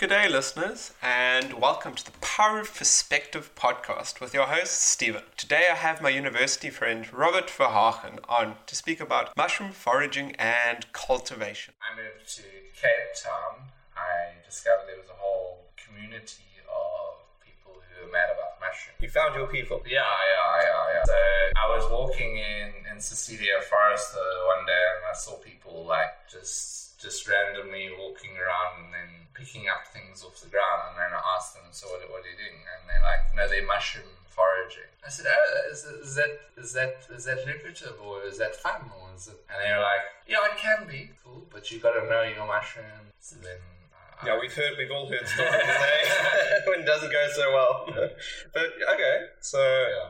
Good 0.00 0.08
day, 0.08 0.30
listeners, 0.30 0.94
and 1.02 1.60
welcome 1.60 1.94
to 1.94 2.02
the 2.02 2.16
Power 2.22 2.60
of 2.60 2.74
Perspective 2.74 3.54
podcast 3.54 4.18
with 4.18 4.32
your 4.32 4.46
host, 4.46 4.80
Stephen. 4.80 5.24
Today 5.36 5.68
I 5.70 5.74
have 5.74 6.00
my 6.00 6.08
university 6.08 6.70
friend 6.70 7.04
Robert 7.12 7.50
Verhagen 7.50 8.18
on 8.26 8.54
to 8.64 8.74
speak 8.74 8.98
about 8.98 9.36
mushroom 9.36 9.72
foraging 9.72 10.34
and 10.36 10.90
cultivation. 10.94 11.74
I 11.84 12.00
moved 12.00 12.34
to 12.36 12.42
Cape 12.72 13.12
Town. 13.22 13.68
I 13.94 14.40
discovered 14.42 14.88
there 14.88 14.96
was 14.96 15.10
a 15.10 15.20
whole 15.20 15.68
community 15.76 16.48
of 16.64 17.20
people 17.44 17.76
who 17.76 18.06
were 18.06 18.10
mad 18.10 18.32
about 18.32 18.56
mushrooms. 18.56 18.96
You 19.02 19.10
found 19.10 19.34
your 19.34 19.48
people. 19.48 19.82
Yeah, 19.84 20.00
yeah, 20.00 20.62
yeah, 20.64 20.94
yeah. 20.96 21.04
So 21.04 21.12
I 21.60 21.76
was 21.76 21.84
walking 21.92 22.38
in, 22.38 22.72
in 22.90 23.00
Cecilia 23.02 23.60
Forest 23.68 24.16
uh, 24.16 24.46
one 24.56 24.64
day 24.64 24.84
and 24.96 25.12
I 25.12 25.12
saw 25.12 25.36
people 25.44 25.84
like 25.84 26.24
just 26.32 26.98
just 26.98 27.28
randomly 27.28 27.88
walking 27.98 28.36
around 28.36 28.84
and 28.84 28.92
then 28.92 29.19
picking 29.40 29.64
up 29.72 29.88
things 29.88 30.20
off 30.22 30.36
the 30.44 30.52
ground. 30.52 30.92
And 30.92 30.96
then 31.00 31.10
I 31.16 31.20
asked 31.36 31.56
them, 31.56 31.64
"So 31.72 31.88
what, 31.88 32.04
what 32.12 32.20
are 32.20 32.30
you 32.30 32.36
doing?" 32.36 32.60
And 32.60 32.80
they're 32.88 33.00
like, 33.02 33.22
"No, 33.34 33.48
they're 33.48 33.64
mushroom 33.66 34.12
foraging." 34.28 34.92
I 35.00 35.08
said, 35.08 35.26
"Oh, 35.32 35.72
is, 35.72 35.80
is 35.84 36.14
that 36.20 36.32
is 36.60 36.72
that 36.76 36.92
is 37.08 37.24
that 37.24 37.40
lucrative 37.48 37.96
or 38.04 38.22
is 38.28 38.36
that 38.38 38.54
fun 38.54 38.84
or 39.00 39.08
is 39.16 39.28
it?" 39.32 39.40
And 39.48 39.56
they're 39.64 39.80
like, 39.80 40.04
"Yeah, 40.28 40.44
it 40.52 40.56
can 40.60 40.86
be 40.86 41.10
cool, 41.24 41.48
but 41.50 41.70
you 41.72 41.80
got 41.80 41.96
to 41.96 42.04
know 42.12 42.22
your 42.22 42.46
mushrooms." 42.46 43.10
So 43.18 43.36
then. 43.40 43.60
uh, 43.92 44.26
Yeah, 44.26 44.36
we've 44.40 44.52
heard, 44.54 44.74
we've 44.78 44.92
all 44.92 45.08
heard 45.08 45.26
stories 45.26 45.52
eh? 45.64 46.60
when 46.68 46.80
it 46.84 46.86
doesn't 46.86 47.10
go 47.12 47.24
so 47.32 47.46
well. 47.56 47.76
but 48.54 48.68
okay, 48.94 49.16
so 49.40 49.60
Yeah. 49.60 50.08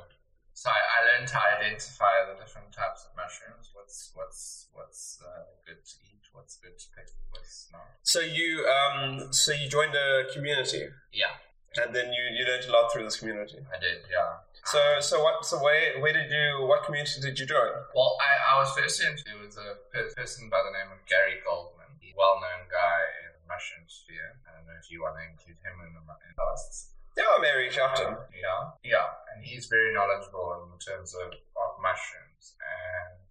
So 0.52 0.68
I, 0.68 0.76
I 0.76 0.98
learned 1.08 1.28
to 1.32 1.38
identify 1.56 2.14
the 2.28 2.36
different 2.42 2.70
types 2.72 3.06
of 3.08 3.16
mushrooms. 3.16 3.70
What's 3.72 4.10
what's 4.14 4.66
what's 4.74 5.18
uh, 5.24 5.46
good 5.64 5.80
to 5.84 5.94
eat. 6.04 6.19
What's 6.32 6.56
good 6.56 6.78
to 6.78 6.86
pick. 6.96 7.08
What's 7.30 7.68
not. 7.72 7.86
so 8.02 8.20
you 8.20 8.66
um 8.66 9.32
so 9.32 9.52
you 9.52 9.68
joined 9.68 9.94
a 9.94 10.24
community, 10.32 10.88
Yeah, 11.12 11.34
and 11.82 11.94
then 11.94 12.12
you 12.12 12.22
you 12.36 12.44
learned 12.46 12.64
a 12.64 12.72
lot 12.72 12.92
through 12.92 13.04
this 13.04 13.18
community. 13.18 13.58
I 13.72 13.78
did. 13.78 14.06
Yeah. 14.10 14.42
So 14.64 15.00
so 15.00 15.22
what 15.22 15.44
so 15.44 15.58
where 15.62 15.98
where 16.00 16.12
did 16.12 16.30
you 16.30 16.66
what 16.66 16.84
community 16.84 17.20
did 17.20 17.38
you 17.38 17.46
join? 17.46 17.72
Well, 17.94 18.16
I, 18.20 18.54
I 18.54 18.60
was 18.60 18.70
first 18.76 19.00
interviewed 19.02 19.40
with 19.42 19.56
a 19.58 19.78
person 20.14 20.48
by 20.48 20.60
the 20.62 20.72
name 20.76 20.90
of 20.92 21.00
Gary 21.08 21.40
Goldman, 21.44 21.90
a 21.98 22.10
well-known 22.16 22.68
guy 22.70 23.00
in 23.24 23.30
the 23.40 23.44
mushroom 23.48 23.88
sphere. 23.88 24.36
I 24.46 24.54
don't 24.54 24.66
know 24.68 24.76
if 24.78 24.90
you 24.90 25.02
want 25.02 25.16
to 25.18 25.24
include 25.26 25.58
him 25.64 25.74
in 25.82 25.90
the 25.96 26.02
in 26.04 26.32
podcasts. 26.38 26.92
Yeah, 27.18 27.26
I 27.26 27.38
may 27.42 27.54
reach 27.58 27.78
out 27.78 27.96
to 27.98 28.02
him. 28.06 28.16
Yeah, 28.30 28.70
yeah, 28.86 29.08
and 29.34 29.42
he's 29.44 29.66
very 29.66 29.92
knowledgeable 29.92 30.70
in 30.70 30.78
terms 30.78 31.10
of, 31.18 31.34
of 31.34 31.70
mushrooms, 31.82 32.54
and 32.62 33.28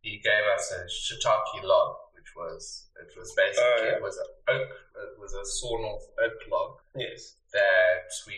he 0.00 0.22
gave 0.22 0.44
us 0.54 0.70
a 0.70 0.86
shiitake 0.86 1.64
log, 1.66 1.96
was 2.36 2.86
it 3.00 3.10
was 3.18 3.32
basically 3.34 3.88
yeah. 3.88 3.96
it 3.96 4.02
was 4.02 4.16
an 4.18 4.30
oak, 4.48 4.70
it 4.96 5.18
was 5.18 5.32
a 5.34 5.44
sawn 5.44 5.82
off 5.84 6.04
oak 6.22 6.40
log 6.50 6.78
Yes. 6.94 7.34
that 7.52 8.10
we 8.26 8.36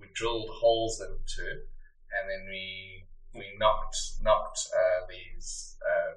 we 0.00 0.08
drilled 0.14 0.50
holes 0.50 1.00
into, 1.00 1.46
and 2.12 2.24
then 2.30 2.46
we 2.48 3.04
we 3.34 3.44
knocked 3.58 3.96
knocked 4.22 4.60
uh, 4.72 5.06
these 5.08 5.76
uh, 5.84 6.14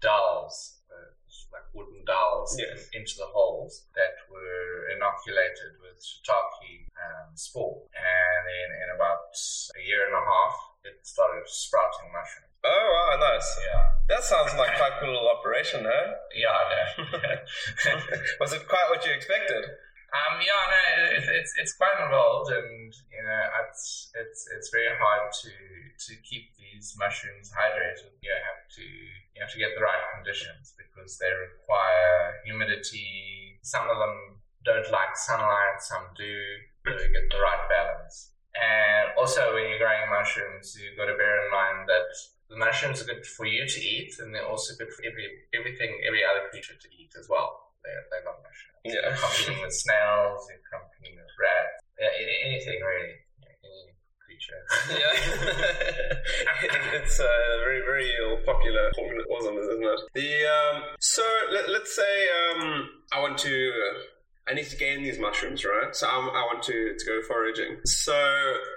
dowels, 0.00 0.80
uh, 0.90 1.12
like 1.52 1.66
wooden 1.74 2.04
dowels, 2.04 2.56
Yes. 2.58 2.88
into 2.92 3.14
the 3.16 3.26
holes 3.26 3.86
that 3.94 4.16
were 4.30 4.88
inoculated 4.94 5.76
with 5.80 6.00
shiitake 6.00 6.88
um, 6.96 7.36
spore, 7.36 7.82
and 7.94 8.42
then 8.48 8.68
in 8.82 8.88
about 8.96 9.34
a 9.76 9.82
year 9.86 10.06
and 10.06 10.14
a 10.14 10.24
half, 10.24 10.54
it 10.84 11.06
started 11.06 11.44
sprouting 11.46 12.12
mushrooms. 12.12 12.48
Oh 12.64 12.68
wow, 12.68 13.32
nice. 13.32 13.48
Yeah, 13.64 13.79
That 14.20 14.28
sounds 14.28 14.52
like 14.60 14.76
quite 14.76 14.92
a 14.92 15.00
cool 15.00 15.16
little 15.16 15.32
operation, 15.32 15.80
huh? 15.80 16.12
yeah, 16.36 16.52
yeah. 16.52 17.40
Was 18.40 18.52
it 18.52 18.68
quite 18.68 18.84
what 18.92 19.00
you 19.08 19.16
expected? 19.16 19.64
Um, 20.12 20.36
yeah, 20.44 20.60
no, 20.60 20.84
it, 21.16 21.24
it's 21.40 21.56
it's 21.56 21.72
quite 21.72 21.96
involved, 22.04 22.52
and 22.52 22.92
you 23.08 23.22
know, 23.24 23.40
it's 23.64 24.12
it's 24.12 24.44
it's 24.52 24.68
very 24.68 24.92
hard 24.92 25.32
to 25.40 25.48
to 25.48 26.12
keep 26.20 26.52
these 26.60 26.92
mushrooms 27.00 27.48
hydrated. 27.48 28.12
You 28.20 28.36
have 28.36 28.68
to 28.76 28.84
you 28.84 29.40
have 29.40 29.48
to 29.56 29.56
get 29.56 29.72
the 29.72 29.80
right 29.80 30.04
conditions 30.12 30.76
because 30.76 31.16
they 31.16 31.32
require 31.32 32.44
humidity. 32.44 33.56
Some 33.64 33.88
of 33.88 33.96
them 33.96 34.44
don't 34.68 34.92
like 34.92 35.16
sunlight, 35.16 35.80
some 35.80 36.12
do. 36.12 36.36
So 36.84 36.92
you 36.92 37.08
get 37.08 37.32
the 37.32 37.40
right 37.40 37.64
balance. 37.72 38.36
And 38.52 39.16
also, 39.16 39.56
when 39.56 39.64
you're 39.72 39.80
growing 39.80 40.12
mushrooms, 40.12 40.76
you've 40.76 41.00
got 41.00 41.08
to 41.08 41.16
bear 41.16 41.40
in 41.40 41.48
mind 41.48 41.88
that 41.88 42.12
the 42.50 42.58
mushrooms 42.58 43.00
are 43.00 43.06
good 43.06 43.24
for 43.24 43.46
you 43.46 43.66
to 43.66 43.80
eat, 43.80 44.18
and 44.18 44.34
they're 44.34 44.46
also 44.46 44.74
good 44.74 44.90
for 44.92 45.06
every 45.06 45.46
everything, 45.54 45.94
every 46.06 46.26
other 46.26 46.50
creature 46.50 46.74
to 46.74 46.88
eat 46.90 47.14
as 47.18 47.28
well. 47.30 47.70
They're, 47.86 48.04
they're 48.10 48.26
not 48.26 48.42
mushrooms. 48.42 48.82
Yeah. 48.84 49.06
You're 49.06 49.16
competing 49.16 49.62
with 49.62 49.72
snails, 49.72 50.50
you're 50.50 50.66
competing 50.68 51.16
with 51.16 51.32
rats, 51.38 51.80
yeah, 51.94 52.10
anything 52.44 52.82
really, 52.82 53.14
any 53.62 53.94
creature. 54.18 54.60
yeah, 54.90 55.14
it's 56.98 57.20
uh, 57.20 57.26
very, 57.64 57.80
very 57.86 58.10
uh, 58.18 58.42
popular 58.44 58.90
organism, 58.98 59.56
isn't 59.58 59.84
it? 59.84 60.00
The 60.14 60.30
um, 60.50 60.82
so 60.98 61.22
let, 61.52 61.70
let's 61.70 61.94
say 61.94 62.26
um, 62.58 62.90
I 63.12 63.20
want 63.20 63.38
to, 63.38 63.52
uh, 63.52 64.50
I 64.50 64.54
need 64.54 64.66
to 64.66 64.76
gain 64.76 65.02
these 65.02 65.18
mushrooms, 65.18 65.64
right? 65.64 65.94
So 65.94 66.08
I'm, 66.08 66.28
I 66.30 66.42
want 66.50 66.62
to, 66.64 66.96
to 66.98 67.04
go 67.06 67.20
foraging. 67.28 67.78
So, 67.84 68.16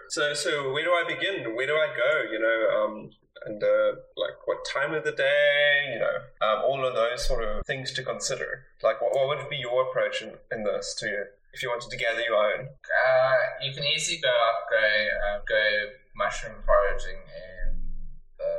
so, 0.10 0.34
so 0.34 0.72
where 0.72 0.84
do 0.84 0.92
I 0.92 1.04
begin? 1.08 1.56
Where 1.56 1.68
do 1.68 1.74
I 1.74 1.88
go? 1.96 2.32
You 2.32 2.40
know, 2.40 2.70
um, 2.78 3.10
and 3.46 3.62
uh, 3.64 4.00
like 4.16 4.46
what 4.46 4.66
time 4.66 4.94
of 4.94 5.04
the 5.04 5.12
day? 5.12 5.94
You 5.94 6.00
know, 6.00 6.18
um, 6.42 6.64
all 6.66 6.86
of 6.86 6.94
those 6.94 7.26
sort 7.26 7.44
of 7.44 7.66
things 7.66 7.92
to 7.94 8.04
consider. 8.04 8.66
Like, 8.82 9.02
what, 9.02 9.14
what 9.14 9.28
would 9.28 9.50
be 9.50 9.58
your 9.58 9.90
approach 9.90 10.22
in, 10.22 10.34
in 10.52 10.64
this 10.64 10.96
to 11.00 11.08
if 11.54 11.62
you 11.62 11.70
wanted 11.70 11.90
to 11.90 11.98
gather 11.98 12.22
your 12.22 12.36
own? 12.36 12.68
Uh, 12.68 13.36
you 13.62 13.74
can 13.74 13.84
easily 13.84 14.20
go 14.22 14.30
up, 14.30 14.70
go, 14.70 14.78
uh, 14.78 15.40
go 15.48 15.64
mushroom 16.16 16.56
foraging 16.66 17.20
in 17.20 17.78
the 18.38 18.54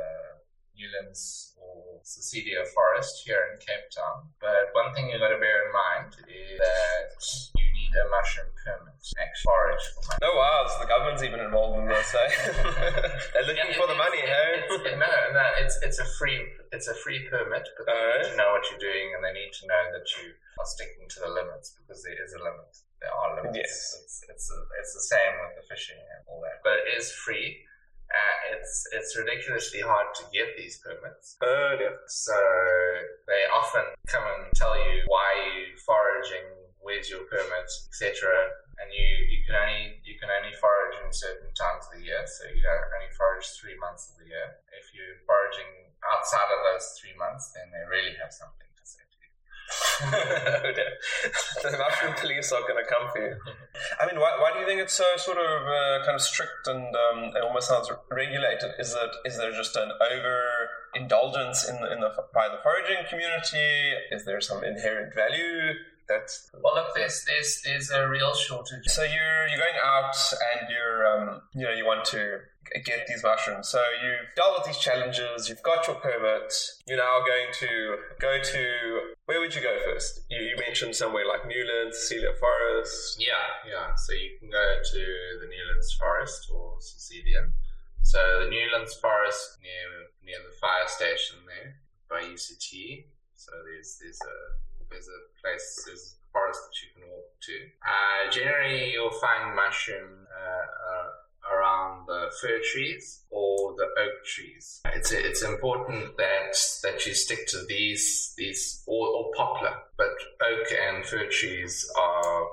Newlands 0.77 1.53
or 1.57 1.99
Cecilia 2.03 2.63
Forest 2.73 3.23
here 3.25 3.41
in 3.51 3.59
Cape 3.59 3.89
Town. 3.95 4.29
But 4.39 4.71
one 4.73 4.93
thing 4.93 5.09
you've 5.09 5.19
got 5.19 5.29
to 5.29 5.39
bear 5.39 5.65
in 5.65 5.71
mind 5.73 6.15
is 6.29 6.59
that 6.59 7.54
you 7.95 8.03
need 8.03 8.07
a 8.07 8.11
mushroom 8.11 8.51
permit 8.59 8.99
to 8.99 9.15
actually 9.23 9.47
forage 9.47 9.85
for 9.95 10.01
mushroom. 10.03 10.27
Oh 10.27 10.35
wow, 10.35 10.59
so 10.67 10.75
the 10.83 10.89
government's 10.91 11.23
even 11.23 11.39
involved 11.39 11.79
in 11.79 11.85
this, 11.87 12.11
eh? 12.11 12.29
They're 13.31 13.47
looking 13.47 13.71
Yeah, 13.71 13.79
for 13.79 13.87
the 13.87 13.95
money, 13.95 14.19
hey? 14.19 14.67
no, 14.99 15.07
no, 15.31 15.45
it's 15.63 15.79
it's 15.81 15.99
a 15.99 16.07
free 16.19 16.43
it's 16.75 16.87
a 16.91 16.95
free 16.99 17.23
permit, 17.31 17.63
but 17.79 17.87
they 17.87 17.95
Alright. 17.95 18.27
need 18.27 18.35
to 18.35 18.37
know 18.37 18.51
what 18.51 18.67
you're 18.67 18.83
doing 18.83 19.15
and 19.15 19.23
they 19.23 19.31
need 19.31 19.55
to 19.63 19.67
know 19.71 19.83
that 19.95 20.03
you 20.19 20.35
are 20.59 20.67
sticking 20.67 21.07
to 21.07 21.19
the 21.23 21.31
limits 21.31 21.71
because 21.79 22.03
there 22.03 22.19
is 22.19 22.35
a 22.35 22.41
limit. 22.43 22.67
There 22.99 23.11
are 23.15 23.39
limits. 23.39 23.55
Yes. 23.55 23.71
It's 24.03 24.15
it's 24.27 24.47
a, 24.51 24.57
it's 24.83 24.91
the 24.93 25.05
same 25.07 25.33
with 25.39 25.55
the 25.55 25.65
fishing 25.71 25.99
and 25.99 26.21
all 26.27 26.43
that, 26.43 26.59
but 26.67 26.83
it 26.83 26.99
is 26.99 27.11
free. 27.15 27.63
Uh, 28.05 28.55
it's 28.59 28.85
it's 28.93 29.17
ridiculously 29.17 29.81
hard 29.81 30.13
to 30.15 30.23
get 30.31 30.53
these 30.57 30.77
permits. 30.83 31.37
Oh 31.41 31.73
dear. 31.79 31.97
So 32.07 32.35
they 33.27 33.41
often 33.53 33.81
come 34.07 34.23
and 34.23 34.45
tell 34.55 34.75
you 34.77 35.01
why 35.07 35.29
you 35.57 35.64
your 37.09 37.27
permit, 37.29 37.69
etc. 37.89 38.29
And 38.81 38.91
you, 38.91 39.07
you 39.31 39.39
can 39.47 39.55
only 39.55 40.03
you 40.03 40.19
can 40.19 40.27
only 40.27 40.51
forage 40.59 40.99
in 40.99 41.11
certain 41.13 41.51
times 41.55 41.87
of 41.87 41.99
the 41.99 42.03
year. 42.03 42.23
So 42.27 42.49
you 42.51 42.59
only 42.65 43.11
forage 43.15 43.47
three 43.55 43.77
months 43.79 44.11
of 44.11 44.19
the 44.19 44.27
year. 44.27 44.59
If 44.75 44.91
you're 44.91 45.23
foraging 45.23 45.95
outside 46.03 46.49
of 46.51 46.59
those 46.67 46.85
three 46.99 47.15
months, 47.15 47.55
then 47.55 47.71
they 47.71 47.83
really 47.87 48.15
have 48.19 48.35
something 48.35 48.67
to 48.67 48.83
say 48.83 49.03
to 49.05 49.17
you. 49.23 49.31
The 51.63 51.77
mushroom 51.81 52.13
police 52.19 52.51
are 52.51 52.61
going 52.61 52.77
to 52.77 52.87
come 52.87 53.09
for 53.09 53.19
you. 53.23 53.33
I 53.99 54.05
mean, 54.05 54.19
why, 54.19 54.37
why 54.37 54.53
do 54.53 54.59
you 54.59 54.67
think 54.67 54.79
it's 54.79 54.93
so 54.93 55.07
sort 55.17 55.37
of 55.37 55.65
uh, 55.65 56.05
kind 56.05 56.13
of 56.13 56.21
strict 56.21 56.67
and 56.67 56.93
um, 56.93 57.33
it 57.33 57.41
almost 57.41 57.67
sounds 57.67 57.89
regulated? 58.11 58.75
Is 58.77 58.93
it 58.93 59.11
is 59.25 59.37
there 59.37 59.51
just 59.51 59.75
an 59.75 59.89
over 59.89 60.37
indulgence 60.93 61.67
in 61.67 61.81
the, 61.81 61.91
in 61.91 61.99
the 61.99 62.11
by 62.33 62.47
the 62.51 62.59
foraging 62.61 63.07
community? 63.09 63.97
Is 64.11 64.25
there 64.25 64.41
some 64.41 64.63
inherent 64.63 65.15
value 65.15 65.73
that's 66.07 66.49
Well, 66.61 66.75
look, 66.75 66.95
there's 66.95 67.25
there's 67.25 67.61
there's 67.63 67.89
a 67.91 68.07
real 68.07 68.33
shortage. 68.33 68.85
So 68.87 69.03
you're 69.03 69.47
you're 69.47 69.59
going 69.59 69.79
out 69.83 70.15
and 70.53 70.69
you're 70.69 71.07
um, 71.07 71.41
you 71.53 71.65
know 71.65 71.73
you 71.73 71.85
want 71.85 72.05
to 72.05 72.39
get 72.83 73.05
these 73.07 73.23
mushrooms. 73.23 73.69
So 73.69 73.81
you've 74.03 74.33
dealt 74.35 74.57
with 74.57 74.67
these 74.67 74.77
challenges. 74.77 75.49
You've 75.49 75.63
got 75.63 75.87
your 75.87 75.97
permit. 75.97 76.53
You're 76.87 76.97
now 76.97 77.21
going 77.25 77.53
to 77.59 77.97
go 78.19 78.41
to 78.41 79.13
where 79.25 79.39
would 79.39 79.55
you 79.55 79.61
go 79.61 79.77
first? 79.85 80.21
You, 80.29 80.41
you 80.41 80.55
mentioned 80.57 80.95
somewhere 80.95 81.27
like 81.27 81.47
Newlands, 81.47 81.97
Cecilia 81.97 82.33
Forest. 82.39 83.17
Yeah, 83.19 83.69
yeah. 83.69 83.95
So 83.95 84.13
you 84.13 84.37
can 84.39 84.49
go 84.49 84.65
to 84.83 84.99
the 85.41 85.47
Newlands 85.47 85.93
Forest 85.93 86.49
or 86.53 86.77
Cecilia. 86.79 87.49
So 88.01 88.19
the 88.43 88.49
Newlands 88.49 88.93
Forest 88.95 89.57
near 89.61 90.09
near 90.25 90.37
the 90.45 90.55
fire 90.57 90.87
station 90.87 91.37
there 91.45 91.77
by 92.09 92.25
UCT. 92.25 93.05
So 93.35 93.51
there's 93.65 93.97
there's 94.01 94.19
a 94.21 94.37
there's 94.95 95.07
a 95.07 95.21
place 95.41 95.83
there's 95.85 96.15
a 96.15 96.31
forest 96.31 96.59
that 96.63 96.75
you 96.81 96.89
can 96.95 97.11
walk 97.11 97.27
to. 97.41 97.57
Uh, 97.83 98.31
generally, 98.31 98.91
you'll 98.91 99.19
find 99.19 99.55
mushroom 99.55 100.25
uh, 100.31 100.65
uh, 100.89 101.53
around 101.53 102.07
the 102.07 102.31
fir 102.41 102.59
trees 102.71 103.23
or 103.29 103.75
the 103.75 103.83
oak 103.83 104.23
trees. 104.25 104.81
It's 104.95 105.11
it's 105.11 105.43
important 105.43 106.15
that 106.17 106.55
that 106.83 107.05
you 107.05 107.13
stick 107.13 107.47
to 107.47 107.65
these 107.67 108.33
these 108.37 108.83
or, 108.87 109.07
or 109.07 109.31
poplar, 109.35 109.75
but 109.97 110.15
oak 110.41 110.67
and 110.71 111.05
fir 111.05 111.27
trees 111.27 111.91
are 111.99 112.47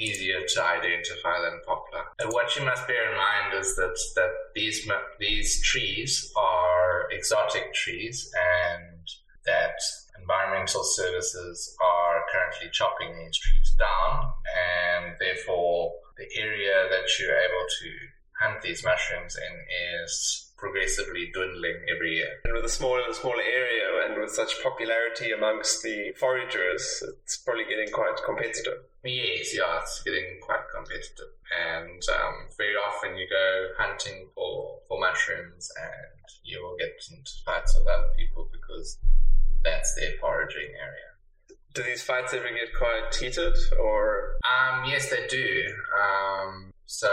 easier 0.00 0.40
to 0.44 0.64
identify 0.64 1.40
than 1.42 1.60
poplar. 1.64 2.02
And 2.18 2.32
what 2.32 2.56
you 2.56 2.64
must 2.64 2.88
bear 2.88 3.12
in 3.12 3.16
mind 3.16 3.54
is 3.60 3.76
that 3.76 3.96
that 4.16 4.32
these 4.56 4.88
these 5.20 5.62
trees 5.62 6.32
are 6.36 7.08
exotic 7.12 7.72
trees, 7.72 8.32
and 8.34 8.98
that 9.46 9.78
environmental 10.20 10.84
services 10.84 11.76
are 11.82 12.24
currently 12.32 12.70
chopping 12.72 13.16
these 13.18 13.36
trees 13.38 13.74
down, 13.78 14.32
and 15.02 15.14
therefore 15.20 15.92
the 16.16 16.28
area 16.38 16.88
that 16.90 17.06
you're 17.18 17.36
able 17.36 17.66
to 17.80 17.90
hunt 18.40 18.62
these 18.62 18.84
mushrooms 18.84 19.36
in 19.36 19.54
is 20.02 20.52
progressively 20.56 21.30
dwindling 21.34 21.76
every 21.94 22.16
year. 22.16 22.40
And 22.44 22.54
with 22.54 22.64
a 22.64 22.68
smaller 22.68 23.02
and 23.04 23.14
smaller 23.14 23.42
area 23.42 24.06
and 24.06 24.20
with 24.20 24.30
such 24.30 24.62
popularity 24.62 25.32
amongst 25.32 25.82
the 25.82 26.12
foragers, 26.18 27.02
it's 27.22 27.36
probably 27.36 27.64
getting 27.64 27.92
quite 27.92 28.16
competitive. 28.24 28.88
Yes, 29.04 29.54
yeah, 29.54 29.80
it's 29.82 30.02
getting 30.02 30.40
quite 30.42 30.64
competitive. 30.74 31.36
And 31.52 32.00
um, 32.08 32.48
very 32.56 32.74
often 32.74 33.16
you 33.16 33.28
go 33.28 33.68
hunting 33.78 34.28
for, 34.34 34.80
for 34.88 34.98
mushrooms 34.98 35.70
and 35.76 36.24
you 36.42 36.62
will 36.62 36.76
get 36.78 36.96
into 37.10 37.32
fights 37.44 37.76
with 37.78 37.86
other 37.86 38.08
people 38.16 38.48
because 38.50 38.98
that's 39.64 39.94
their 39.94 40.12
foraging 40.20 40.72
area. 40.78 41.10
Do 41.74 41.82
these 41.82 42.02
fights 42.02 42.32
ever 42.32 42.48
get 42.48 42.70
quite 42.76 43.12
heated 43.18 43.56
or? 43.82 44.34
Um, 44.46 44.84
yes, 44.86 45.10
they 45.10 45.26
do. 45.26 45.66
Um, 45.98 46.70
so 46.86 47.10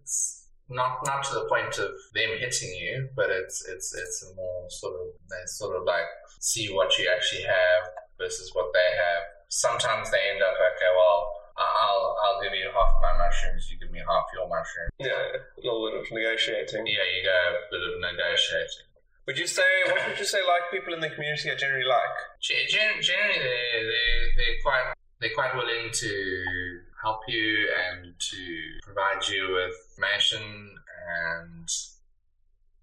it's 0.00 0.46
not 0.68 0.98
not 1.04 1.24
to 1.24 1.34
the 1.34 1.46
point 1.48 1.76
of 1.78 1.90
them 2.14 2.30
hitting 2.38 2.72
you, 2.74 3.08
but 3.16 3.30
it's 3.30 3.66
it's 3.66 3.92
it's 3.94 4.30
a 4.30 4.34
more 4.36 4.66
sort 4.70 4.94
of 4.94 5.06
they 5.28 5.42
sort 5.46 5.76
of 5.76 5.82
like 5.84 6.06
see 6.40 6.72
what 6.72 6.96
you 6.98 7.10
actually 7.10 7.42
have 7.42 7.82
versus 8.18 8.50
what 8.54 8.72
they 8.72 8.90
have. 8.96 9.22
Sometimes 9.48 10.10
they 10.10 10.22
end 10.32 10.42
up 10.42 10.54
okay, 10.54 10.92
well, 10.94 11.34
I'll 11.58 12.16
I'll 12.22 12.42
give 12.42 12.54
you 12.54 12.70
half 12.72 12.94
my 13.02 13.18
mushrooms, 13.18 13.68
you 13.70 13.78
give 13.78 13.90
me 13.90 14.00
half 14.06 14.24
your 14.32 14.48
mushrooms. 14.48 14.94
Yeah, 14.98 15.18
a 15.18 15.60
little 15.60 15.90
bit 15.90 16.00
of 16.00 16.06
negotiating. 16.10 16.86
Yeah, 16.86 17.04
you 17.10 17.26
go 17.26 17.34
a 17.34 17.68
bit 17.70 17.82
of 17.82 18.00
negotiating. 18.00 18.93
Would 19.26 19.38
you 19.38 19.46
say 19.46 19.62
what 19.86 20.06
would 20.06 20.18
you 20.18 20.24
say 20.24 20.38
like 20.38 20.70
people 20.70 20.92
in 20.92 21.00
the 21.00 21.08
community 21.08 21.48
are 21.48 21.56
generally 21.56 21.86
like? 21.86 22.16
Generally, 22.42 23.38
they 23.38 23.84
they 23.88 24.08
they're 24.36 24.60
quite 24.62 24.92
they're 25.20 25.34
quite 25.34 25.54
willing 25.54 25.90
to 25.92 26.80
help 27.02 27.20
you 27.26 27.68
and 27.88 28.14
to 28.18 28.78
provide 28.82 29.26
you 29.28 29.52
with 29.52 29.74
information 29.96 30.76
and 31.08 31.68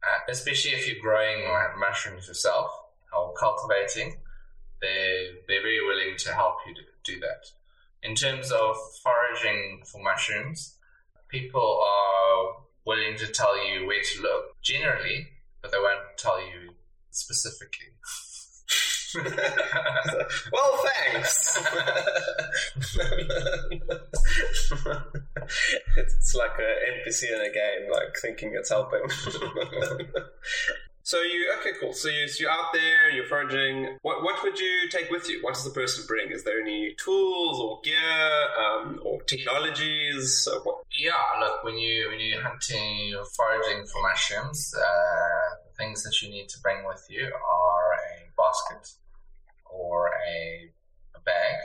uh, 0.04 0.32
especially 0.32 0.72
if 0.72 0.88
you're 0.88 1.02
growing 1.02 1.46
mushrooms 1.80 2.28
yourself 2.28 2.72
or 3.16 3.34
cultivating, 3.34 4.18
they 4.82 5.30
they're 5.48 5.62
very 5.62 5.86
willing 5.86 6.18
to 6.18 6.34
help 6.34 6.56
you 6.68 6.74
to 6.74 6.82
do 7.04 7.20
that. 7.20 7.46
In 8.02 8.16
terms 8.16 8.52
of 8.52 8.76
foraging 9.04 9.84
for 9.86 10.02
mushrooms, 10.02 10.78
people 11.28 11.84
are 11.86 12.64
willing 12.84 13.16
to 13.18 13.28
tell 13.28 13.56
you 13.64 13.86
where 13.86 14.02
to 14.02 14.22
look 14.24 14.60
generally 14.64 15.28
but 15.62 15.72
they 15.72 15.78
won't 15.78 16.18
tell 16.18 16.40
you 16.40 16.74
specifically. 17.12 17.88
well, 20.54 20.86
thanks. 21.12 21.58
it's 25.98 26.34
like 26.36 26.52
an 26.60 26.76
NPC 27.06 27.24
in 27.34 27.42
a 27.42 27.52
game, 27.52 27.92
like 27.92 28.16
thinking 28.22 28.54
it's 28.56 28.70
helping. 28.70 29.02
So 31.04 31.22
you 31.22 31.52
okay, 31.60 31.72
cool. 31.80 31.94
So, 31.94 32.10
you, 32.10 32.28
so 32.28 32.42
you're 32.42 32.52
out 32.52 32.74
there, 32.74 33.10
you're 33.12 33.26
foraging. 33.26 33.98
What 34.04 34.24
what 34.24 34.44
would 34.44 34.60
you 34.60 34.88
take 34.90 35.10
with 35.10 35.28
you? 35.30 35.40
What 35.42 35.56
does 35.56 35.64
the 35.64 35.72
person 35.72 36.06
bring? 36.08 36.32
Is 36.32 36.44
there 36.44 36.62
any 36.62 36.94
tools 36.94 37.60
or 37.60 37.80
gear 37.84 38.48
um, 38.60 39.00
or 39.04 39.22
technologies? 39.24 40.48
Or 40.52 40.62
what? 40.62 40.84
Yeah, 40.98 41.14
look 41.40 41.64
when 41.64 41.78
you 41.78 42.10
when 42.10 42.20
you're 42.20 42.42
hunting, 42.42 43.08
you're 43.08 43.26
foraging 43.26 43.86
for 43.88 44.02
mushrooms. 44.04 44.74
Uh, 44.78 45.56
things 45.78 46.04
that 46.04 46.22
you 46.22 46.30
need 46.30 46.50
to 46.50 46.60
bring 46.62 46.86
with 46.86 47.04
you 47.10 47.26
are 47.26 47.94
a 47.94 48.30
basket 48.38 48.94
or 49.66 50.12
a, 50.30 50.70
a 51.16 51.20
bag 51.22 51.58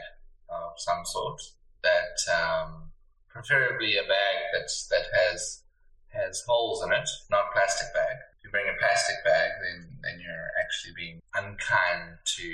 of 0.48 0.72
some 0.76 1.04
sort. 1.04 1.42
That 1.82 2.32
um, 2.32 2.90
preferably 3.28 3.98
a 3.98 4.02
bag 4.02 4.36
that 4.54 4.70
that 4.90 5.04
has 5.12 5.62
has 6.08 6.42
holes 6.46 6.82
in 6.82 6.92
it, 6.92 7.08
not 7.30 7.52
plastic 7.52 7.92
bag 7.92 8.16
you 8.46 8.52
bring 8.52 8.70
a 8.70 8.78
plastic 8.78 9.16
bag, 9.24 9.50
then, 9.62 9.98
then 10.02 10.20
you're 10.22 10.50
actually 10.62 10.94
being 10.94 11.20
unkind 11.34 12.18
to 12.24 12.48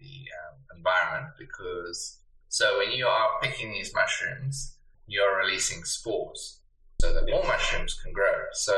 the 0.00 0.24
um, 0.40 0.56
environment 0.76 1.36
because 1.38 2.18
so 2.48 2.78
when 2.78 2.90
you 2.90 3.06
are 3.06 3.28
picking 3.42 3.72
these 3.72 3.94
mushrooms, 3.94 4.76
you're 5.06 5.36
releasing 5.36 5.84
spores 5.84 6.60
so 7.00 7.12
that 7.12 7.28
more 7.28 7.44
mushrooms 7.44 7.94
can 8.02 8.12
grow. 8.12 8.48
So 8.52 8.74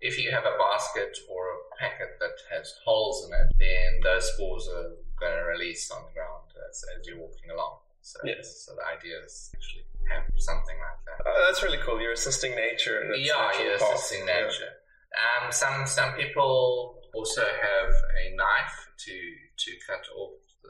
if 0.00 0.22
you 0.22 0.30
have 0.30 0.44
a 0.44 0.56
basket 0.58 1.16
or 1.28 1.48
a 1.48 1.58
packet 1.80 2.20
that 2.20 2.36
has 2.54 2.74
holes 2.84 3.26
in 3.26 3.32
it, 3.32 3.48
then 3.58 4.00
those 4.04 4.32
spores 4.32 4.68
are 4.68 4.94
going 5.18 5.36
to 5.36 5.44
release 5.44 5.90
on 5.90 6.02
the 6.06 6.12
ground 6.12 6.44
as, 6.68 6.84
as 6.96 7.06
you're 7.06 7.18
walking 7.18 7.50
along. 7.50 7.78
So, 8.02 8.20
yes. 8.24 8.64
so 8.64 8.72
the 8.74 8.86
idea 8.86 9.18
is 9.24 9.50
actually 9.54 9.84
have 10.08 10.24
something 10.36 10.76
like 10.78 11.00
that. 11.04 11.26
Oh, 11.26 11.44
that's 11.46 11.62
really 11.62 11.78
cool. 11.84 12.00
You're 12.00 12.12
assisting 12.12 12.54
nature. 12.54 13.14
yeah, 13.16 13.50
you're 13.60 13.74
assisting 13.74 14.24
nature. 14.24 14.78
Um, 15.16 15.50
some 15.50 15.86
some 15.86 16.12
people 16.14 17.00
also 17.14 17.42
have 17.42 17.92
a 18.22 18.36
knife 18.36 18.88
to 19.04 19.16
to 19.56 19.70
cut 19.86 20.04
off 20.16 20.38
the, 20.62 20.68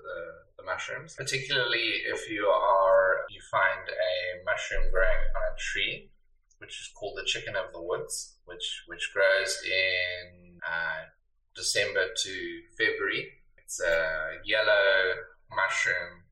the 0.56 0.64
mushrooms, 0.64 1.14
particularly 1.17 2.02
if 2.06 2.31
you 2.31 2.46
are 2.46 3.26
you 3.31 3.40
find 3.50 3.88
a 3.88 4.44
mushroom 4.44 4.90
growing 4.93 5.25
on 5.37 5.43
a 5.52 5.56
tree, 5.58 6.11
which 6.58 6.81
is 6.81 6.90
called 6.94 7.19
the 7.19 7.25
chicken 7.26 7.56
of 7.56 7.73
the 7.73 7.82
woods, 7.82 8.37
which 8.44 8.85
which 8.87 9.11
grows 9.12 9.58
in 9.67 10.61
uh, 10.62 11.05
December 11.55 12.06
to 12.23 12.61
February. 12.79 13.29
It's 13.58 13.81
a 13.81 14.38
yellow 14.44 15.14
mushroom 15.50 16.23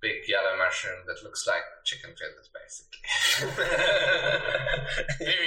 big 0.00 0.28
yellow 0.28 0.56
mushroom 0.58 1.00
that 1.06 1.22
looks 1.24 1.46
like 1.46 1.62
chicken 1.84 2.10
feathers, 2.14 2.50
basically. 2.52 3.00
Very 5.24 5.46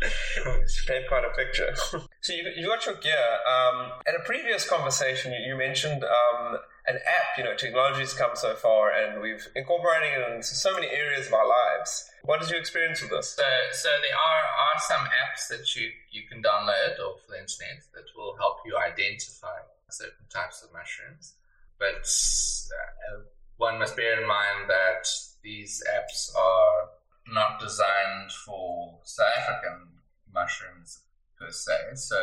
she 0.68 0.86
paint 0.86 1.08
quite 1.08 1.24
a 1.24 1.34
picture. 1.36 1.74
so 2.20 2.32
you, 2.32 2.44
you 2.56 2.66
got 2.66 2.86
your 2.86 2.96
gear. 2.96 3.38
Um, 3.46 3.90
at 4.06 4.14
a 4.14 4.22
previous 4.24 4.68
conversation, 4.68 5.32
you, 5.32 5.52
you 5.52 5.56
mentioned 5.56 6.04
um, 6.04 6.58
an 6.86 6.96
app. 6.96 7.36
You 7.36 7.44
know, 7.44 7.54
technology's 7.54 8.14
come 8.14 8.34
so 8.34 8.54
far, 8.54 8.90
and 8.92 9.20
we've 9.20 9.46
incorporated 9.56 10.18
it 10.18 10.34
into 10.34 10.54
so 10.54 10.74
many 10.74 10.88
areas 10.88 11.26
of 11.26 11.34
our 11.34 11.48
lives. 11.48 12.08
What 12.24 12.42
is 12.42 12.50
your 12.50 12.60
experience 12.60 13.00
with 13.00 13.10
this? 13.10 13.30
So, 13.30 13.42
so 13.72 13.88
there 14.02 14.16
are, 14.16 14.44
are 14.44 14.80
some 14.80 15.06
apps 15.06 15.48
that 15.48 15.74
you, 15.74 15.90
you 16.10 16.22
can 16.28 16.42
download 16.42 16.98
off 17.00 17.20
the 17.28 17.40
internet 17.40 17.82
that 17.94 18.04
will 18.16 18.36
help 18.38 18.58
you 18.64 18.76
identify 18.76 19.58
certain 19.90 20.26
types 20.30 20.62
of 20.62 20.72
mushrooms. 20.72 21.34
But 21.78 22.04
uh, 22.04 23.22
one 23.56 23.78
must 23.78 23.96
bear 23.96 24.20
in 24.20 24.26
mind 24.26 24.68
that 24.68 25.06
these 25.42 25.82
apps 25.94 26.34
are 26.36 26.90
not 27.32 27.60
designed 27.60 28.32
for 28.32 28.98
South 29.04 29.26
African 29.38 30.02
mushrooms 30.32 31.00
per 31.38 31.50
se. 31.50 31.94
So, 31.94 32.20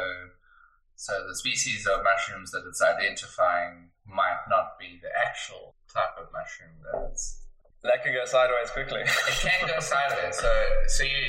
so 0.95 1.25
the 1.27 1.35
species 1.35 1.87
of 1.87 2.03
mushrooms 2.03 2.51
that 2.51 2.63
it's 2.67 2.81
identifying 2.81 3.89
might 4.05 4.45
not 4.49 4.77
be 4.79 4.99
the 5.01 5.09
actual 5.27 5.75
type 5.91 6.15
of 6.19 6.31
mushroom 6.31 6.71
that 6.83 7.09
it's. 7.11 7.41
That 7.83 8.03
can 8.03 8.13
go 8.13 8.25
sideways 8.25 8.71
quickly. 8.71 9.01
it 9.05 9.37
can 9.41 9.67
go 9.67 9.79
sideways. 9.79 10.37
So, 10.37 10.51
so 10.87 11.03
you 11.03 11.21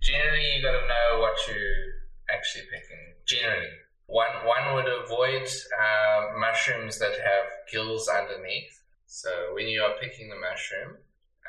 generally 0.00 0.56
you 0.56 0.62
got 0.62 0.78
to 0.78 0.86
know 0.86 1.18
what 1.18 1.34
you're 1.48 2.06
actually 2.30 2.64
picking. 2.70 3.18
Generally, 3.26 3.66
one 4.06 4.30
one 4.46 4.74
would 4.74 4.86
avoid 4.86 5.42
uh, 5.74 6.38
mushrooms 6.38 6.98
that 6.98 7.18
have 7.18 7.46
gills 7.70 8.08
underneath. 8.08 8.82
So 9.06 9.30
when 9.54 9.66
you 9.66 9.82
are 9.82 9.94
picking 10.00 10.28
the 10.28 10.36
mushroom, 10.36 10.98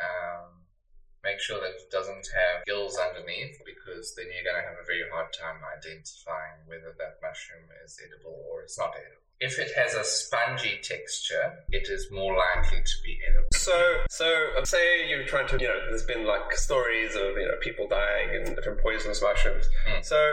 um, 0.01 0.54
make 1.25 1.41
sure 1.41 1.60
that 1.60 1.74
it 1.74 1.89
doesn't 1.89 2.29
have 2.29 2.63
gills 2.65 2.96
underneath 3.01 3.58
because 3.65 4.13
then 4.13 4.29
you're 4.29 4.46
going 4.46 4.62
to 4.62 4.70
have 4.70 4.77
a 4.77 4.86
very 4.86 5.10
hard 5.10 5.34
time 5.34 5.58
identifying 5.65 6.62
whether 6.70 6.94
that 7.01 7.17
mushroom 7.25 7.65
is 7.84 7.98
edible 7.98 8.38
or 8.46 8.62
it's 8.62 8.77
not 8.77 8.94
edible. 8.94 9.25
If 9.41 9.60
it 9.60 9.75
has 9.75 9.96
a 9.96 10.03
spongy 10.05 10.79
texture, 10.82 11.65
it 11.70 11.89
is 11.89 12.08
more 12.10 12.38
likely 12.38 12.79
to 12.79 12.96
be 13.03 13.20
edible. 13.27 13.50
So, 13.51 13.75
so 14.10 14.29
uh, 14.58 14.63
say 14.63 15.10
you're 15.10 15.25
trying 15.25 15.50
to, 15.50 15.60
you 15.60 15.67
know, 15.67 15.89
there's 15.89 16.05
been 16.05 16.25
like 16.25 16.53
stories 16.53 17.15
of 17.15 17.36
you 17.36 17.44
know 17.50 17.58
people 17.60 17.86
dying 17.89 18.29
in 18.32 18.55
different 18.55 18.79
poisonous 18.82 19.22
mushrooms. 19.22 19.67
Mm. 19.89 20.05
So, 20.05 20.32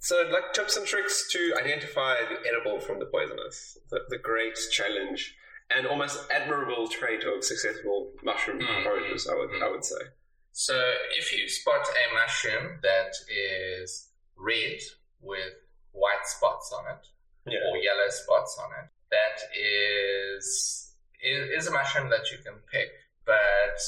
so 0.00 0.28
like 0.32 0.52
tips 0.52 0.76
and 0.76 0.84
tricks 0.84 1.30
to 1.30 1.54
identify 1.60 2.16
the 2.26 2.42
edible 2.48 2.80
from 2.80 2.98
the 2.98 3.06
poisonous. 3.06 3.78
The, 3.90 4.00
the 4.08 4.18
great 4.18 4.58
challenge 4.72 5.36
and 5.74 5.86
almost 5.86 6.18
admirable 6.30 6.88
trait 6.88 7.22
of 7.24 7.44
successful 7.44 8.10
mushroom 8.24 8.60
mm. 8.60 8.84
foragers, 8.84 9.28
I 9.28 9.34
would, 9.34 9.50
mm. 9.50 9.62
I 9.62 9.70
would 9.70 9.84
say. 9.84 10.02
So 10.52 10.74
if 11.16 11.32
you 11.32 11.48
spot 11.48 11.86
a 11.88 12.14
mushroom 12.14 12.78
that 12.82 13.12
is 13.28 14.08
red 14.36 14.80
with 15.20 15.54
white 15.92 16.24
spots 16.24 16.72
on 16.76 16.84
it 16.92 17.06
yeah. 17.52 17.58
or 17.70 17.78
yellow 17.78 18.08
spots 18.08 18.58
on 18.62 18.70
it, 18.82 18.90
that 19.10 19.38
is, 19.58 20.94
is, 21.22 21.62
is 21.62 21.66
a 21.66 21.72
mushroom 21.72 22.10
that 22.10 22.30
you 22.30 22.38
can 22.38 22.54
pick. 22.70 22.90
but 23.24 23.78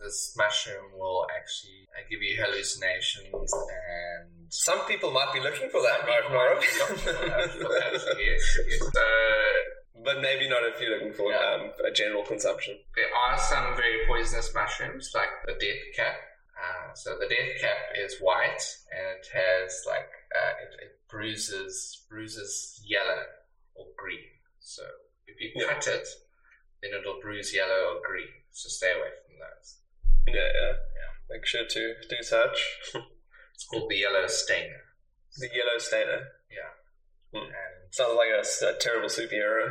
this 0.00 0.34
mushroom 0.36 0.92
will 0.98 1.26
actually 1.36 1.88
uh, 1.96 2.04
give 2.10 2.20
you 2.20 2.36
hallucinations 2.36 3.32
and 3.32 4.28
Some 4.50 4.80
people 4.86 5.10
might 5.10 5.32
be 5.32 5.40
looking 5.40 5.70
for 5.70 5.80
that, 5.82 6.00
Some 6.00 6.08
people 6.08 6.36
might 6.36 6.60
be 6.60 6.66
looking 6.78 6.96
for 6.96 7.74
that, 7.74 8.16
yes, 8.18 8.58
yes. 8.68 8.82
Uh, 8.96 9.74
but 10.02 10.20
maybe 10.20 10.48
not 10.48 10.62
if 10.64 10.80
you're 10.80 10.90
looking 10.98 11.12
for 11.14 11.30
Yeah. 11.30 11.54
um, 11.54 11.72
a 11.86 11.90
general 11.92 12.24
consumption. 12.24 12.78
There 12.96 13.14
are 13.14 13.38
some 13.38 13.76
very 13.76 14.06
poisonous 14.06 14.52
mushrooms, 14.54 15.10
like 15.14 15.28
the 15.46 15.52
death 15.54 15.84
cap. 15.96 16.16
Uh, 16.56 16.94
so 16.94 17.18
the 17.18 17.28
death 17.28 17.60
cap 17.60 17.78
is 17.96 18.18
white, 18.20 18.62
and 18.90 19.18
it 19.18 19.26
has 19.34 19.82
like 19.86 20.10
uh, 20.34 20.52
it, 20.62 20.70
it 20.84 20.92
bruises 21.10 22.06
bruises 22.08 22.80
yellow 22.86 23.22
or 23.74 23.86
green. 23.96 24.24
So 24.60 24.82
if 25.26 25.40
you 25.40 25.50
Yeah. 25.54 25.74
cut 25.74 25.86
it, 25.88 26.08
then 26.82 26.92
it'll 26.98 27.20
bruise 27.20 27.54
yellow 27.54 27.96
or 27.96 28.00
green. 28.06 28.28
So 28.52 28.68
stay 28.68 28.92
away 28.92 29.10
from 29.26 29.36
those. 29.38 29.78
Yeah, 30.28 30.34
yeah. 30.34 30.72
yeah. 30.98 31.10
Make 31.30 31.44
sure 31.46 31.66
to 31.66 31.94
do 32.08 32.22
such. 32.22 32.78
It's 33.54 33.64
called 33.66 33.88
the 33.90 33.96
yellow 33.96 34.26
stainer. 34.26 34.80
the 35.38 35.48
yellow 35.54 35.78
stainer. 35.78 36.28
Yeah. 36.50 36.72
Hmm. 37.32 37.46
And 37.46 37.83
Sounds 37.94 38.18
like 38.18 38.26
a 38.34 38.42
terrible 38.80 39.08
superhero. 39.08 39.70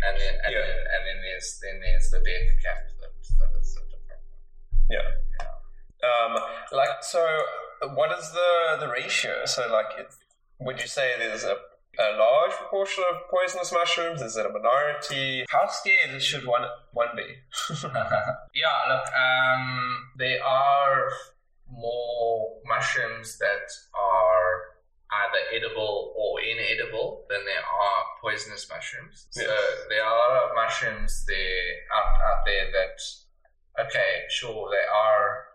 and 0.00 0.16
then 0.16 0.34
and, 0.42 0.54
Yeah. 0.54 0.64
then 0.64 0.80
and 0.94 1.02
then 1.04 1.18
there's 1.20 1.60
then 1.60 1.80
there's 1.84 2.08
the 2.08 2.20
death 2.20 2.48
cap 2.64 2.80
that, 3.00 3.12
that 3.12 3.60
is 3.60 3.76
a 3.76 3.84
different 3.92 4.24
one. 4.24 4.88
yeah. 4.88 5.08
Um, 6.00 6.32
like, 6.72 7.02
so 7.02 7.20
what 7.94 8.10
is 8.18 8.30
the, 8.32 8.86
the 8.86 8.88
ratio? 8.90 9.44
So, 9.44 9.68
like, 9.70 9.98
it, 9.98 10.06
would 10.60 10.80
you 10.80 10.86
say 10.86 11.12
there's 11.18 11.44
a, 11.44 11.56
a 12.00 12.16
large 12.18 12.52
proportion 12.52 13.04
of 13.12 13.28
poisonous 13.30 13.70
mushrooms? 13.70 14.22
Is 14.22 14.38
it 14.38 14.46
a 14.46 14.48
minority? 14.48 15.44
How 15.50 15.66
scared 15.68 16.22
should 16.22 16.46
one 16.46 16.64
one 16.92 17.08
be? 17.16 17.24
yeah, 18.54 18.76
look, 18.88 19.06
um, 19.12 20.08
there 20.16 20.42
are 20.42 21.10
more 21.70 22.60
mushrooms 22.66 23.36
that 23.38 23.68
are 23.94 24.73
either 25.22 25.40
edible 25.54 26.12
or 26.16 26.40
inedible 26.40 27.24
than 27.28 27.44
there 27.44 27.64
are 27.64 28.02
poisonous 28.20 28.68
mushrooms. 28.68 29.26
So 29.30 29.42
there 29.88 30.02
are 30.04 30.14
a 30.14 30.18
lot 30.18 30.50
of 30.50 30.54
mushrooms 30.56 31.24
there 31.26 31.64
out, 31.94 32.10
out 32.28 32.42
there 32.46 32.70
that, 32.72 32.98
okay, 33.86 34.24
sure, 34.30 34.70
they 34.70 34.86
are 34.88 35.46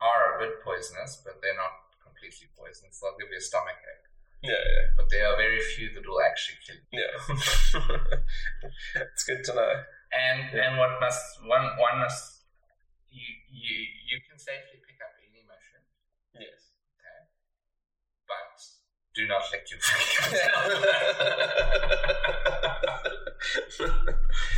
are 0.00 0.36
a 0.36 0.38
bit 0.38 0.62
poisonous, 0.62 1.18
but 1.26 1.42
they're 1.42 1.58
not 1.58 1.74
completely 1.98 2.46
poisonous. 2.54 3.02
They'll 3.02 3.18
give 3.18 3.34
you 3.34 3.38
a 3.38 3.42
stomach 3.42 3.74
ache. 3.82 4.06
Yeah, 4.46 4.54
yeah. 4.54 4.94
But 4.94 5.10
there 5.10 5.26
are 5.26 5.34
very 5.34 5.58
few 5.74 5.90
that 5.94 6.06
will 6.06 6.22
actually 6.22 6.62
kill 6.62 6.78
you. 6.78 7.02
Yeah. 7.02 8.22
it's 9.10 9.24
good 9.26 9.42
to 9.50 9.54
know. 9.58 9.72
And 10.14 10.54
Yeah. 10.54 10.70
and 10.70 10.78
what 10.78 11.02
must 11.02 11.42
one 11.42 11.66
one 11.82 11.98
must 11.98 12.46
you 13.10 13.26
you 13.50 13.74
you 14.06 14.22
can 14.30 14.38
safely 14.38 14.78
pick 14.86 15.02
up 15.02 15.18
any 15.18 15.42
mushroom, 15.42 15.82
Yes. 16.38 16.78
but 18.30 18.54
do 19.18 19.26
not 19.26 19.42
lick 19.50 19.66
your 19.68 19.80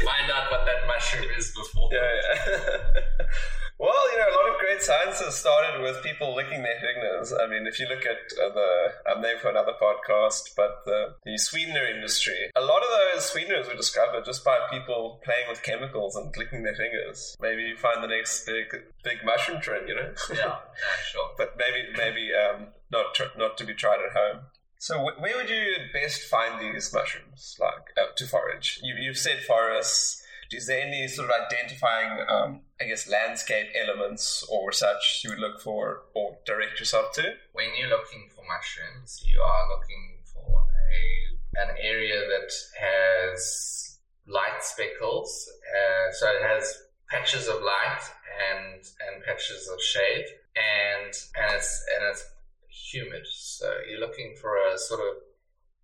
Find 0.04 0.30
out 0.30 0.50
what 0.50 0.66
that 0.66 0.86
mushroom 0.86 1.28
is 1.38 1.50
before. 1.52 1.88
Yeah, 1.90 2.00
yeah. 2.00 3.24
well, 3.78 4.12
you 4.12 4.18
know, 4.18 4.28
a 4.28 4.36
lot 4.36 4.52
of 4.52 4.60
great 4.60 4.82
sciences 4.82 5.34
started 5.36 5.80
with 5.82 6.02
people 6.02 6.34
licking 6.34 6.62
their 6.62 6.78
fingers. 6.78 7.32
I 7.32 7.46
mean, 7.46 7.66
if 7.66 7.80
you 7.80 7.88
look 7.88 8.04
at 8.04 8.18
uh, 8.36 8.52
the, 8.52 8.92
I'm 9.10 9.22
there 9.22 9.38
for 9.38 9.48
another 9.48 9.72
podcast, 9.80 10.54
but 10.56 10.84
the, 10.84 11.14
the 11.24 11.38
sweetener 11.38 11.86
industry, 11.86 12.50
a 12.54 12.60
lot 12.60 12.82
of 12.82 12.88
those 13.14 13.24
sweeteners 13.30 13.66
were 13.66 13.76
discovered 13.76 14.26
just 14.26 14.44
by 14.44 14.58
people 14.70 15.20
playing 15.24 15.48
with 15.48 15.62
chemicals 15.62 16.16
and 16.16 16.34
licking 16.36 16.64
their 16.64 16.76
fingers. 16.76 17.34
Maybe 17.40 17.62
you 17.62 17.76
find 17.76 18.02
the 18.02 18.08
next 18.08 18.44
big, 18.44 18.66
big 19.02 19.24
mushroom 19.24 19.62
trend, 19.62 19.88
you 19.88 19.94
know? 19.94 20.12
yeah, 20.30 20.36
yeah, 20.36 20.96
sure. 21.10 21.30
but 21.38 21.56
maybe, 21.56 21.88
maybe 21.96 22.30
um, 22.34 22.68
not, 22.90 23.14
tr- 23.14 23.36
not 23.36 23.56
to 23.58 23.64
be 23.64 23.74
tried 23.74 24.00
at 24.04 24.16
home. 24.16 24.42
So, 24.78 24.98
wh- 24.98 25.20
where 25.20 25.36
would 25.36 25.50
you 25.50 25.76
best 25.92 26.22
find 26.22 26.60
these 26.60 26.92
mushrooms, 26.92 27.56
like 27.60 27.92
uh, 27.98 28.14
to 28.16 28.26
forage? 28.26 28.80
You, 28.82 28.94
you've 28.98 29.18
said 29.18 29.42
forests. 29.42 30.22
Is 30.52 30.66
there 30.66 30.84
any 30.84 31.06
sort 31.06 31.30
of 31.30 31.34
identifying, 31.46 32.26
um, 32.28 32.62
I 32.80 32.84
guess, 32.86 33.08
landscape 33.08 33.68
elements 33.78 34.42
or 34.50 34.72
such 34.72 35.20
you 35.22 35.30
would 35.30 35.38
look 35.38 35.60
for 35.60 36.02
or 36.12 36.38
direct 36.44 36.80
yourself 36.80 37.12
to? 37.12 37.34
When 37.52 37.68
you're 37.78 37.88
looking 37.88 38.28
for 38.34 38.42
mushrooms, 38.42 39.22
you 39.24 39.40
are 39.40 39.68
looking 39.68 40.18
for 40.32 40.66
a 40.92 41.30
an 41.62 41.76
area 41.80 42.20
that 42.20 42.52
has 42.80 43.98
light 44.26 44.62
speckles. 44.62 45.48
Uh, 45.68 46.12
so 46.12 46.26
it 46.30 46.42
has 46.42 46.82
patches 47.10 47.48
of 47.48 47.62
light 47.62 48.02
and 48.50 48.82
and 49.06 49.24
patches 49.24 49.68
of 49.68 49.80
shade, 49.80 50.26
and 50.56 51.12
and 51.36 51.54
it's 51.54 51.84
and 51.94 52.10
it's 52.10 52.24
humid. 52.70 53.26
So 53.26 53.66
you're 53.88 54.00
looking 54.00 54.34
for 54.40 54.56
a 54.56 54.78
sort 54.78 55.00
of 55.00 55.22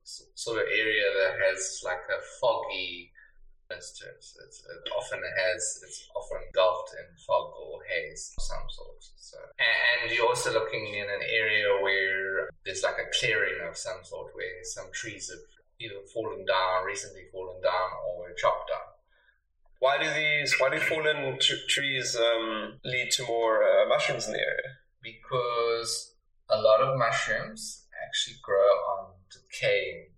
sort 0.05 0.63
of 0.63 0.67
area 0.71 1.03
that 1.19 1.35
has 1.43 1.83
like 1.85 2.07
a 2.09 2.23
foggy 2.41 3.13
to 3.69 3.75
it. 3.75 4.23
It's, 4.23 4.63
it 4.63 4.91
often 4.97 5.19
has 5.19 5.83
it's 5.83 6.09
often 6.15 6.39
engulfed 6.47 6.95
in 6.95 7.07
fog 7.27 7.51
or 7.59 7.83
haze 7.89 8.33
of 8.39 8.45
some 8.45 8.63
sort. 8.71 9.03
So 9.17 9.39
and 9.59 10.13
you're 10.13 10.27
also 10.27 10.53
looking 10.53 10.87
in 10.87 11.03
an 11.05 11.27
area 11.29 11.67
where 11.83 12.49
there's 12.65 12.85
like 12.85 12.99
a 13.03 13.11
clearing 13.19 13.67
of 13.69 13.77
some 13.77 14.05
sort 14.05 14.35
where 14.35 14.63
some 14.63 14.87
trees 14.93 15.31
have 15.31 15.43
either 15.81 16.07
fallen 16.15 16.47
down, 16.47 16.87
recently 16.87 17.25
fallen 17.33 17.61
down, 17.61 17.91
or 18.07 18.23
were 18.23 18.35
chopped 18.39 18.71
down. 18.71 18.95
Why 19.81 19.99
do 19.99 20.09
these, 20.15 20.55
why 20.59 20.71
do 20.71 20.79
fallen 20.79 21.39
tr- 21.39 21.67
trees 21.69 22.17
um, 22.17 22.79
lead 22.85 23.11
to 23.13 23.27
more 23.27 23.63
uh, 23.63 23.89
mushrooms 23.89 24.27
in 24.27 24.33
the 24.33 24.39
area? 24.39 24.79
because 25.07 26.15
a 26.49 26.59
lot 26.59 26.79
of 26.79 26.99
mushrooms 26.99 27.87
actually 28.07 28.39
grow 28.43 28.71
on 28.99 29.19
decaying 29.31 30.15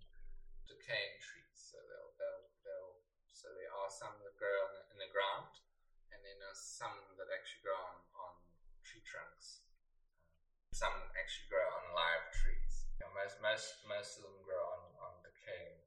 decaying 0.68 1.16
trees. 1.20 1.56
So 1.56 1.80
they'll, 1.88 2.12
they'll, 2.20 2.44
they'll 2.64 2.94
so 3.32 3.48
there 3.56 3.72
are 3.72 3.88
some 3.88 4.12
that 4.20 4.36
grow 4.36 4.52
on 4.68 4.70
the, 4.76 4.82
in 4.92 4.98
the 5.00 5.10
ground, 5.12 5.52
and 6.12 6.20
then 6.20 6.36
there's 6.40 6.60
some 6.60 6.92
that 7.16 7.28
actually 7.32 7.64
grow 7.64 7.76
on, 7.76 7.96
on 8.16 8.32
tree 8.84 9.04
trunks. 9.04 9.64
Some 10.76 10.94
actually 11.16 11.48
grow 11.48 11.64
on 11.64 11.96
live 11.96 12.28
trees. 12.32 12.88
You 13.00 13.08
know, 13.08 13.12
most 13.16 13.40
most 13.40 13.68
most 13.88 14.10
of 14.20 14.28
them 14.28 14.40
grow 14.44 14.60
on, 14.60 14.82
on 15.00 15.12
decaying. 15.24 15.80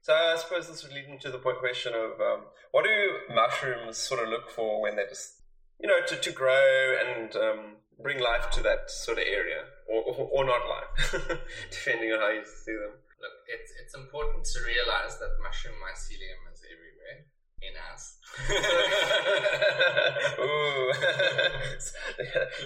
So 0.00 0.16
I 0.16 0.36
suppose 0.36 0.68
this 0.68 0.82
would 0.82 0.92
lead 0.92 1.10
me 1.10 1.18
to 1.20 1.30
the 1.30 1.38
question 1.38 1.92
of 1.92 2.20
um, 2.20 2.48
what 2.72 2.84
do 2.84 3.34
mushrooms 3.34 3.98
sort 3.98 4.22
of 4.22 4.28
look 4.28 4.50
for 4.50 4.80
when 4.80 4.96
they 4.96 5.04
just, 5.04 5.42
you 5.78 5.88
know, 5.88 6.00
to, 6.06 6.16
to 6.16 6.32
grow 6.32 6.96
and 6.96 7.36
um, 7.36 7.60
bring 8.02 8.20
life 8.20 8.50
to 8.50 8.62
that 8.62 8.90
sort 8.90 9.18
of 9.18 9.24
area, 9.24 9.64
or, 9.88 10.02
or, 10.02 10.28
or 10.32 10.44
not 10.44 10.62
life, 10.68 11.14
depending 11.70 12.12
on 12.12 12.20
how 12.20 12.30
you 12.30 12.44
see 12.44 12.72
them. 12.72 12.94
Look, 13.20 13.36
it's 13.48 13.72
it's 13.82 13.94
important 13.94 14.44
to 14.44 14.58
realize 14.64 15.18
that 15.20 15.36
mushroom 15.42 15.76
mycelium 15.76 16.40
is 16.52 16.64
everywhere 16.64 17.28
in 17.60 17.76
us. 17.92 18.16
Ooh, 20.40 20.92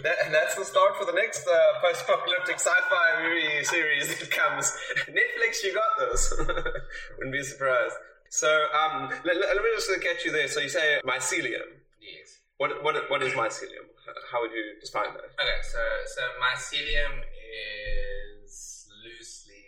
that, 0.02 0.16
and 0.24 0.34
that's 0.34 0.54
the 0.54 0.64
start 0.64 0.96
for 0.96 1.04
the 1.04 1.12
next 1.12 1.46
uh, 1.46 1.80
post-apocalyptic 1.82 2.56
sci-fi 2.60 3.22
movie 3.22 3.64
series 3.64 4.08
that 4.18 4.30
comes. 4.30 4.70
Netflix, 5.08 5.64
you 5.64 5.74
got 5.74 5.98
this. 5.98 6.32
Wouldn't 7.18 7.32
be 7.32 7.42
surprised. 7.42 7.94
So, 8.30 8.48
um, 8.48 9.10
let, 9.24 9.36
let 9.36 9.56
me 9.56 9.70
just 9.74 9.90
catch 10.00 10.24
you 10.24 10.32
there. 10.32 10.48
So 10.48 10.60
you 10.60 10.68
say 10.68 11.00
mycelium. 11.04 11.82
yes. 12.00 12.38
What 12.58 12.82
what 12.84 12.94
what 13.10 13.22
is 13.22 13.32
mycelium? 13.32 13.86
How 14.30 14.40
would 14.42 14.52
you 14.52 14.78
define 14.80 15.12
that? 15.14 15.24
Okay, 15.42 15.60
so 15.62 15.80
so 16.06 16.22
mycelium 16.38 17.20
is 18.42 18.86
loosely 19.04 19.64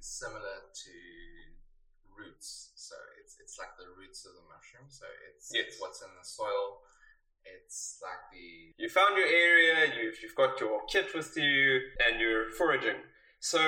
similar 0.00 0.58
to 0.82 0.92
roots. 2.18 2.72
So 2.74 2.94
it's 3.22 3.36
it's 3.40 3.56
like 3.58 3.76
the 3.78 3.86
roots 3.96 4.26
of 4.26 4.32
the 4.34 4.42
mushroom. 4.50 4.86
So 4.88 5.06
it's, 5.30 5.52
Yes. 5.54 5.64
it's 5.66 5.80
what's 5.80 6.02
in 6.02 6.08
the 6.18 6.24
soil. 6.26 6.80
It's 7.44 8.00
like 8.02 8.22
the 8.32 8.82
You 8.82 8.88
found 8.88 9.16
your 9.16 9.26
area. 9.28 9.94
You've 9.94 10.16
you've 10.22 10.34
got 10.34 10.58
your 10.60 10.80
kit 10.90 11.14
with 11.14 11.36
you, 11.36 11.80
and 12.04 12.20
you're 12.20 12.50
foraging. 12.52 12.98
So 13.38 13.60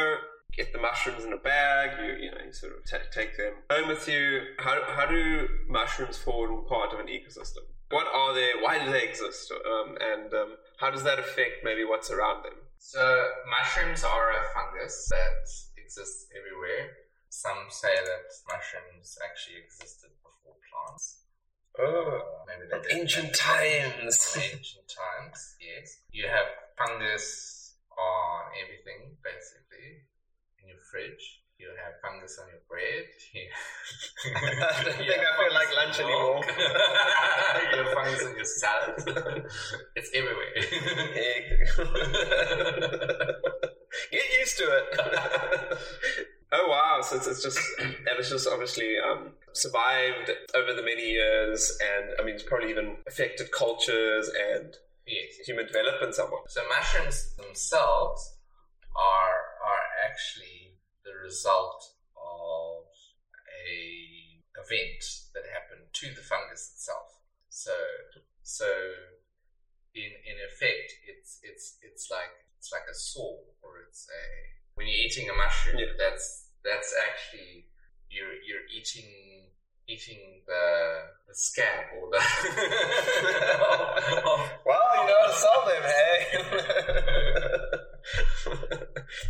get 0.56 0.73
the 0.73 0.78
mushrooms 0.80 1.25
in 1.25 1.32
a 1.32 1.37
bag. 1.37 2.00
You 2.02 2.12
you 2.25 2.30
know 2.32 2.42
you 2.44 2.52
sort 2.52 2.73
of 2.76 2.90
ta- 2.90 3.06
take 3.12 3.37
them 3.37 3.52
home 3.70 3.88
with 3.88 4.08
you. 4.08 4.42
How 4.58 4.82
how 4.96 5.06
do 5.06 5.46
mushrooms 5.68 6.18
form 6.18 6.64
part 6.66 6.92
of 6.94 6.99
an 7.00 7.06
ecosystem? 7.06 7.64
What 7.90 8.07
are 8.12 8.35
they? 8.35 8.52
Why 8.61 8.85
do 8.85 8.90
they 8.90 9.05
exist? 9.09 9.52
Um, 9.52 9.97
and 10.00 10.33
um, 10.35 10.57
how 10.78 10.90
does 10.90 11.05
that 11.05 11.19
affect 11.19 11.62
maybe 11.62 11.85
what's 11.85 12.11
around 12.11 12.45
them? 12.45 12.55
So 12.78 13.00
mushrooms 13.49 14.02
are 14.05 14.31
a 14.31 14.43
fungus 14.55 15.09
that 15.11 15.47
exists 15.78 16.26
everywhere. 16.37 16.90
Some 17.28 17.66
say 17.71 17.95
that 17.95 18.26
mushrooms 18.50 19.19
actually 19.25 19.59
existed 19.64 20.11
before 20.23 20.57
plants. 20.66 21.23
Oh, 21.78 21.85
Uh, 21.85 22.45
maybe 22.49 22.64
they 22.71 22.81
did. 22.88 23.00
ancient 23.00 23.35
times. 23.35 24.16
Ancient 24.37 24.88
times, 24.88 25.57
yes. 25.61 25.99
You 26.11 26.26
have 26.28 26.47
fungus 26.78 27.76
on 27.93 28.40
everything, 28.64 29.16
basically, 29.23 30.09
in 30.62 30.69
your 30.69 30.81
fridge. 30.90 31.43
You 31.58 31.68
have 31.82 31.94
fungus 32.02 32.38
on 32.38 32.48
your 32.48 32.60
bread. 32.68 33.06
I 34.36 34.40
don't 34.84 34.96
think 34.96 35.08
I 35.08 35.12
feel 35.40 35.54
like 35.54 35.75
lunch 35.75 35.98
anymore. 36.00 36.42
you 37.72 37.78
have 37.82 37.94
fungus 37.94 38.26
on 38.26 38.36
your 38.36 38.44
salad. 38.44 39.46
it's 39.96 40.10
everywhere. 40.12 40.52
Get 44.12 44.25
used 44.38 44.58
to 44.58 44.64
it. 44.64 44.98
oh 46.52 46.66
wow! 46.68 47.00
So 47.00 47.16
it's, 47.16 47.26
it's 47.26 47.42
just 47.42 47.58
and 47.80 48.18
it's 48.18 48.28
just 48.28 48.46
obviously 48.46 48.98
um, 48.98 49.32
survived 49.52 50.30
over 50.54 50.75
the 50.75 50.82
many 50.82 51.08
years, 51.10 51.75
and 51.80 52.10
I 52.20 52.25
mean 52.25 52.34
it's 52.34 52.44
probably 52.44 52.68
even 52.68 52.98
affected 53.08 53.50
cultures 53.50 54.28
and 54.28 54.76
yes. 55.06 55.38
human 55.46 55.66
development 55.66 56.14
somewhat. 56.14 56.50
So 56.50 56.60
mushrooms 56.68 57.34
themselves 57.36 58.34
are 58.94 59.56
are 59.64 59.88
actually 60.04 60.65
result 61.26 61.83
of 62.16 62.87
a 63.66 63.75
event 64.62 65.02
that 65.35 65.45
happened 65.52 65.85
to 65.92 66.06
the 66.14 66.23
fungus 66.23 66.71
itself. 66.73 67.11
So 67.50 67.75
so 68.42 68.66
in 69.95 70.11
in 70.30 70.37
effect 70.49 70.88
it's 71.09 71.40
it's 71.42 71.66
it's 71.83 72.11
like 72.11 72.33
it's 72.59 72.71
like 72.73 72.87
a 72.90 72.95
sore 72.95 73.42
or 73.62 73.71
it's 73.88 74.06
a 74.09 74.25
when 74.75 74.87
you're 74.87 75.02
eating 75.06 75.28
a 75.28 75.35
mushroom 75.35 75.78
Yeah. 75.78 75.92
that's 75.99 76.26
that's 76.64 76.95
actually 77.09 77.66
you're 78.11 78.37
you're 78.47 78.66
eating 78.76 79.11
eating 79.88 80.42
the 80.47 80.66
the 81.28 81.35
scab 81.35 81.85
or 81.97 82.11
the 82.11 82.18
Well, 84.66 84.85
you 84.95 85.02
know 85.06 85.18
how 85.23 85.30
to 85.30 85.37
solve 85.45 85.66
them, 85.71 85.85
hey? 85.95 86.12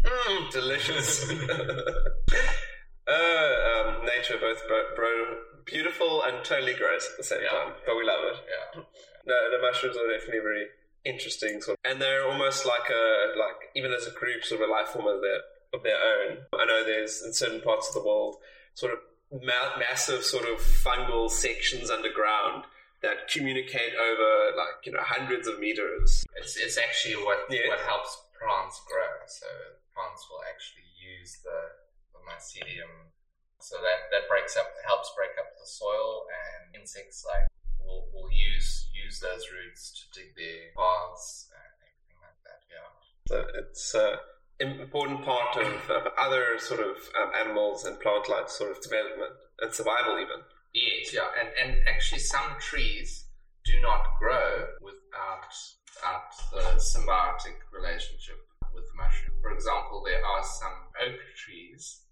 Mmm, 0.04 0.50
delicious. 0.50 1.28
uh, 1.30 3.12
um, 3.12 4.04
nature 4.04 4.37
both 4.40 4.66
bro, 4.66 4.83
bro, 4.95 5.37
beautiful 5.64 6.23
and 6.25 6.45
totally 6.45 6.75
gross 6.75 7.09
at 7.11 7.16
the 7.16 7.25
same 7.25 7.40
Yeah. 7.42 7.50
time, 7.50 7.73
but 7.87 7.97
we 7.97 8.04
love 8.04 8.25
it. 8.25 8.37
yeah 8.49 8.83
No, 9.26 9.50
the 9.50 9.59
mushrooms 9.62 9.97
are 9.97 10.09
definitely 10.09 10.40
very 10.40 10.66
interesting, 11.04 11.61
sort 11.62 11.78
of, 11.85 11.90
and 11.90 12.00
they're 12.00 12.25
almost 12.26 12.66
like 12.66 12.88
a 12.90 13.33
like 13.38 13.71
even 13.75 13.92
as 13.92 14.06
a 14.06 14.11
group, 14.12 14.45
sort 14.45 14.61
of 14.62 14.68
a 14.68 14.73
life 14.73 14.88
form 14.88 15.06
of 15.06 15.21
their 15.21 15.40
of 15.75 15.83
their 15.83 15.97
own. 15.99 16.38
I 16.59 16.64
know 16.64 16.85
there's 16.85 17.23
in 17.23 17.33
certain 17.33 17.61
parts 17.61 17.88
of 17.88 17.95
the 17.95 18.02
world 18.06 18.37
sort 18.75 18.92
of 18.92 18.99
ma- 19.42 19.76
massive 19.78 20.23
sort 20.25 20.45
of 20.49 20.59
fungal 20.61 21.30
sections 21.30 21.90
underground 21.90 22.64
that 23.02 23.28
communicate 23.28 23.92
over 23.95 24.56
like 24.56 24.85
you 24.87 24.92
know 24.92 25.00
hundreds 25.02 25.47
of 25.49 25.59
meters. 25.61 26.25
It's, 26.37 26.56
it's 26.56 26.78
actually 26.78 27.16
what 27.16 27.38
Yeah. 27.50 27.68
what 27.68 27.80
helps 27.80 28.16
plants 28.38 28.81
grow. 28.87 29.25
So 29.26 29.49
plants 29.95 30.26
will 30.28 30.45
actually 30.47 30.88
use 30.97 31.40
the, 31.43 31.76
the 32.12 32.21
mycelium. 32.25 33.12
So 33.61 33.81
that, 33.81 34.12
that 34.12 34.28
breaks 34.28 34.57
up 34.57 34.69
helps 34.85 35.11
break 35.16 35.35
up 35.40 35.57
the 35.57 35.66
soil 35.66 36.28
and 36.28 36.76
insects 36.76 37.25
like 37.25 37.49
will, 37.81 38.09
will 38.12 38.31
use 38.31 38.88
use 38.93 39.21
those 39.21 39.49
roots 39.50 39.93
to 39.97 40.02
dig 40.21 40.37
their 40.37 40.73
paths 40.76 41.49
and 41.50 41.62
everything 41.88 42.19
like 42.21 42.38
that. 42.45 42.61
Yeah. 42.69 42.90
So 43.26 43.37
it's 43.59 43.95
uh, 43.95 44.16
an 44.61 44.81
important 44.81 45.25
part 45.25 45.57
of, 45.57 45.90
of 45.90 46.12
other 46.19 46.59
sort 46.59 46.81
of 46.81 46.97
um, 47.16 47.33
animals 47.38 47.85
and 47.85 47.99
plant 48.00 48.28
life 48.28 48.49
sort 48.49 48.71
of 48.71 48.83
development 48.83 49.33
and 49.61 49.73
survival 49.73 50.19
even. 50.19 50.45
Yes, 50.75 51.14
yeah, 51.14 51.28
and 51.40 51.49
and 51.57 51.88
actually 51.88 52.21
some 52.21 52.61
trees 52.61 53.25
do 53.64 53.81
not 53.81 54.19
grow 54.19 54.66
without 54.81 55.52
without 55.97 56.29
the 56.53 56.81
symbiotic 56.81 57.57
relationship 57.73 58.37
with 58.75 58.85
the 58.88 58.97
mushroom. 58.97 59.37
For 59.41 59.53
example, 59.53 60.03
there 60.05 60.21
are 60.25 60.45
some 60.45 60.93
oak 61.00 61.21
trees 61.37 62.03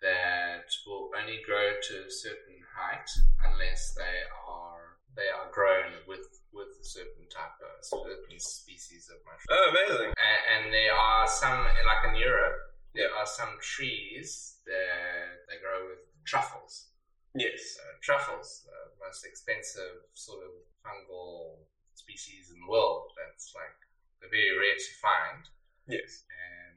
that 0.00 0.68
will 0.86 1.10
only 1.18 1.40
grow 1.46 1.74
to 1.80 1.94
a 2.06 2.10
certain 2.10 2.60
height 2.76 3.08
unless 3.50 3.94
they 3.94 4.28
are 4.46 4.98
they 5.16 5.30
are 5.30 5.50
grown 5.52 6.02
with 6.06 6.26
with 6.52 6.74
a 6.80 6.84
certain 6.84 7.26
type 7.30 7.54
of 7.62 7.84
certain 7.84 8.38
species 8.38 9.10
of 9.10 9.18
mushroom. 9.24 9.50
Oh, 9.50 9.70
amazing! 9.70 10.12
And, 10.14 10.40
and 10.66 10.74
there 10.74 10.92
are 10.92 11.26
some, 11.26 11.66
like 11.86 12.02
in 12.10 12.16
Europe, 12.18 12.54
there 12.94 13.14
are 13.14 13.26
some 13.26 13.58
trees 13.60 14.58
that 14.66 15.46
they 15.48 15.58
grow 15.62 15.86
with 15.86 16.02
truffles. 16.26 16.90
Yes. 17.34 17.78
So 17.78 17.82
truffles, 18.02 18.66
the 18.66 19.06
most 19.06 19.24
expensive 19.24 20.02
sort 20.14 20.42
of 20.42 20.50
fungal 20.82 21.58
species 22.04 22.52
in 22.52 22.60
the 22.60 22.68
world. 22.70 23.08
That's 23.16 23.52
like 23.56 23.76
they're 24.20 24.30
very 24.30 24.52
rare 24.52 24.76
to 24.76 24.92
find 25.00 25.42
Yes. 25.88 26.24
and 26.28 26.76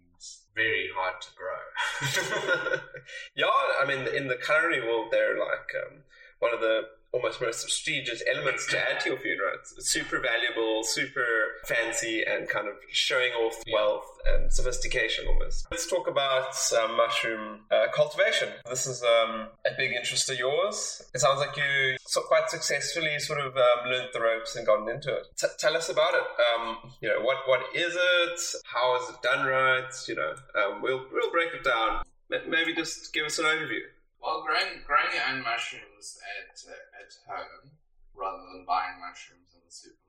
very 0.55 0.89
hard 0.95 1.21
to 1.21 1.29
grow. 1.37 1.63
yeah, 3.35 3.45
I 3.81 3.85
mean, 3.85 4.07
in 4.15 4.27
the 4.27 4.35
culinary 4.35 4.81
world, 4.81 5.09
they're 5.11 5.37
like 5.37 5.69
um, 5.85 6.03
one 6.39 6.53
of 6.53 6.59
the 6.59 6.81
almost 7.13 7.39
most 7.41 7.61
prestigious 7.63 8.21
elements 8.29 8.67
to 8.67 8.77
add 8.77 8.99
to 9.01 9.09
your 9.09 9.17
food, 9.17 9.37
right? 9.39 9.59
It's 9.77 9.91
super 9.91 10.19
valuable, 10.19 10.83
super 10.83 11.46
fancy, 11.65 12.24
and 12.26 12.48
kind 12.48 12.67
of 12.67 12.76
showing 12.91 13.32
off 13.34 13.56
wealth 13.72 14.06
and 14.28 14.52
sophistication 14.52 15.26
almost. 15.28 15.67
Let's 15.72 15.88
talk 15.88 16.08
about 16.08 16.54
um, 16.82 16.98
mushroom 16.98 17.62
uh, 17.72 17.88
cultivation. 17.93 18.50
This 18.70 18.86
is 18.88 19.02
um, 19.04 19.48
a 19.65 19.72
big 19.78 19.91
interest 19.93 20.30
of 20.30 20.38
yours. 20.38 21.02
It 21.13 21.20
sounds 21.20 21.39
like 21.39 21.56
you 21.58 21.98
so 22.06 22.22
quite 22.22 22.50
successfully 22.50 23.20
sort 23.20 23.39
of 23.39 23.56
um, 23.58 23.89
learned 23.89 24.10
the 24.13 24.22
ropes 24.22 24.56
and 24.56 24.65
gotten 24.65 24.88
into 24.89 25.13
it. 25.13 25.24
T- 25.38 25.48
tell 25.60 25.76
us 25.76 25.89
about 25.89 26.13
it. 26.13 26.24
Um, 26.56 26.78
you 27.02 27.10
know, 27.10 27.22
what 27.22 27.38
what 27.48 27.62
is 27.76 27.93
it? 27.96 28.39
How 28.65 29.02
is 29.02 29.10
it 29.10 29.22
done 29.22 29.46
right? 29.46 29.91
You 30.08 30.15
know, 30.15 30.34
um, 30.56 30.82
we'll 30.82 31.06
we'll 31.12 31.32
break 31.32 31.50
it 31.54 31.63
down. 31.63 32.02
M- 32.32 32.50
Maybe 32.50 32.74
just 32.76 33.13
give 33.13 33.26
us 33.26 33.39
an 33.39 33.46
overview. 33.46 33.82
well, 34.22 34.43
growing 34.46 34.84
growing 34.86 35.12
your 35.13 35.24
own 35.32 35.43
mushrooms 35.43 36.17
at 36.39 36.56
uh, 36.67 37.02
at 37.02 37.12
home 37.28 37.72
rather 38.15 38.43
than 38.52 38.65
buying 38.65 39.00
mushrooms 39.00 39.54
in 39.54 39.62
the 39.65 39.72
supermarket, 39.72 40.07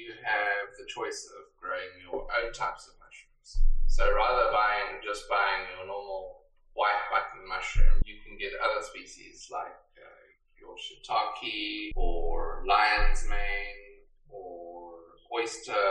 you 0.00 0.16
have 0.24 0.72
the 0.80 0.88
choice 0.88 1.28
of 1.36 1.52
growing 1.60 1.92
your 2.00 2.24
own 2.24 2.52
types 2.56 2.88
of 2.88 2.96
mushrooms. 2.96 3.60
So 3.86 4.08
rather 4.08 4.48
buying 4.48 5.04
just 5.04 5.28
buying 5.28 5.68
your 5.76 5.86
normal 5.86 6.48
white 6.72 7.04
button 7.12 7.44
mushroom, 7.44 8.00
you 8.08 8.16
can 8.24 8.40
get 8.40 8.56
other 8.56 8.80
species 8.80 9.48
like 9.52 9.76
uh, 10.00 10.24
your 10.56 10.72
shiitake 10.80 11.92
or 11.96 12.64
lion's 12.66 13.28
mane 13.28 14.08
or 14.28 14.96
oyster 15.36 15.84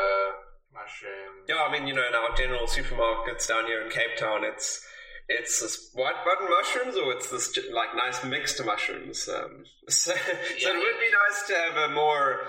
mushroom. 0.74 1.46
Yeah, 1.48 1.62
I 1.68 1.72
mean, 1.72 1.88
you 1.88 1.94
know, 1.94 2.08
in 2.08 2.16
our 2.16 2.36
general 2.36 2.66
supermarkets 2.66 3.48
down 3.48 3.66
here 3.66 3.82
in 3.82 3.90
Cape 3.92 4.18
Town, 4.18 4.42
it's 4.44 4.86
it's 5.28 5.62
this 5.62 5.92
white 5.94 6.18
button 6.26 6.50
mushrooms, 6.50 6.98
or 6.98 7.14
it's 7.14 7.30
this 7.30 7.58
like 7.72 7.96
nice 7.96 8.24
mixed 8.24 8.64
mushrooms. 8.66 9.30
Um, 9.30 9.64
so, 9.88 10.12
so 10.12 10.70
it 10.70 10.76
would 10.76 11.00
be 11.00 11.12
nice 11.14 11.48
to 11.48 11.54
have 11.54 11.92
a 11.92 11.94
more 11.94 12.42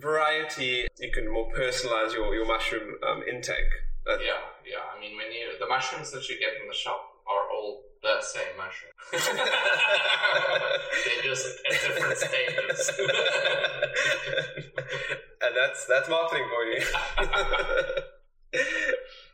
variety. 0.00 0.88
You 0.98 1.10
can 1.12 1.32
more 1.32 1.48
personalize 1.52 2.12
your 2.12 2.34
your 2.34 2.46
mushroom 2.46 2.96
um, 3.06 3.22
intake. 3.22 3.70
Yeah, 4.06 4.16
yeah. 4.64 4.78
I 4.96 5.00
mean, 5.00 5.16
when 5.16 5.32
you 5.32 5.58
the 5.58 5.66
mushrooms 5.66 6.10
that 6.12 6.28
you 6.28 6.38
get 6.38 6.50
in 6.60 6.68
the 6.68 6.74
shop 6.74 7.00
are 7.26 7.50
all 7.52 7.82
the 8.02 8.20
same 8.22 8.56
mushroom. 8.56 8.92
They're 9.12 9.20
just 11.22 11.46
at 11.66 11.72
different 11.72 12.16
stages. 12.16 12.88
and 15.42 15.56
that's 15.56 15.84
that's 15.86 16.08
marketing 16.08 16.48
for 16.48 16.64
you. 16.64 16.82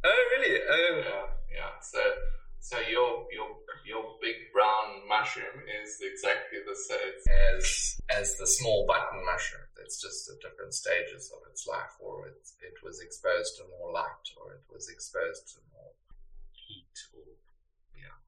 oh, 0.04 0.24
really? 0.32 0.60
Oh, 0.70 0.98
yeah, 0.98 1.26
yeah. 1.52 1.70
So, 1.80 2.00
so 2.60 2.78
your 2.90 3.26
your 3.32 3.48
your 3.86 4.04
big 4.20 4.36
brown 4.52 5.08
mushroom 5.08 5.62
is 5.82 5.98
exactly 6.00 6.58
the 6.66 6.74
same 6.74 7.14
as 7.54 7.96
as 8.10 8.36
the 8.38 8.46
small 8.46 8.84
button 8.86 9.24
mushroom. 9.24 9.62
It's 9.84 10.00
just 10.00 10.28
at 10.30 10.40
different 10.40 10.72
stages 10.74 11.30
of 11.34 11.40
its 11.50 11.66
life, 11.66 11.94
or 12.00 12.26
it 12.28 12.40
it 12.64 12.74
was 12.82 13.00
exposed 13.00 13.56
to 13.58 13.62
more 13.78 13.92
light, 13.92 14.26
or 14.40 14.54
it 14.54 14.64
was 14.72 14.88
exposed 14.88 15.48
to 15.54 15.60
more 15.72 15.92
heat, 16.52 16.96
or 17.14 17.24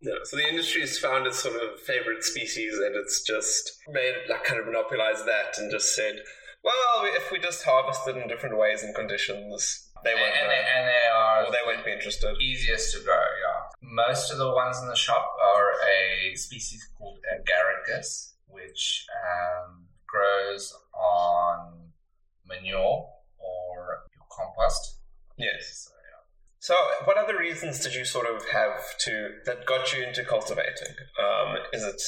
Yeah, 0.01 0.21
so 0.25 0.37
the 0.37 0.47
industry 0.47 0.83
has 0.83 0.99
found 0.99 1.27
its 1.27 1.39
sort 1.41 1.57
of 1.57 1.81
favorite 1.81 2.23
species 2.23 2.75
and 2.79 2.95
it's 2.95 3.23
just 3.23 3.79
made 3.89 4.15
like 4.29 4.45
kind 4.45 4.61
of 4.61 4.67
monopolized 4.67 5.25
that 5.27 5.57
and 5.59 5.71
just 5.71 5.95
said, 5.97 6.21
well, 6.63 7.05
if 7.17 7.31
we 7.33 7.39
just 7.39 7.65
harvest 7.65 8.07
it 8.07 8.17
in 8.17 8.29
different 8.29 8.59
ways 8.59 8.83
and 8.83 8.95
conditions, 8.95 9.89
they 10.05 10.15
won't 10.15 10.35
and, 10.37 10.51
they, 10.51 10.63
and 10.77 10.85
they 10.87 11.07
are 11.15 11.45
Or 11.47 11.51
they 11.51 11.65
won't 11.65 11.85
be 11.85 11.93
interested. 11.93 12.37
easiest 12.41 12.93
to 12.95 13.01
grow. 13.03 13.15
Yeah, 13.17 13.61
most 13.81 14.31
of 14.31 14.39
the 14.39 14.51
ones 14.53 14.79
in 14.83 14.89
the 14.89 14.97
shop 14.97 15.35
are 15.41 15.73
a 15.89 16.35
species 16.37 16.87
called 16.99 17.19
agaricus, 17.33 18.35
which 18.49 19.07
um, 19.25 19.87
grows 20.07 20.75
on 21.17 21.91
manure 22.47 23.09
or 23.39 24.05
compost. 24.31 25.01
Yes. 25.37 25.89
So, 25.89 25.95
yeah. 25.95 26.23
So, 26.59 26.75
what 27.05 27.17
other 27.17 27.39
reasons 27.39 27.81
did 27.81 27.95
you 27.95 28.05
sort 28.05 28.27
of 28.27 28.49
have 28.49 28.97
to 29.01 29.31
that 29.45 29.67
got 29.67 29.93
you 29.93 30.05
into 30.05 30.25
cultivating? 30.25 30.95
Um, 31.19 31.57
is 31.73 31.83
it 31.83 32.01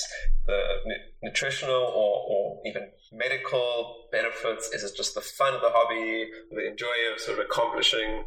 the 0.47 0.61
nu- 0.87 1.29
nutritional 1.29 1.83
or, 1.83 2.25
or 2.29 2.61
even 2.66 2.90
medical 3.12 4.09
benefits? 4.11 4.68
Is 4.73 4.85
it 4.85 4.97
just 4.97 5.14
the 5.14 5.21
fun 5.21 5.55
of 5.55 5.61
the 5.61 5.71
hobby, 5.71 6.31
the 6.51 6.75
joy 6.77 7.12
of 7.12 7.21
sort 7.21 7.38
of 7.38 7.44
accomplishing, 7.44 8.25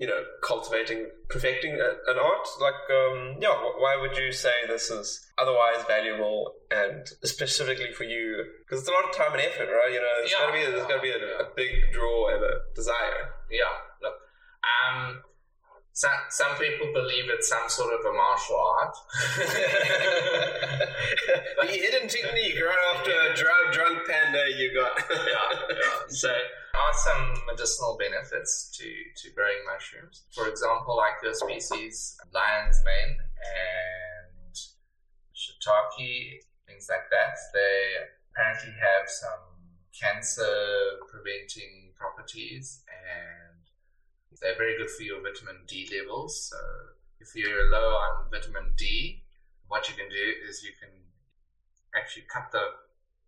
you 0.00 0.06
know, 0.06 0.20
cultivating, 0.42 1.06
perfecting 1.28 1.74
a, 1.74 2.10
an 2.10 2.18
art? 2.18 2.48
Like, 2.60 2.80
um, 2.90 3.36
yeah, 3.38 3.52
why 3.78 3.98
would 4.00 4.16
you 4.16 4.32
say 4.32 4.50
this 4.66 4.90
is 4.90 5.20
otherwise 5.36 5.84
valuable 5.86 6.54
and 6.70 7.06
specifically 7.22 7.92
for 7.92 8.04
you? 8.04 8.42
Because 8.64 8.80
it's 8.80 8.88
a 8.88 8.92
lot 8.92 9.04
of 9.04 9.14
time 9.14 9.32
and 9.34 9.42
effort, 9.42 9.68
right? 9.68 9.92
You 9.92 10.00
know, 10.00 10.14
there's 10.18 10.32
Yeah. 10.32 10.38
got 10.38 10.46
to 10.46 10.52
be 10.52 10.64
there's 10.64 10.86
got 10.88 10.96
to 10.96 11.02
be 11.02 11.10
a, 11.10 11.38
a 11.38 11.48
big 11.54 11.92
draw 11.92 12.34
and 12.34 12.42
a 12.42 12.52
desire. 12.74 13.28
Yeah, 13.50 13.76
look, 14.02 14.14
um, 14.64 15.20
some, 16.00 16.16
some 16.30 16.56
people 16.56 16.88
believe 16.94 17.28
it's 17.28 17.50
some 17.50 17.68
sort 17.68 17.92
of 17.92 18.00
a 18.00 18.12
martial 18.16 18.56
art. 18.56 18.96
the 21.60 21.66
hidden 21.68 22.08
technique 22.08 22.56
right 22.56 22.96
after 22.96 23.12
a 23.12 23.36
drug, 23.36 23.68
drunk 23.72 24.08
panda 24.08 24.48
you 24.56 24.72
got. 24.72 24.96
yeah, 25.10 25.60
yeah. 25.68 26.08
So 26.08 26.28
there 26.28 26.80
are 26.80 26.96
some 27.04 27.44
medicinal 27.52 27.98
benefits 28.00 28.72
to, 28.80 28.88
to 28.88 29.34
growing 29.34 29.60
mushrooms. 29.68 30.24
For 30.32 30.48
example, 30.48 30.96
like 30.96 31.20
the 31.20 31.36
species 31.36 32.16
lion's 32.32 32.80
mane 32.80 33.20
and 33.20 34.56
shiitake, 35.36 36.48
things 36.66 36.88
like 36.88 37.12
that. 37.12 37.36
They 37.52 38.08
apparently 38.32 38.72
have 38.72 39.04
some 39.04 39.52
cancer 39.92 40.48
preventing 41.12 41.92
properties 41.94 42.80
and 42.88 43.49
they're 44.40 44.56
very 44.56 44.76
good 44.76 44.90
for 44.90 45.02
your 45.02 45.20
vitamin 45.20 45.64
D 45.66 45.88
levels. 45.92 46.48
So 46.50 46.56
if 47.20 47.34
you're 47.34 47.70
low 47.70 47.94
on 47.96 48.30
vitamin 48.30 48.72
D, 48.76 49.22
what 49.68 49.88
you 49.88 49.94
can 49.94 50.08
do 50.08 50.34
is 50.48 50.62
you 50.62 50.72
can 50.80 50.88
actually 51.94 52.24
cut 52.32 52.50
the 52.52 52.64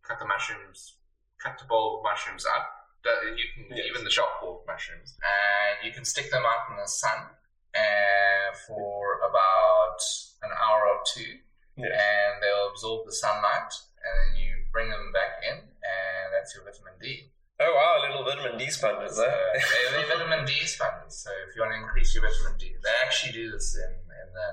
cut 0.03 0.19
the 0.19 0.25
mushrooms, 0.27 0.97
cut 1.39 1.59
the 1.59 1.65
bowl 1.65 2.03
mushrooms 2.03 2.45
up. 2.47 2.79
You 3.05 3.47
can 3.55 3.77
Yes. 3.77 3.87
even 3.91 4.05
the 4.05 4.11
shop 4.11 4.41
bought 4.41 4.65
mushrooms, 4.67 5.15
and 5.23 5.85
you 5.85 5.93
can 5.93 6.05
stick 6.05 6.31
them 6.31 6.45
out 6.47 6.71
in 6.71 6.77
the 6.77 6.87
sun 6.87 7.31
uh, 7.75 8.53
for 8.67 9.19
about 9.29 9.99
an 10.43 10.51
hour 10.53 10.87
or 10.87 11.03
two, 11.13 11.41
Yes. 11.77 12.01
and 12.01 12.43
they'll 12.43 12.69
absorb 12.71 13.05
the 13.07 13.13
sunlight, 13.13 13.73
and 14.05 14.13
then 14.21 14.37
you 14.37 14.65
bring 14.71 14.89
them 14.91 15.11
back 15.13 15.43
in, 15.43 15.57
and 15.59 16.33
that's 16.33 16.55
your 16.55 16.63
vitamin 16.65 16.95
D. 17.01 17.33
Oh 17.63 17.75
wow, 17.79 18.03
little 18.03 18.25
vitamin 18.25 18.59
D 18.59 18.71
sponges, 18.71 19.17
So, 19.17 19.23
eh? 19.23 19.31
they're, 19.31 19.91
they're 20.03 20.19
vitamin 20.19 20.45
D 20.45 20.53
sponges. 20.67 21.15
So 21.23 21.31
if 21.49 21.55
you 21.55 21.63
want 21.63 21.73
to 21.75 21.81
increase 21.83 22.11
your 22.15 22.27
vitamin 22.27 22.59
D, 22.59 22.75
they 22.83 22.95
actually 23.07 23.33
do 23.33 23.51
this 23.53 23.77
in, 23.77 23.93
in 23.93 24.29
the 24.35 24.49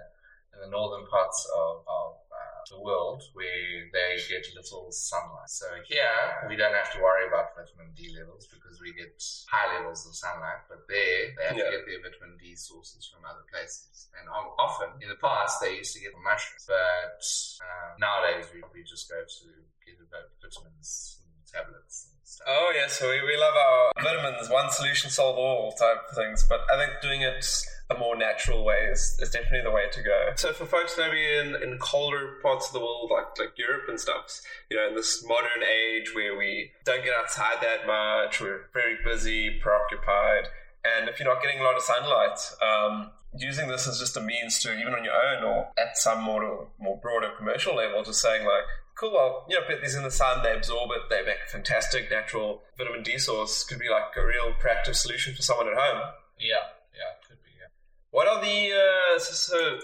in 0.53 0.59
the 0.65 0.67
northern 0.69 1.05
parts 1.05 1.45
of, 1.55 1.85
of 1.87 2.17
uh, 2.33 2.61
the 2.69 2.81
world 2.81 3.21
where 3.33 3.85
they 3.93 4.17
get 4.27 4.45
little 4.57 4.91
sunlight. 4.91 5.47
So 5.47 5.65
here 5.85 6.09
we 6.49 6.55
don't 6.57 6.73
have 6.73 6.91
to 6.93 6.99
worry 6.99 7.25
about 7.29 7.53
vitamin 7.57 7.93
D 7.95 8.09
levels 8.17 8.47
because 8.49 8.81
we 8.81 8.91
get 8.93 9.13
high 9.47 9.77
levels 9.77 10.05
of 10.05 10.13
sunlight. 10.15 10.65
But 10.69 10.85
there 10.89 11.33
they 11.37 11.43
have 11.49 11.57
Yeah. 11.57 11.69
to 11.69 11.73
get 11.77 11.85
their 11.85 12.01
vitamin 12.01 12.37
D 12.37 12.55
sources 12.55 13.09
from 13.09 13.25
other 13.25 13.45
places. 13.49 14.09
And 14.19 14.27
often 14.29 14.89
in 15.01 15.09
the 15.09 15.21
past 15.21 15.61
they 15.61 15.77
used 15.81 15.93
to 15.95 16.01
get 16.01 16.13
mushrooms, 16.17 16.65
but 16.67 17.21
um, 17.65 17.89
nowadays 17.97 18.45
we, 18.53 18.61
we 18.73 18.81
just 18.83 19.09
go 19.09 19.21
to 19.21 19.45
get 19.85 19.97
vitamins 20.41 21.21
and 21.25 21.33
tablets 21.47 22.05
and. 22.09 22.18
Oh 22.47 22.71
yeah, 22.75 22.87
so 22.87 23.09
we, 23.09 23.21
we 23.23 23.37
love 23.37 23.53
our 23.55 24.03
vitamins, 24.03 24.49
one 24.49 24.71
solution 24.71 25.09
solve 25.09 25.37
all 25.37 25.71
type 25.71 25.97
of 26.09 26.15
things, 26.15 26.45
but 26.47 26.61
I 26.71 26.77
think 26.77 27.01
doing 27.01 27.21
it 27.21 27.45
a 27.89 27.97
more 27.97 28.15
natural 28.15 28.63
way 28.63 28.87
is, 28.91 29.17
is 29.19 29.31
definitely 29.31 29.61
the 29.63 29.71
way 29.71 29.85
to 29.91 30.03
go. 30.03 30.29
So 30.35 30.53
for 30.53 30.65
folks 30.65 30.95
maybe 30.97 31.25
in, 31.37 31.55
in 31.61 31.79
colder 31.79 32.37
parts 32.41 32.67
of 32.67 32.73
the 32.73 32.79
world 32.79 33.09
like 33.11 33.37
like 33.39 33.57
Europe 33.57 33.89
and 33.89 33.99
stuff, 33.99 34.41
you 34.69 34.77
know, 34.77 34.89
in 34.89 34.95
this 34.95 35.25
modern 35.27 35.63
age 35.63 36.13
where 36.13 36.37
we 36.37 36.71
don't 36.85 37.03
get 37.03 37.13
outside 37.19 37.57
that 37.61 37.87
much, 37.87 38.39
we're 38.39 38.69
very 38.73 38.97
busy, 39.03 39.59
preoccupied, 39.59 40.49
and 40.85 41.09
if 41.09 41.19
you're 41.19 41.27
not 41.27 41.41
getting 41.41 41.59
a 41.59 41.63
lot 41.63 41.75
of 41.75 41.81
sunlight, 41.81 42.39
um, 42.61 43.11
using 43.37 43.67
this 43.67 43.87
as 43.87 43.99
just 43.99 44.17
a 44.17 44.21
means 44.21 44.59
to 44.59 44.73
even 44.79 44.93
on 44.93 45.03
your 45.03 45.13
own 45.13 45.43
or 45.43 45.69
at 45.77 45.97
some 45.97 46.21
more 46.23 46.67
more 46.79 46.97
broader 46.97 47.31
commercial 47.37 47.75
level, 47.75 48.03
just 48.03 48.21
saying 48.21 48.45
like, 48.45 48.63
cool, 48.99 49.13
well, 49.13 49.45
you 49.49 49.55
know, 49.59 49.65
put 49.65 49.81
these 49.81 49.95
in 49.95 50.03
the 50.03 50.12
sun, 50.12 50.43
they 50.43 50.53
absorb 50.53 50.89
it, 50.91 51.09
they 51.09 51.23
make 51.25 51.38
a 51.47 51.49
fantastic 51.49 52.09
natural 52.12 52.63
vitamin 52.77 53.03
D 53.03 53.17
source, 53.17 53.63
could 53.63 53.79
be 53.79 53.89
like 53.89 54.15
a 54.17 54.25
real 54.25 54.53
practical 54.59 54.93
solution 54.93 55.33
for 55.35 55.41
someone 55.41 55.67
at 55.67 55.75
home. 55.75 56.01
Yeah, 56.39 56.55
yeah, 56.93 57.15
it 57.15 57.27
could 57.27 57.38
be. 57.43 57.51
Yeah. 57.59 57.67
What 58.12 58.27
are 58.27 58.41
the 58.41 58.73
uh, 58.73 59.19
so, 59.19 59.33
so 59.33 59.79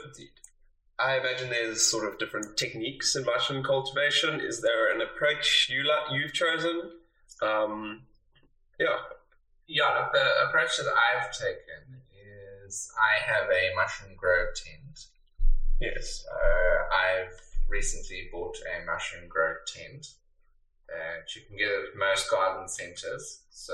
I 0.99 1.17
imagine 1.17 1.49
there's 1.49 1.81
sort 1.81 2.07
of 2.11 2.17
different 2.19 2.57
techniques 2.57 3.15
in 3.15 3.25
mushroom 3.25 3.63
cultivation. 3.63 4.39
Is 4.41 4.61
there 4.61 4.93
an 4.93 5.01
approach 5.01 5.69
you 5.69 5.83
li- 5.83 6.17
you've 6.17 6.33
chosen? 6.33 6.91
Um, 7.41 8.03
yeah, 8.79 8.97
Yeah, 9.67 10.07
the 10.13 10.47
approach 10.47 10.77
that 10.77 10.87
I've 10.87 11.31
taken 11.31 12.01
is 12.65 12.91
I 12.97 13.23
have 13.31 13.49
a 13.49 13.75
mushroom 13.75 14.15
grow 14.17 14.45
tent. 14.55 15.05
yes, 15.81 16.25
Uh, 16.31 16.95
I've 16.95 17.39
recently 17.67 18.29
bought 18.31 18.57
a 18.61 18.85
mushroom 18.85 19.27
grow 19.27 19.55
tent 19.65 20.07
that 20.87 21.33
you 21.35 21.41
can 21.47 21.57
get 21.57 21.69
it 21.69 21.89
at 21.91 21.97
most 21.97 22.29
garden 22.29 22.67
centers. 22.67 23.45
So 23.49 23.73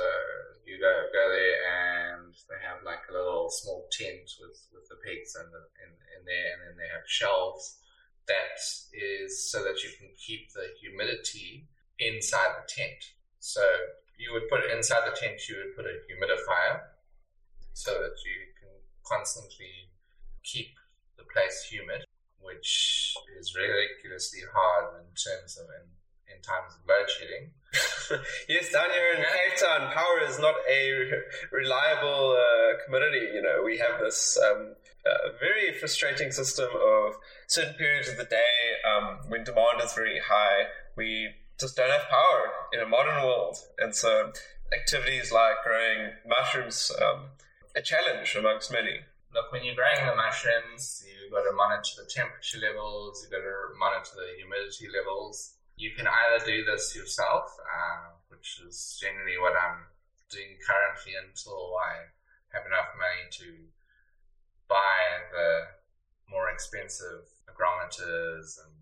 you 0.65 0.79
go 0.79 0.91
go 1.11 1.25
there 1.27 1.59
and 1.67 2.33
they 2.47 2.59
have 2.63 2.83
like 2.85 3.03
a 3.09 3.13
little 3.13 3.49
small 3.49 3.87
tent 3.91 4.31
with, 4.39 4.55
with 4.71 4.87
the 4.87 4.95
pigs 5.03 5.35
in, 5.35 5.47
the, 5.51 5.63
in, 5.83 5.91
in 5.91 6.21
there, 6.23 6.47
and 6.55 6.61
then 6.63 6.75
they 6.79 6.87
have 6.87 7.03
shelves. 7.07 7.77
That 8.27 8.55
is 8.93 9.51
so 9.51 9.63
that 9.63 9.83
you 9.83 9.89
can 9.99 10.09
keep 10.15 10.53
the 10.53 10.71
humidity 10.79 11.67
inside 11.99 12.55
the 12.55 12.67
tent. 12.69 13.11
So 13.39 13.61
you 14.17 14.31
would 14.33 14.47
put 14.47 14.69
inside 14.71 15.03
the 15.09 15.17
tent, 15.17 15.49
you 15.49 15.57
would 15.57 15.75
put 15.75 15.89
a 15.89 15.99
humidifier 16.07 16.79
so 17.73 17.91
that 17.91 18.15
you 18.23 18.37
can 18.59 18.69
constantly 19.03 19.89
keep 20.43 20.77
the 21.17 21.23
place 21.33 21.67
humid, 21.69 22.05
which 22.43 23.13
is 23.39 23.55
ridiculously 23.55 24.41
hard 24.53 25.01
in 25.01 25.07
terms 25.13 25.57
of 25.57 25.67
in, 25.69 26.35
in 26.35 26.41
times 26.41 26.73
of 26.75 26.81
load 26.87 27.09
shedding. 27.09 27.51
yes. 28.49 28.71
Down 28.71 28.89
here 28.91 29.13
in 29.15 29.19
Yeah. 29.21 29.31
Cape 29.49 29.59
Town, 29.59 29.91
power 29.93 30.19
is 30.27 30.39
not 30.39 30.55
a 30.69 30.91
re- 30.91 31.23
reliable 31.51 32.35
uh, 32.37 32.83
commodity. 32.85 33.31
You 33.33 33.41
know, 33.41 33.61
we 33.63 33.77
have 33.77 33.99
this 33.99 34.37
um, 34.37 34.75
uh, 35.05 35.31
very 35.39 35.73
frustrating 35.79 36.31
system 36.31 36.69
of 36.75 37.15
certain 37.47 37.73
periods 37.75 38.09
of 38.09 38.17
the 38.17 38.25
day 38.25 38.53
um, 38.85 39.19
when 39.29 39.43
demand 39.43 39.81
is 39.83 39.93
very 39.93 40.19
high. 40.19 40.67
We 40.97 41.29
just 41.59 41.75
don't 41.77 41.89
have 41.89 42.09
power 42.09 42.51
in 42.73 42.79
a 42.79 42.85
modern 42.87 43.23
world, 43.23 43.57
and 43.79 43.95
so 43.95 44.31
activities 44.73 45.31
like 45.31 45.55
growing 45.63 46.11
mushrooms 46.27 46.91
um, 47.01 47.25
a 47.75 47.81
challenge 47.81 48.35
amongst 48.37 48.71
many. 48.71 48.99
Look, 49.33 49.51
when 49.51 49.63
you're 49.63 49.79
growing 49.79 50.03
the 50.03 50.15
mushrooms, 50.15 51.07
you've 51.07 51.31
got 51.31 51.47
to 51.47 51.55
monitor 51.55 52.03
the 52.03 52.09
temperature 52.11 52.59
levels, 52.59 53.23
you've 53.23 53.31
got 53.31 53.47
to 53.47 53.71
monitor 53.79 54.19
the 54.19 54.35
humidity 54.35 54.91
levels. 54.91 55.55
You 55.77 55.95
can 55.95 56.05
either 56.05 56.43
do 56.43 56.65
this 56.67 56.95
yourself, 56.95 57.55
uh, 57.63 58.11
which 58.27 58.59
is 58.67 58.99
generally 58.99 59.39
what 59.39 59.55
I'm 59.55 59.87
doing 60.29 60.59
currently 60.59 61.15
until 61.15 61.79
I 61.79 62.11
have 62.51 62.67
enough 62.67 62.91
money 62.99 63.31
to 63.39 63.47
buy 64.67 64.99
the 65.31 65.79
more 66.27 66.51
expensive 66.51 67.23
hygrometers 67.47 68.59
and 68.59 68.75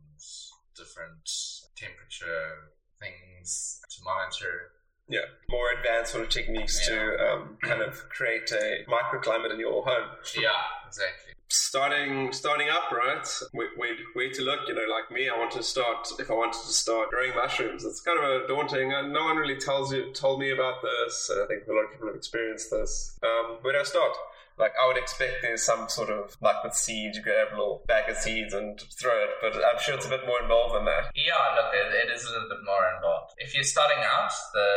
different 0.74 1.30
temperature 1.78 2.74
things 3.00 3.82
to 3.90 4.04
monitor. 4.04 4.74
Yeah, 5.10 5.26
more 5.50 5.72
advanced 5.78 6.12
sort 6.12 6.24
of 6.24 6.30
techniques 6.30 6.86
to 6.88 7.18
um, 7.18 7.58
kind 7.62 7.82
of 7.82 8.08
create 8.10 8.52
a 8.52 8.86
microclimate 8.88 9.52
in 9.52 9.60
your 9.60 9.84
home. 9.84 10.10
Yeah, 10.40 10.50
exactly. 10.88 11.34
starting 11.48 12.32
starting 12.32 12.70
up 12.70 12.92
right? 12.92 13.28
Where, 13.54 13.70
where, 13.76 13.96
where 14.14 14.30
to 14.32 14.42
look 14.44 14.60
you 14.68 14.76
know 14.76 14.86
like 14.90 15.10
me 15.12 15.28
i 15.30 15.36
want 15.36 15.52
to 15.54 15.64
start 15.64 16.08
if 16.20 16.30
i 16.30 16.34
wanted 16.34 16.62
to 16.62 16.72
start 16.72 17.10
growing 17.10 17.34
mushrooms 17.36 17.84
it's 17.84 18.02
kind 18.02 18.20
of 18.20 18.26
a 18.44 18.48
daunting 18.48 18.94
and 18.94 19.12
no 19.12 19.24
one 19.24 19.36
really 19.36 19.58
tells 19.58 19.92
you 19.92 20.14
told 20.14 20.40
me 20.40 20.52
about 20.52 20.76
this 20.84 21.28
and 21.32 21.42
i 21.42 21.48
think 21.48 21.64
a 21.68 21.74
lot 21.74 21.86
of 21.86 21.92
people 21.92 22.08
have 22.08 22.16
experienced 22.16 22.70
this. 22.70 23.18
Um, 23.24 23.58
where 23.62 23.74
do 23.74 23.80
i 23.80 23.84
start 23.84 24.12
like 24.60 24.74
i 24.82 24.86
would 24.88 24.98
expect 24.98 25.34
there's 25.42 25.64
some 25.64 25.88
sort 25.90 26.10
of 26.10 26.36
like 26.42 26.64
with 26.64 26.74
seeds 26.74 27.18
you 27.18 27.24
grab 27.24 27.48
a 27.52 27.56
little 27.56 27.82
bag 27.88 28.10
of 28.10 28.18
seeds 28.18 28.54
and 28.54 28.80
throw 29.00 29.18
it 29.24 29.30
but 29.42 29.54
i'm 29.56 29.80
sure 29.80 29.96
it's 29.96 30.06
a 30.06 30.10
bit 30.10 30.26
more 30.28 30.42
involved 30.42 30.76
than 30.76 30.86
that 30.86 31.10
Yeah, 31.16 31.34
look, 31.56 31.72
it, 31.74 31.88
it 32.04 32.10
is 32.14 32.24
a 32.26 32.32
little 32.34 32.50
bit 32.50 32.64
more 32.66 32.84
involved. 32.96 33.34
If 33.38 33.54
you're 33.56 33.64
starting 33.64 34.04
out, 34.04 34.32
the 34.54 34.72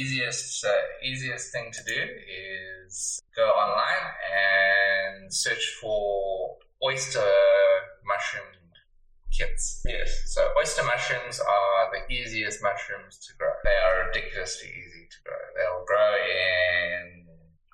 easiest 0.00 0.64
uh, 0.64 0.70
easiest 1.02 1.52
thing 1.52 1.70
to 1.72 1.82
do 1.84 2.00
is 2.02 3.20
go 3.36 3.46
online 3.64 4.06
and 4.44 5.32
search 5.32 5.64
for 5.80 6.56
oyster 6.82 7.30
mushroom 8.06 8.52
kits. 9.36 9.82
yes 9.86 10.10
So 10.34 10.40
oyster 10.58 10.84
mushrooms 10.84 11.38
are 11.40 11.82
the 11.94 12.02
easiest 12.12 12.62
mushrooms 12.62 13.18
to 13.26 13.30
grow. 13.38 13.52
They 13.64 13.76
are 13.84 14.06
ridiculously 14.08 14.68
easy 14.68 15.04
to 15.14 15.18
grow. 15.24 15.42
They'll 15.56 15.84
grow 15.86 16.10
in 16.16 17.26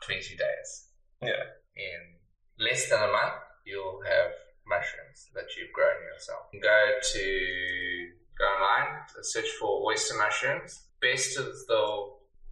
20 0.02 0.36
days. 0.36 0.70
Yeah 1.24 1.44
In 1.76 2.00
less 2.58 2.88
than 2.88 3.02
a 3.02 3.10
month, 3.10 3.42
you'll 3.66 4.00
have 4.06 4.30
mushrooms 4.66 5.28
that 5.34 5.48
you've 5.56 5.72
grown 5.72 5.98
yourself. 6.12 6.46
Go 6.52 6.80
to 7.00 7.24
go 8.38 8.44
online, 8.44 9.02
search 9.22 9.50
for 9.58 9.82
oyster 9.90 10.16
mushrooms. 10.16 10.82
Best 11.00 11.36
of 11.38 11.46
the, 11.46 11.82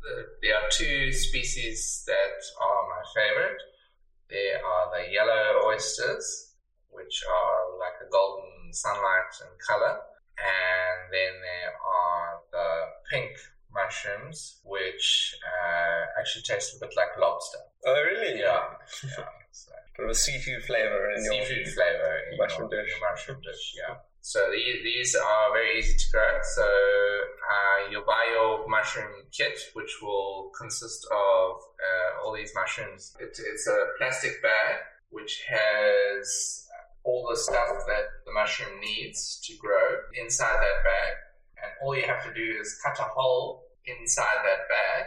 the 0.02 0.14
there 0.42 0.56
are 0.56 0.68
two 0.70 1.12
species 1.12 2.04
that 2.06 2.38
are 2.60 2.82
my 2.90 3.02
favorite. 3.14 3.62
There 4.28 4.58
are 4.64 4.86
the 4.96 5.12
yellow 5.12 5.66
oysters, 5.66 6.54
which 6.90 7.22
are 7.28 7.78
like 7.78 7.98
a 8.06 8.10
golden 8.10 8.72
sunlight 8.72 9.32
in 9.40 9.52
color. 9.66 10.00
And 10.38 11.12
then 11.12 11.34
there 11.40 11.74
are 11.76 12.40
the 12.50 12.68
pink 13.10 13.36
mushrooms, 13.72 14.60
which 14.64 15.34
uh, 15.44 16.18
actually 16.18 16.42
taste 16.42 16.76
a 16.76 16.80
bit 16.80 16.94
like 16.96 17.18
lobster. 17.20 17.58
Oh, 17.86 18.02
really? 18.02 18.38
Yeah. 18.40 18.62
yeah. 19.04 19.24
So, 19.50 19.72
Kind 19.96 20.08
of 20.08 20.10
a 20.10 20.14
seafood 20.14 20.62
flavor 20.64 21.10
in 21.14 21.24
your 21.24 21.44
seafood 21.44 21.68
flavor 21.74 22.12
in 22.30 22.38
mushroom 22.38 22.68
your, 22.70 22.82
dish. 22.82 22.90
your 22.92 23.10
mushroom 23.10 23.40
dish. 23.42 23.74
Yeah. 23.76 23.96
So 24.22 24.38
these, 24.52 24.82
these 24.84 25.14
are 25.16 25.52
very 25.52 25.78
easy 25.78 25.98
to 25.98 26.10
grow. 26.12 26.38
So 26.54 26.62
uh, 26.62 27.90
you'll 27.90 28.06
buy 28.06 28.24
your 28.32 28.68
mushroom 28.68 29.10
kit, 29.32 29.58
which 29.74 29.98
will 30.00 30.50
consist 30.58 31.04
of 31.10 31.56
uh, 31.58 32.24
all 32.24 32.32
these 32.32 32.52
mushrooms. 32.54 33.14
It, 33.18 33.36
it's 33.38 33.66
a 33.66 33.86
plastic 33.98 34.40
bag 34.40 34.76
which 35.10 35.42
has 35.48 36.66
all 37.04 37.26
the 37.28 37.36
stuff 37.36 37.84
that 37.86 38.04
the 38.24 38.32
mushroom 38.32 38.80
needs 38.80 39.40
to 39.44 39.56
grow 39.56 39.96
inside 40.14 40.54
that 40.54 40.78
bag, 40.84 41.12
and 41.62 41.72
all 41.82 41.96
you 41.96 42.02
have 42.04 42.24
to 42.24 42.32
do 42.32 42.58
is 42.60 42.78
cut 42.84 42.98
a 42.98 43.08
hole 43.10 43.64
inside 43.84 44.38
that 44.44 44.68
bag, 44.70 45.06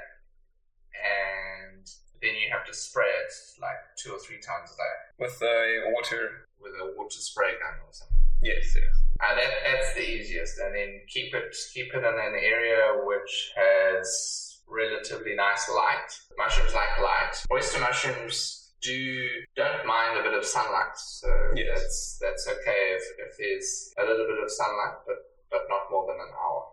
then 2.25 2.33
you 2.35 2.49
have 2.51 2.65
to 2.65 2.73
spray 2.73 3.05
it 3.23 3.31
like 3.61 3.77
two 3.95 4.11
or 4.11 4.19
three 4.19 4.41
times 4.41 4.73
a 4.73 4.77
day 4.81 4.95
with 5.21 5.37
a 5.41 5.93
water. 5.93 6.49
with 6.59 6.73
a 6.81 6.97
water 6.97 7.21
spray 7.21 7.53
gun 7.61 7.77
or 7.85 7.91
something. 7.93 8.17
Yes, 8.41 8.73
yes. 8.75 8.93
Uh, 9.21 9.35
that, 9.35 9.51
that's 9.65 9.93
the 9.95 10.03
easiest, 10.03 10.57
and 10.59 10.75
then 10.75 11.01
keep 11.07 11.33
it 11.33 11.55
keep 11.73 11.93
it 11.93 12.03
in 12.03 12.15
an 12.27 12.35
area 12.35 12.99
which 13.05 13.53
has 13.55 14.59
relatively 14.67 15.35
nice 15.35 15.69
light. 15.69 16.09
Mushrooms 16.37 16.73
like 16.73 16.93
light. 16.99 17.33
Oyster 17.53 17.79
mushrooms 17.79 18.73
do 18.81 19.27
don't 19.55 19.85
mind 19.85 20.19
a 20.19 20.23
bit 20.23 20.33
of 20.33 20.43
sunlight, 20.45 20.97
so 20.97 21.29
Yes. 21.55 21.67
that's 21.73 22.17
that's 22.21 22.47
okay 22.59 22.81
if, 22.97 23.03
if 23.25 23.37
there's 23.37 23.93
a 23.97 24.03
little 24.03 24.25
bit 24.27 24.43
of 24.43 24.51
sunlight, 24.51 24.97
but 25.07 25.17
but 25.49 25.61
not 25.69 25.89
more 25.89 26.05
than 26.07 26.19
an 26.19 26.33
hour. 26.35 26.63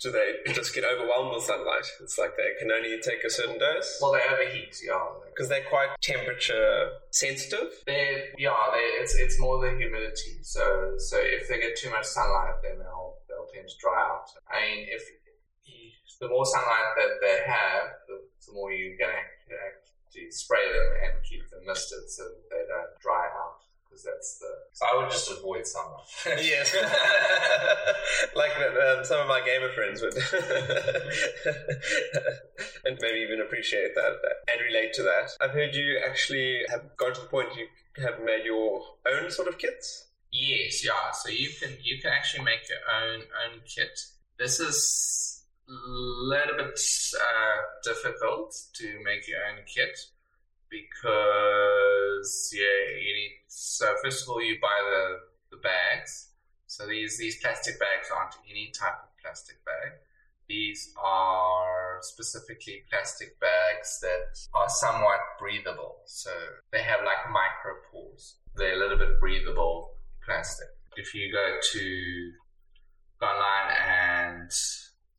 Do 0.00 0.10
they 0.10 0.52
just 0.52 0.74
get 0.74 0.84
overwhelmed 0.84 1.34
with 1.34 1.44
sunlight? 1.44 1.86
It's 2.02 2.18
like 2.18 2.36
they 2.36 2.52
can 2.58 2.70
only 2.70 2.98
take 3.00 3.24
a 3.24 3.30
certain 3.30 3.58
dose? 3.58 3.98
Well, 4.02 4.12
they 4.12 4.20
overheat, 4.30 4.76
yeah. 4.84 5.00
Because 5.26 5.48
they're 5.48 5.64
quite 5.64 5.88
temperature 6.02 6.90
sensitive? 7.10 7.70
They 7.86 8.30
yeah, 8.38 8.56
they, 8.72 9.02
it's 9.02 9.14
it's 9.14 9.40
more 9.40 9.60
the 9.60 9.76
humidity. 9.76 10.42
So 10.42 10.94
so 10.98 11.16
if 11.20 11.48
they 11.48 11.60
get 11.60 11.76
too 11.76 11.90
much 11.90 12.04
sunlight, 12.04 12.60
then 12.62 12.78
they'll 12.78 13.16
they'll 13.28 13.48
tend 13.52 13.68
to 13.68 13.74
dry 13.80 13.96
out. 13.96 14.28
I 14.50 14.60
mean, 14.60 14.86
if 14.90 15.02
the 16.20 16.28
more 16.28 16.46
sunlight 16.46 16.96
that 16.96 17.12
they 17.20 17.38
have, 17.44 17.84
the, 18.08 18.16
the 18.46 18.52
more 18.52 18.72
you're 18.72 18.96
have 18.96 19.84
to 20.12 20.20
spray 20.30 20.64
them 20.72 20.88
and 21.04 21.22
keep 21.24 21.44
them 21.50 21.60
misted 21.66 22.08
so 22.08 22.24
that 22.24 22.48
they 22.50 22.64
don't 22.64 22.94
dry 23.02 23.26
out. 23.28 23.60
Because 23.94 24.10
that's 24.10 24.38
the. 24.38 24.50
So 24.72 24.86
I 24.86 24.96
would 24.96 25.10
just 25.10 25.30
avoid 25.30 25.66
sunlight. 25.66 26.04
Yes. 26.44 26.74
like 28.36 28.50
um, 28.58 29.04
some 29.04 29.20
of 29.20 29.28
my 29.28 29.40
gamer 29.44 29.70
friends 29.72 30.02
would. 30.02 30.14
and 32.84 32.98
maybe 33.00 33.20
even 33.20 33.40
appreciate 33.40 33.94
that, 33.94 34.18
that 34.22 34.52
and 34.52 34.60
relate 34.66 34.92
to 34.94 35.02
that. 35.02 35.30
I've 35.40 35.52
heard 35.52 35.76
you 35.76 36.00
actually 36.04 36.62
have 36.70 36.96
gone 36.96 37.14
to 37.14 37.20
the 37.20 37.28
point 37.28 37.50
you 37.56 37.68
have 38.02 38.20
made 38.24 38.44
your 38.44 38.82
own 39.06 39.30
sort 39.30 39.46
of 39.46 39.58
kits. 39.58 40.08
Yes, 40.32 40.84
yeah. 40.84 41.12
So 41.12 41.28
you 41.28 41.50
can 41.60 41.76
you 41.82 42.02
can 42.02 42.10
actually 42.10 42.42
make 42.42 42.68
your 42.68 42.80
own 43.00 43.20
own 43.20 43.60
kit. 43.72 43.96
This 44.40 44.58
is 44.58 45.44
a 45.68 45.72
little 45.72 46.56
bit 46.56 46.80
uh, 47.20 47.62
difficult 47.84 48.56
to 48.74 48.98
make 49.04 49.28
your 49.28 49.38
own 49.46 49.58
kit 49.72 49.96
because 50.74 52.50
yeah, 52.52 52.98
you 52.98 53.12
need. 53.14 53.34
So 53.46 53.86
first 54.02 54.22
of 54.22 54.28
all, 54.28 54.42
you 54.42 54.56
buy 54.60 54.78
the 54.90 55.56
the 55.56 55.62
bags. 55.62 56.30
So 56.66 56.86
these 56.86 57.18
these 57.18 57.40
plastic 57.40 57.78
bags 57.78 58.10
aren't 58.14 58.34
any 58.50 58.72
type 58.78 58.98
of 59.02 59.10
plastic 59.22 59.64
bag. 59.64 59.92
These 60.48 60.92
are 61.02 61.98
specifically 62.02 62.84
plastic 62.90 63.40
bags 63.40 64.00
that 64.02 64.36
are 64.54 64.68
somewhat 64.68 65.20
breathable. 65.38 65.96
So 66.06 66.30
they 66.72 66.82
have 66.82 67.00
like 67.00 67.30
micro 67.30 67.80
pores. 67.90 68.36
They're 68.56 68.74
a 68.74 68.78
little 68.78 68.98
bit 68.98 69.20
breathable 69.20 69.92
plastic. 70.24 70.68
If 70.96 71.14
you 71.14 71.32
go 71.32 71.58
to 71.72 72.32
online 73.22 73.70
and 73.88 74.50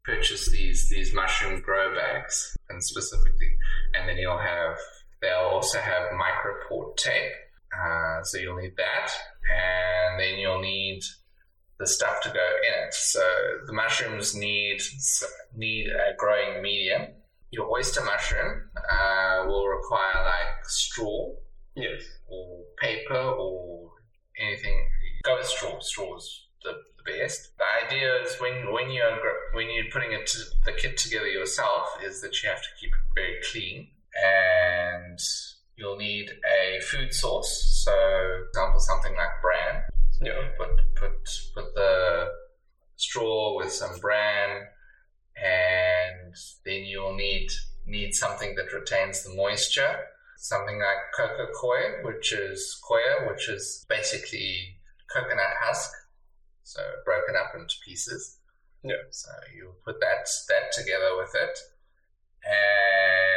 purchase 0.04 0.50
these 0.52 0.90
these 0.90 1.14
mushroom 1.14 1.62
grow 1.62 1.96
bags, 1.96 2.56
and 2.70 2.84
specifically, 2.84 3.58
and 3.94 4.08
then 4.08 4.18
you'll 4.18 4.38
have 4.38 4.78
they'll 5.26 5.50
also 5.58 5.80
have 5.80 6.04
micro 6.18 6.54
pore 6.68 6.94
tape. 6.96 7.32
Uh, 7.74 8.24
so 8.24 8.38
you'll 8.38 8.62
need 8.62 8.76
that, 8.78 9.12
and 9.52 10.20
then 10.20 10.40
you'll 10.40 10.62
need 10.62 11.02
the 11.80 11.88
stuff 11.88 12.22
to 12.22 12.30
go 12.30 12.36
in 12.68 12.88
it. 12.88 12.94
So 12.94 13.22
the 13.66 13.74
mushrooms 13.74 14.36
need 14.36 14.80
need 15.56 15.88
a 15.88 16.16
growing 16.18 16.62
medium. 16.62 17.08
Your 17.52 17.70
oyster 17.70 18.04
mushroom 18.04 18.70
uh, 18.92 19.44
will 19.48 19.68
require 19.68 20.24
like 20.24 20.66
straw 20.66 21.34
Yes. 21.76 22.04
or 22.28 22.64
paper 22.82 23.16
or 23.18 23.92
anything. 24.40 24.78
Go 25.24 25.36
with 25.38 25.48
straw. 25.48 25.80
Straw's 25.80 26.48
the, 26.64 26.72
the 26.98 27.12
best. 27.12 27.52
The 27.58 27.86
idea 27.86 28.22
is 28.24 28.36
when 28.40 28.72
when 28.72 28.90
you're 28.92 29.20
when 29.54 29.70
you're 29.70 29.92
putting 29.92 30.14
it 30.14 30.28
to, 30.28 30.38
the 30.64 30.72
kit 30.72 30.98
together 30.98 31.28
yourself 31.28 31.88
is 32.04 32.22
that 32.22 32.42
you 32.42 32.50
have 32.50 32.62
to 32.62 32.70
keep 32.80 32.92
it 32.94 33.14
very 33.16 33.38
clean 33.52 33.90
and 34.16 35.20
you'll 35.76 35.98
need 35.98 36.32
a 36.50 36.80
food 36.82 37.14
source. 37.14 37.84
So, 37.86 37.92
for 37.92 38.48
example, 38.50 38.80
something 38.80 39.16
like 39.16 39.42
bran. 39.42 39.84
So 40.12 40.26
Yeah. 40.26 40.50
put 40.58 40.70
put 40.96 41.30
put 41.54 41.76
the 41.76 42.32
straw 42.96 43.56
with 43.58 43.72
some 43.72 44.00
bran, 44.00 44.68
and 45.36 46.34
then 46.66 46.86
you'll 46.86 47.16
need 47.16 47.50
need 47.86 48.14
something 48.14 48.56
that 48.56 48.74
retains 48.74 49.24
the 49.24 49.34
moisture. 49.36 50.08
Something 50.38 50.80
like 50.80 50.98
coco 51.16 51.52
coir, 51.54 52.04
which 52.04 52.32
is 52.32 52.80
coir, 52.88 53.28
which 53.28 53.50
is 53.50 53.86
basically 53.90 54.80
coconut 55.12 55.56
husk, 55.60 55.92
so 56.64 56.82
broken 57.04 57.36
up 57.36 57.56
into 57.56 57.76
pieces. 57.84 58.40
Yeah. 58.84 59.04
So 59.10 59.32
you 59.56 59.74
put 59.84 60.00
that 60.02 60.28
that 60.50 60.72
together 60.72 61.18
with 61.18 61.34
it, 61.36 61.58
and 62.44 63.35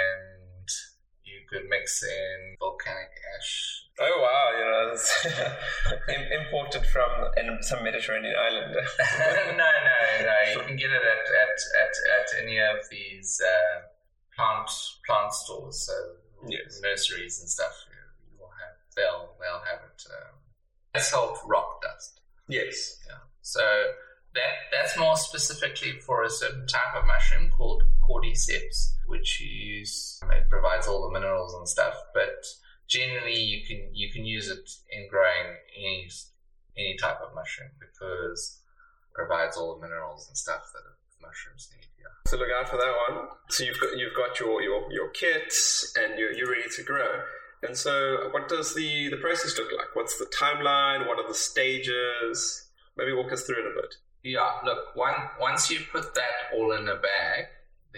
could 1.50 1.68
mix 1.68 2.02
in 2.02 2.56
volcanic 2.58 3.10
ash 3.36 3.84
Oh 4.00 4.22
wow! 4.22 4.50
You 4.56 4.64
know, 4.70 4.92
it's 4.94 5.26
im- 6.08 6.30
imported 6.40 6.86
from 6.86 7.10
in 7.36 7.60
some 7.62 7.82
Mediterranean 7.82 8.36
island. 8.38 8.72
no, 9.18 9.56
no, 9.56 10.24
no. 10.24 10.52
You 10.52 10.60
can 10.68 10.76
get 10.76 10.90
it 10.90 11.02
at 11.02 11.24
at, 11.42 11.58
at, 11.82 11.94
at 12.20 12.42
any 12.44 12.58
of 12.60 12.76
these 12.92 13.40
uh, 13.44 13.80
plant 14.36 14.70
plant 15.04 15.32
stores, 15.32 15.84
so 15.86 15.92
Yes. 16.48 16.78
nurseries 16.80 17.40
and 17.40 17.48
stuff. 17.50 17.74
You 18.30 18.38
will 18.38 18.50
have 18.54 18.76
they'll 18.94 19.34
they'll 19.40 19.64
have 19.66 19.80
it. 19.82 20.04
Um, 20.14 21.02
called 21.10 21.38
rock 21.46 21.82
dust. 21.82 22.20
yes. 22.48 22.98
Yeah. 23.04 23.14
So 23.42 23.60
that 24.34 24.52
that's 24.70 24.96
more 24.96 25.16
specifically 25.16 25.98
for 26.06 26.22
a 26.22 26.30
certain 26.30 26.68
type 26.68 26.94
of 26.94 27.04
mushroom 27.04 27.50
called 27.50 27.82
cordyceps, 28.08 28.94
which 29.06 29.40
you 29.40 29.48
use. 29.48 30.20
It 30.30 30.48
provides 30.48 30.86
all 30.86 31.08
the 31.08 31.18
minerals 31.18 31.54
and 31.54 31.68
stuff, 31.68 31.94
but 32.14 32.44
generally 32.88 33.38
you 33.38 33.66
can 33.66 33.90
you 33.92 34.10
can 34.10 34.24
use 34.24 34.48
it 34.48 34.70
in 34.90 35.08
growing 35.08 35.56
any 35.76 36.08
any 36.76 36.96
type 36.96 37.18
of 37.20 37.34
mushroom 37.34 37.70
because 37.78 38.60
it 39.10 39.14
provides 39.14 39.56
all 39.56 39.74
the 39.74 39.86
minerals 39.86 40.26
and 40.28 40.36
stuff 40.36 40.62
that 40.72 40.82
mushrooms 41.20 41.68
need. 41.74 41.86
Yeah. 41.98 42.30
So 42.30 42.36
look 42.36 42.48
out 42.58 42.68
for 42.68 42.76
that 42.76 42.94
one. 43.08 43.28
So 43.50 43.64
you've 43.64 43.80
got 43.80 43.96
you've 43.96 44.14
got 44.16 44.38
your 44.40 44.62
your, 44.62 44.92
your 44.92 45.10
kits 45.10 45.92
and 45.96 46.18
you're, 46.18 46.32
you're 46.32 46.50
ready 46.50 46.68
to 46.76 46.82
grow. 46.82 47.22
And 47.62 47.76
so, 47.76 48.28
what 48.30 48.48
does 48.48 48.74
the 48.74 49.08
the 49.10 49.16
process 49.16 49.58
look 49.58 49.70
like? 49.76 49.94
What's 49.94 50.16
the 50.18 50.26
timeline? 50.26 51.08
What 51.08 51.18
are 51.18 51.26
the 51.26 51.34
stages? 51.34 52.68
Maybe 52.96 53.12
walk 53.12 53.32
us 53.32 53.42
through 53.42 53.66
it 53.66 53.72
a 53.72 53.80
bit. 53.80 53.94
Yeah, 54.22 54.50
look, 54.64 54.94
one, 54.94 55.14
once 55.40 55.70
you 55.70 55.80
put 55.92 56.14
that 56.14 56.54
all 56.54 56.72
in 56.72 56.88
a 56.88 56.96
bag, 56.96 57.46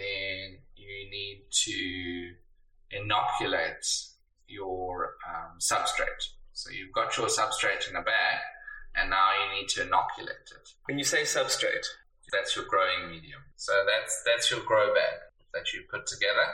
then 0.00 0.58
you 0.76 1.10
need 1.10 1.44
to 1.66 1.78
inoculate 2.90 3.86
your 4.48 5.16
um, 5.28 5.58
substrate. 5.60 6.22
So 6.52 6.70
you've 6.70 6.92
got 6.92 7.16
your 7.16 7.28
substrate 7.28 7.88
in 7.88 7.96
a 7.96 8.02
bag, 8.02 8.38
and 8.96 9.10
now 9.10 9.28
you 9.38 9.60
need 9.60 9.68
to 9.70 9.82
inoculate 9.82 10.48
it. 10.50 10.66
When 10.86 10.98
you 10.98 11.04
say 11.04 11.22
substrate, 11.22 11.86
That's 12.32 12.54
your 12.54 12.64
growing 12.66 13.10
medium. 13.10 13.42
So 13.56 13.72
that's 13.86 14.22
that's 14.24 14.50
your 14.50 14.62
grow 14.64 14.94
bag 14.94 15.16
that 15.52 15.72
you 15.72 15.82
put 15.90 16.06
together, 16.06 16.46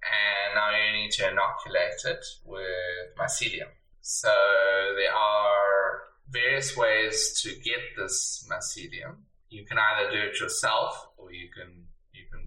and 0.00 0.54
now 0.54 0.70
you 0.72 1.02
need 1.02 1.10
to 1.12 1.28
inoculate 1.28 2.00
it 2.04 2.24
with 2.44 3.16
mycelium. 3.18 3.68
So 4.00 4.32
there 4.96 5.12
are 5.14 6.02
various 6.30 6.76
ways 6.76 7.40
to 7.42 7.50
get 7.60 7.80
this 7.96 8.48
mycelium. 8.50 9.16
You 9.50 9.64
can 9.66 9.78
either 9.78 10.10
do 10.10 10.18
it 10.28 10.40
yourself, 10.40 11.08
or 11.18 11.32
you 11.32 11.48
can 11.54 11.68
you 11.68 11.68
can 11.72 11.89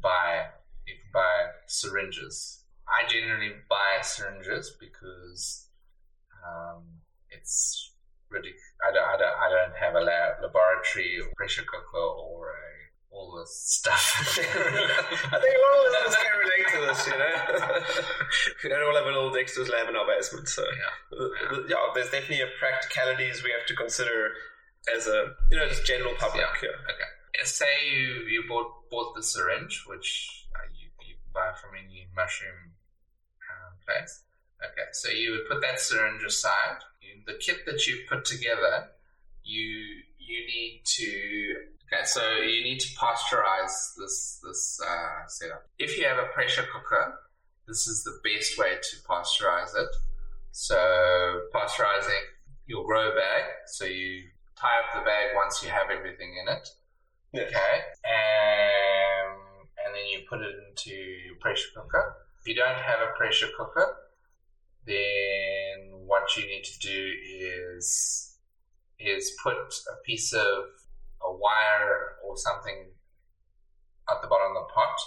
buy 0.03 0.45
you 0.85 0.95
can 0.95 1.09
buy 1.13 1.47
syringes 1.65 2.63
I 2.87 3.07
generally 3.07 3.53
buy 3.69 4.01
syringes 4.01 4.75
because 4.79 5.67
um, 6.43 6.83
it's 7.29 7.91
ridiculous. 8.29 8.61
I 8.83 8.93
don't, 8.93 9.07
I 9.07 9.17
don't, 9.17 9.35
I 9.39 9.47
don't 9.49 9.75
have 9.79 9.95
a 9.95 10.03
lab, 10.03 10.43
laboratory 10.43 11.19
or 11.19 11.31
pressure 11.35 11.63
cooker 11.63 11.97
or 11.97 12.51
a, 12.51 13.15
all 13.15 13.37
this 13.39 13.55
stuff. 13.55 14.03
I 14.37 15.39
think 15.39 15.53
a 15.55 15.61
lot 15.63 15.75
of 15.87 16.07
us 16.07 16.15
can 16.17 16.33
relate 16.37 16.67
to 16.73 16.79
this, 16.85 17.07
you 17.07 17.17
know. 17.17 17.33
we 18.63 18.69
don't 18.69 18.83
all 18.83 18.95
have 18.95 19.05
a 19.05 19.13
little 19.15 19.31
Dexter's 19.31 19.69
lab 19.69 19.87
in 19.87 19.95
our 19.95 20.05
basement, 20.05 20.49
so 20.49 20.63
yeah. 20.63 21.17
yeah. 21.17 21.57
yeah, 21.69 21.75
there's 21.95 22.09
definitely 22.09 22.41
a 22.41 22.51
practicalities 22.59 23.43
we 23.43 23.51
have 23.57 23.65
to 23.67 23.75
consider 23.75 24.33
as 24.93 25.07
a 25.07 25.33
you 25.49 25.57
know 25.57 25.67
just 25.69 25.85
general 25.85 26.13
public. 26.19 26.43
Yeah. 26.61 26.67
Okay. 26.67 27.09
Say 27.43 27.65
you 27.91 28.25
you 28.29 28.43
bought 28.47 28.89
bought 28.89 29.15
the 29.15 29.23
syringe, 29.23 29.83
which 29.87 30.47
uh, 30.55 30.69
you, 30.73 30.87
you 31.07 31.15
buy 31.33 31.51
from 31.59 31.71
any 31.75 32.07
mushroom 32.15 32.71
um, 33.49 33.73
place. 33.85 34.23
Okay, 34.63 34.87
so 34.93 35.09
you 35.09 35.31
would 35.31 35.47
put 35.49 35.61
that 35.61 35.79
syringe 35.79 36.23
aside. 36.23 36.79
You, 37.01 37.21
the 37.25 37.37
kit 37.39 37.65
that 37.65 37.85
you 37.85 38.05
put 38.07 38.23
together, 38.23 38.87
you 39.43 40.03
you 40.17 40.47
need 40.47 40.81
to 40.85 41.55
okay. 41.91 42.05
So 42.05 42.21
you 42.37 42.63
need 42.63 42.79
to 42.79 42.95
pasteurize 42.95 43.95
this 43.97 44.39
this 44.43 44.79
uh, 44.81 45.27
setup. 45.27 45.65
If 45.79 45.97
you 45.97 46.05
have 46.05 46.17
a 46.17 46.27
pressure 46.33 46.65
cooker, 46.71 47.19
this 47.67 47.87
is 47.87 48.03
the 48.03 48.19
best 48.23 48.57
way 48.57 48.75
to 48.81 48.95
pasteurize 49.07 49.75
it. 49.75 49.89
So 50.51 51.41
pasteurizing 51.53 52.23
your 52.67 52.85
grow 52.85 53.09
bag. 53.15 53.43
So 53.67 53.85
you 53.85 54.23
tie 54.55 54.79
up 54.79 54.99
the 54.99 55.05
bag 55.05 55.35
once 55.35 55.63
you 55.63 55.69
have 55.69 55.89
everything 55.89 56.35
in 56.41 56.53
it. 56.53 56.69
Okay, 57.35 57.81
and 58.05 59.67
and 59.83 59.95
then 59.95 60.05
you 60.11 60.19
put 60.29 60.41
it 60.41 60.53
into 60.67 60.91
your 60.91 61.35
pressure 61.41 61.69
cooker. 61.75 62.15
If 62.41 62.47
you 62.47 62.55
don't 62.55 62.77
have 62.79 62.99
a 62.99 63.17
pressure 63.17 63.47
cooker, 63.57 63.97
then 64.85 66.05
what 66.05 66.35
you 66.37 66.45
need 66.45 66.63
to 66.63 66.79
do 66.79 67.11
is 67.75 68.37
is 68.99 69.35
put 69.41 69.55
a 69.91 69.95
piece 70.05 70.31
of 70.33 70.65
a 71.21 71.31
wire 71.31 72.17
or 72.23 72.37
something 72.37 72.91
at 74.09 74.21
the 74.21 74.27
bottom 74.27 74.55
of 74.55 74.67
the 74.67 74.73
pot, 74.73 74.97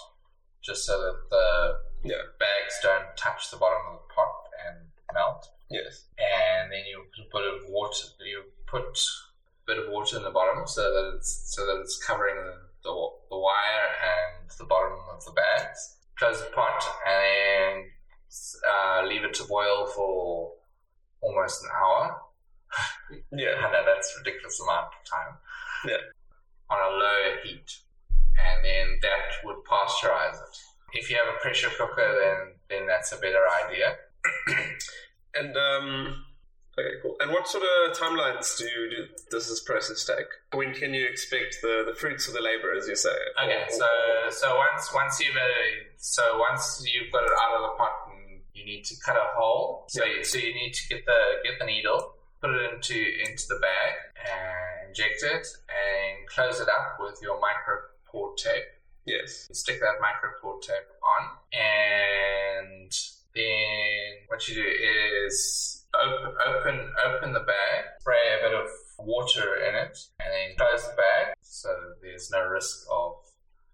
just 0.61 0.85
so 0.85 0.99
that 0.99 1.29
the 1.29 1.79
Yeah. 2.09 2.23
bags 2.39 2.79
don't 2.81 3.15
touch 3.15 3.51
the 3.51 3.57
bottom 3.57 3.93
of 3.93 4.01
the 4.01 4.13
pot 4.13 4.49
and 4.65 4.91
melt. 5.13 5.47
Yes. 5.69 6.07
And 6.17 6.71
then 6.71 6.85
you 6.85 7.05
put 7.31 7.43
a 7.43 7.59
water. 7.67 8.07
You 8.19 8.51
put 8.65 8.97
bit 9.67 9.77
of 9.77 9.89
water 9.89 10.17
in 10.17 10.23
the 10.23 10.31
bottom 10.31 10.65
so 10.65 10.81
that 10.81 11.15
it's 11.15 11.53
so 11.53 11.65
that 11.65 11.81
it's 11.81 12.01
covering 12.03 12.35
the, 12.35 12.53
the, 12.83 12.93
the 13.29 13.37
wire 13.37 13.87
and 14.01 14.49
the 14.57 14.65
bottom 14.65 14.97
of 15.13 15.23
the 15.25 15.31
bags. 15.31 15.97
Close 16.17 16.39
the 16.39 16.49
pot 16.55 16.83
and 17.05 17.85
uh, 18.65 19.05
leave 19.05 19.23
it 19.23 19.33
to 19.35 19.43
boil 19.43 19.85
for 19.87 20.53
almost 21.21 21.63
an 21.63 21.69
hour. 21.75 22.21
Yeah. 23.31 23.55
I 23.55 23.71
know 23.71 23.83
that's 23.85 24.13
a 24.15 24.19
ridiculous 24.19 24.59
amount 24.59 24.87
of 24.87 25.03
time. 25.09 25.37
Yeah. 25.85 26.03
On 26.69 26.77
a 26.77 26.91
low 26.97 27.37
heat. 27.41 27.77
And 28.37 28.65
then 28.65 28.99
that 29.01 29.45
would 29.45 29.63
pasteurize 29.63 30.35
it. 30.35 30.57
If 30.93 31.09
you 31.09 31.15
have 31.15 31.33
a 31.33 31.39
pressure 31.39 31.69
cooker, 31.77 31.95
then, 32.19 32.55
then 32.69 32.85
that's 32.85 33.13
a 33.13 33.17
better 33.17 33.45
idea. 33.63 33.95
And 35.39 35.55
um, 35.55 36.25
okay, 36.79 36.95
cool. 37.01 37.15
And 37.19 37.31
what 37.31 37.47
sort 37.47 37.63
of 37.63 37.97
timelines 37.97 38.57
do, 38.57 38.65
you, 38.65 38.89
do 38.89 39.07
does 39.31 39.47
this 39.49 39.61
process 39.61 40.05
take? 40.05 40.27
When 40.53 40.73
can 40.73 40.93
you 40.93 41.05
expect 41.05 41.57
the, 41.61 41.83
the 41.87 41.95
fruits 41.95 42.27
of 42.27 42.33
the 42.33 42.41
labor, 42.41 42.73
as 42.77 42.87
you 42.87 42.95
say? 42.95 43.15
Okay, 43.43 43.63
Or- 43.63 43.69
so 43.69 43.87
so 44.29 44.55
once 44.57 44.93
once 44.93 45.19
you've 45.19 45.35
uh, 45.35 45.93
so 45.97 46.37
once 46.39 46.83
you've 46.91 47.11
got 47.11 47.23
it 47.23 47.31
out 47.41 47.55
of 47.55 47.61
the 47.71 47.75
pot, 47.77 47.91
and 48.11 48.41
you 48.53 48.65
need 48.65 48.83
to 48.85 48.95
cut 49.05 49.15
a 49.15 49.27
hole. 49.35 49.85
So 49.89 50.03
you, 50.05 50.23
so 50.23 50.37
you 50.37 50.53
need 50.53 50.73
to 50.73 50.87
get 50.89 51.05
the 51.05 51.19
get 51.43 51.59
the 51.59 51.65
needle, 51.65 52.13
put 52.41 52.51
it 52.51 52.73
into 52.73 52.95
into 53.27 53.47
the 53.49 53.59
bag, 53.61 53.93
and 54.17 54.89
inject 54.89 55.23
it, 55.23 55.47
and 55.69 56.27
close 56.27 56.59
it 56.59 56.67
up 56.67 56.97
with 56.99 57.19
your 57.21 57.39
micro 57.39 57.75
port 58.05 58.37
tape. 58.37 58.63
yes. 59.05 59.47
You 59.49 59.55
stick 59.55 59.79
that 59.79 59.95
micro 60.01 60.29
port 60.41 60.61
tape 60.61 60.87
on, 61.03 61.37
and 61.59 62.91
then 63.35 64.27
what 64.27 64.47
you 64.47 64.55
do 64.55 64.67
is 65.25 65.76
open 65.95 66.33
open 66.47 66.91
open 67.05 67.33
the 67.33 67.39
bag, 67.41 67.85
spray 67.99 68.37
a 68.39 68.49
bit 68.49 68.55
of 68.55 68.67
water 68.99 69.55
in 69.67 69.75
it, 69.75 69.97
and 70.19 70.29
then 70.33 70.55
close 70.57 70.83
the 70.87 70.95
bag 70.95 71.33
so 71.41 71.69
there's 72.01 72.29
no 72.31 72.45
risk 72.47 72.85
of 72.91 73.13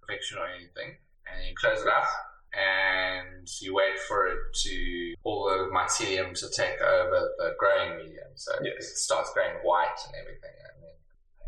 infection 0.02 0.38
or 0.38 0.47
anything. 0.47 0.97
And 1.28 1.39
then 1.39 1.47
you 1.47 1.56
close 1.56 1.82
it 1.82 1.88
up, 1.88 2.08
and 2.54 3.47
you 3.62 3.73
wait 3.73 3.99
for 4.08 4.28
it 4.28 4.39
to 4.63 5.15
all 5.23 5.45
the 5.49 5.69
mycelium 5.73 6.34
to 6.39 6.49
take 6.49 6.80
over 6.82 7.30
the 7.38 7.56
growing 7.58 7.97
medium, 7.97 8.28
so 8.36 8.52
Yes. 8.63 8.76
it 8.80 8.97
starts 8.97 9.32
growing 9.34 9.56
white 9.63 9.97
and 10.08 10.15
everything, 10.21 10.52
and 10.67 10.84
then 10.84 10.95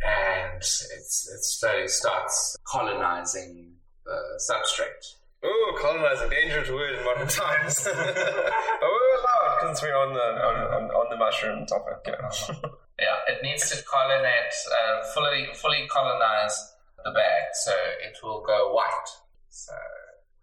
and 0.04 0.58
it's 0.58 0.91
it 0.93 1.43
slowly 1.43 1.88
starts 1.88 2.56
colonizing 2.65 3.75
the 4.06 4.19
substrate. 4.49 5.15
Oh, 5.43 5.78
colonizing, 5.80 6.30
dangerous 6.30 6.69
word 6.69 6.95
in 6.95 7.06
modern 7.06 7.28
times. 7.28 7.86
we're 7.86 9.05
allowed 9.15 9.60
since 9.62 9.82
we're 9.82 9.97
on 9.97 10.13
the 10.13 10.28
on, 10.43 10.56
on, 10.75 10.84
on 10.91 11.10
the 11.10 11.17
mushroom 11.17 11.65
topic. 11.65 12.06
Yeah. 12.08 12.69
Yeah, 12.97 13.19
it 13.28 13.43
needs 13.43 13.69
to 13.71 13.84
colonate, 13.84 14.56
uh, 14.71 15.06
fully 15.13 15.47
fully 15.54 15.86
colonize 15.91 16.75
the 17.04 17.12
bag, 17.12 17.43
so 17.51 17.71
it 18.01 18.17
will 18.23 18.41
go 18.47 18.73
white. 18.73 19.10
So, 19.49 19.73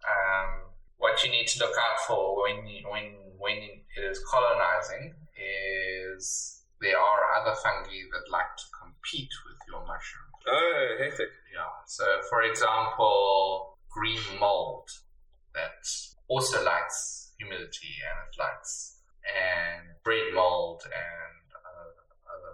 um, 0.05 0.69
what 0.97 1.23
you 1.23 1.31
need 1.31 1.47
to 1.47 1.59
look 1.59 1.73
out 1.73 1.99
for 2.05 2.43
when 2.43 2.67
you, 2.67 2.87
when 2.87 3.15
when 3.39 3.57
it 3.57 4.01
is 4.01 4.19
colonizing 4.29 5.15
is 5.35 6.61
there 6.79 6.97
are 6.97 7.41
other 7.41 7.55
fungi 7.63 8.05
that 8.13 8.31
like 8.31 8.55
to 8.57 8.63
compete 8.81 9.33
with 9.47 9.57
your 9.67 9.81
mushroom. 9.87 10.29
oh, 10.47 10.95
hectic. 10.99 11.29
Yeah. 11.51 11.65
So, 11.87 12.05
for 12.29 12.43
example, 12.43 13.79
green 13.89 14.21
mold 14.39 14.89
that 15.55 15.87
also 16.27 16.63
likes 16.63 17.22
humidity 17.43 17.93
and 18.07 18.17
it 18.31 18.35
likes 18.39 19.03
and 19.23 19.95
bread 20.03 20.33
mold 20.33 20.83
and 20.87 21.43
other, 21.63 21.91
other 22.27 22.53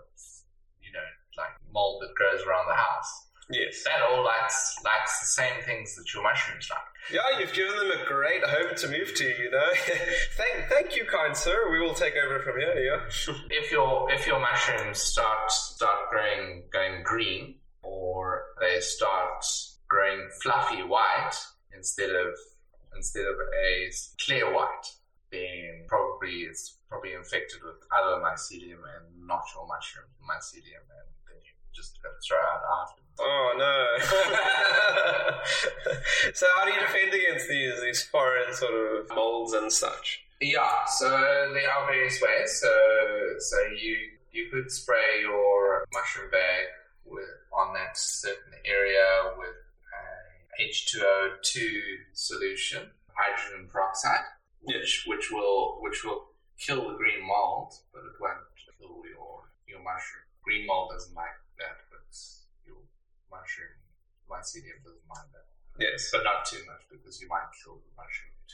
you 0.81 0.91
know 0.93 1.09
like 1.37 1.53
mold 1.73 2.01
that 2.01 2.13
grows 2.15 2.45
around 2.45 2.67
the 2.67 2.77
house. 2.77 3.29
Yes. 3.49 3.81
That 3.83 4.05
all 4.05 4.23
likes 4.23 4.77
likes 4.85 5.19
the 5.19 5.25
same 5.25 5.63
things 5.65 5.95
that 5.95 6.13
your 6.13 6.21
mushrooms 6.21 6.69
like. 6.69 6.85
Yeah, 7.11 7.39
you've 7.39 7.53
given 7.53 7.75
them 7.75 7.89
a 7.89 8.05
great 8.05 8.43
home 8.43 8.75
to 8.75 8.87
move 8.87 9.15
to, 9.15 9.25
you 9.25 9.49
know. 9.49 9.69
thank, 10.37 10.69
thank 10.69 10.95
you, 10.95 11.05
kind 11.05 11.35
sir. 11.35 11.71
We 11.71 11.79
will 11.79 11.95
take 11.95 12.13
over 12.15 12.39
from 12.41 12.59
here. 12.59 12.77
Yeah. 12.77 13.33
If 13.49 13.71
your 13.71 14.11
if 14.11 14.27
your 14.27 14.39
mushrooms 14.39 14.99
start 15.01 15.51
start 15.51 16.09
growing 16.11 16.63
going 16.71 17.01
green 17.03 17.55
or 17.81 18.43
they 18.59 18.79
start 18.81 19.43
growing 19.87 20.29
fluffy 20.43 20.83
white 20.83 21.35
instead 21.75 22.11
of 22.11 22.35
instead 22.95 23.25
of 23.25 23.35
a 23.35 23.91
clear 24.23 24.53
white, 24.53 24.87
then 25.31 25.85
probably 25.87 26.47
it's 26.49 26.77
probably 26.89 27.13
infected 27.13 27.61
with 27.63 27.75
other 27.93 28.19
mycelium 28.21 28.81
and 28.81 29.27
not 29.27 29.43
your 29.53 29.67
mushroom 29.67 30.05
mycelium, 30.25 30.81
and 30.89 31.07
then 31.27 31.37
you 31.43 31.51
just 31.73 32.01
got 32.01 32.09
to 32.09 32.21
throw 32.27 32.37
out 32.37 32.61
after. 32.81 33.01
Oh 33.19 33.53
no. 33.57 33.85
so 36.33 36.45
how 36.55 36.65
do 36.65 36.71
you 36.71 36.79
defend 36.79 37.13
against 37.13 37.47
these 37.47 37.79
these 37.81 38.01
foreign 38.03 38.53
sort 38.53 38.73
of 38.73 39.15
molds 39.15 39.53
and 39.53 39.71
such? 39.71 40.21
Yeah, 40.41 40.85
so 40.85 41.09
there 41.09 41.69
are 41.69 41.85
various 41.87 42.19
ways. 42.21 42.59
So 42.61 42.69
so 43.39 43.57
you 43.79 43.97
you 44.31 44.49
could 44.51 44.71
spray 44.71 45.21
your 45.21 45.85
mushroom 45.93 46.31
bag 46.31 46.65
with 47.05 47.29
on 47.51 47.73
that 47.73 47.97
certain 47.97 48.53
area 48.65 49.33
with 49.37 49.55
H2O2 50.59 51.81
solution, 52.13 52.89
hydrogen 53.13 53.69
peroxide, 53.71 54.25
which 54.61 55.05
which 55.07 55.31
will 55.31 55.77
which 55.81 56.03
will 56.03 56.29
kill 56.57 56.89
the 56.89 56.95
green 56.95 57.25
mold, 57.25 57.73
but 57.93 57.99
it 57.99 58.13
won't 58.19 58.39
kill 58.57 59.03
your 59.05 59.43
your 59.67 59.83
mushroom. 59.83 60.25
Green 60.43 60.65
mold 60.65 60.89
doesn't 60.91 61.15
like 61.15 61.37
that, 61.59 61.77
but 61.91 62.01
your 62.65 62.81
mushroom 63.29 63.79
mycelium 64.29 64.77
doesn't 64.85 65.07
mind 65.09 65.25
that. 65.33 65.45
Yes. 65.81 66.09
But 66.11 66.23
not 66.23 66.45
too 66.45 66.61
much 66.69 66.85
because 66.91 67.19
you 67.21 67.27
might 67.27 67.49
kill 67.63 67.81
the 67.81 67.89
mushroom. 67.97 68.33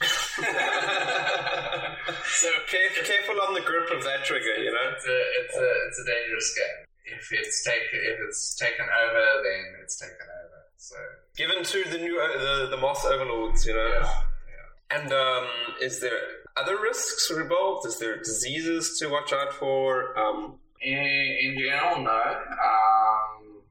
so 2.40 2.48
careful, 2.70 3.04
careful 3.04 3.40
on 3.44 3.52
the 3.54 3.60
grip 3.60 3.90
of 3.92 4.02
that 4.04 4.24
trigger, 4.24 4.56
you 4.62 4.72
know. 4.72 4.92
It's 4.94 5.06
a, 5.06 5.20
it's 5.42 5.56
a, 5.56 5.68
it's 5.88 5.98
a 6.00 6.04
dangerous 6.06 6.54
game. 6.54 6.86
If 7.06 7.32
it's 7.32 7.62
taken, 7.62 8.00
if 8.02 8.18
it's 8.28 8.54
taken 8.56 8.86
over, 8.86 9.42
then 9.42 9.74
it's 9.82 9.96
taken 9.98 10.22
over. 10.22 10.45
So 10.76 10.96
Given 11.36 11.64
to 11.64 11.84
the 11.90 11.98
new 11.98 12.20
uh, 12.20 12.38
the 12.38 12.68
the 12.70 12.76
moss 12.76 13.04
overlords, 13.04 13.66
you 13.66 13.74
know. 13.74 13.88
yeah, 13.88 14.98
And 14.98 15.12
um, 15.12 15.46
is 15.82 16.00
there 16.00 16.18
other 16.56 16.78
risks 16.80 17.30
involved? 17.30 17.86
Is 17.86 17.98
there 17.98 18.16
diseases 18.18 18.98
to 19.00 19.08
watch 19.08 19.32
out 19.32 19.52
for? 19.52 20.18
Um, 20.18 20.58
In, 20.82 20.98
in 20.98 21.58
general, 21.58 22.02
no. 22.02 22.10
Um, 22.12 23.62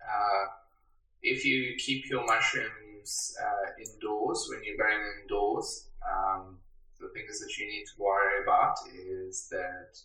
uh, 0.00 0.44
if 1.22 1.44
you 1.44 1.74
keep 1.78 2.08
your 2.08 2.24
mushrooms 2.24 3.36
uh, 3.44 3.66
indoors 3.84 4.46
when 4.50 4.62
you're 4.64 4.76
growing 4.76 5.02
indoors. 5.22 5.88
Um, 6.02 6.58
the 7.00 7.08
things 7.14 7.40
that 7.40 7.56
you 7.58 7.66
need 7.66 7.84
to 7.84 8.02
worry 8.02 8.42
about 8.44 8.76
is 8.94 9.48
that 9.50 9.98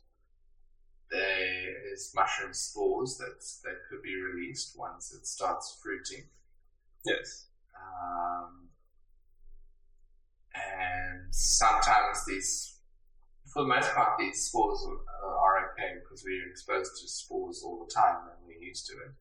there 1.11 1.93
is 1.93 2.11
mushroom 2.15 2.53
spores 2.53 3.17
that 3.17 3.39
that 3.63 3.77
could 3.89 4.01
be 4.01 4.15
released 4.15 4.77
once 4.77 5.13
it 5.13 5.25
starts 5.25 5.79
fruiting. 5.81 6.25
Yes. 7.05 7.45
Um, 7.75 8.67
and 10.53 11.33
sometimes 11.33 12.25
these, 12.25 12.79
for 13.45 13.63
the 13.63 13.69
most 13.69 13.93
part, 13.93 14.17
these 14.19 14.43
spores 14.43 14.85
are, 15.23 15.37
are 15.37 15.71
okay 15.71 15.99
because 16.01 16.23
we're 16.25 16.49
exposed 16.49 16.91
to 17.01 17.07
spores 17.07 17.63
all 17.63 17.85
the 17.85 17.93
time 17.93 18.27
and 18.27 18.37
we're 18.45 18.61
used 18.61 18.87
to 18.87 18.93
it. 18.93 19.11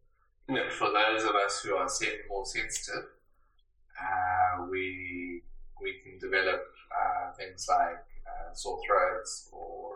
Yeah. 0.49 0.71
For 0.71 0.91
those 0.91 1.25
of 1.25 1.35
us 1.35 1.63
who 1.63 1.75
are 1.75 1.89
more 2.29 2.47
sensitive, 2.47 3.05
uh, 4.01 4.67
we 4.71 5.43
we 5.81 6.01
can 6.05 6.19
develop 6.19 6.63
uh, 6.91 7.33
things 7.37 7.67
like 7.69 8.05
uh, 8.27 8.55
sore 8.55 8.81
throats 8.87 9.49
or 9.53 9.95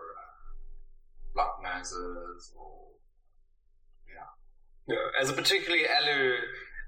blocked 1.34 1.62
noses 1.62 2.52
or 2.56 2.88
Yeah. 4.88 4.96
As 5.20 5.30
a 5.30 5.32
particularly 5.32 5.84
alu 5.86 6.34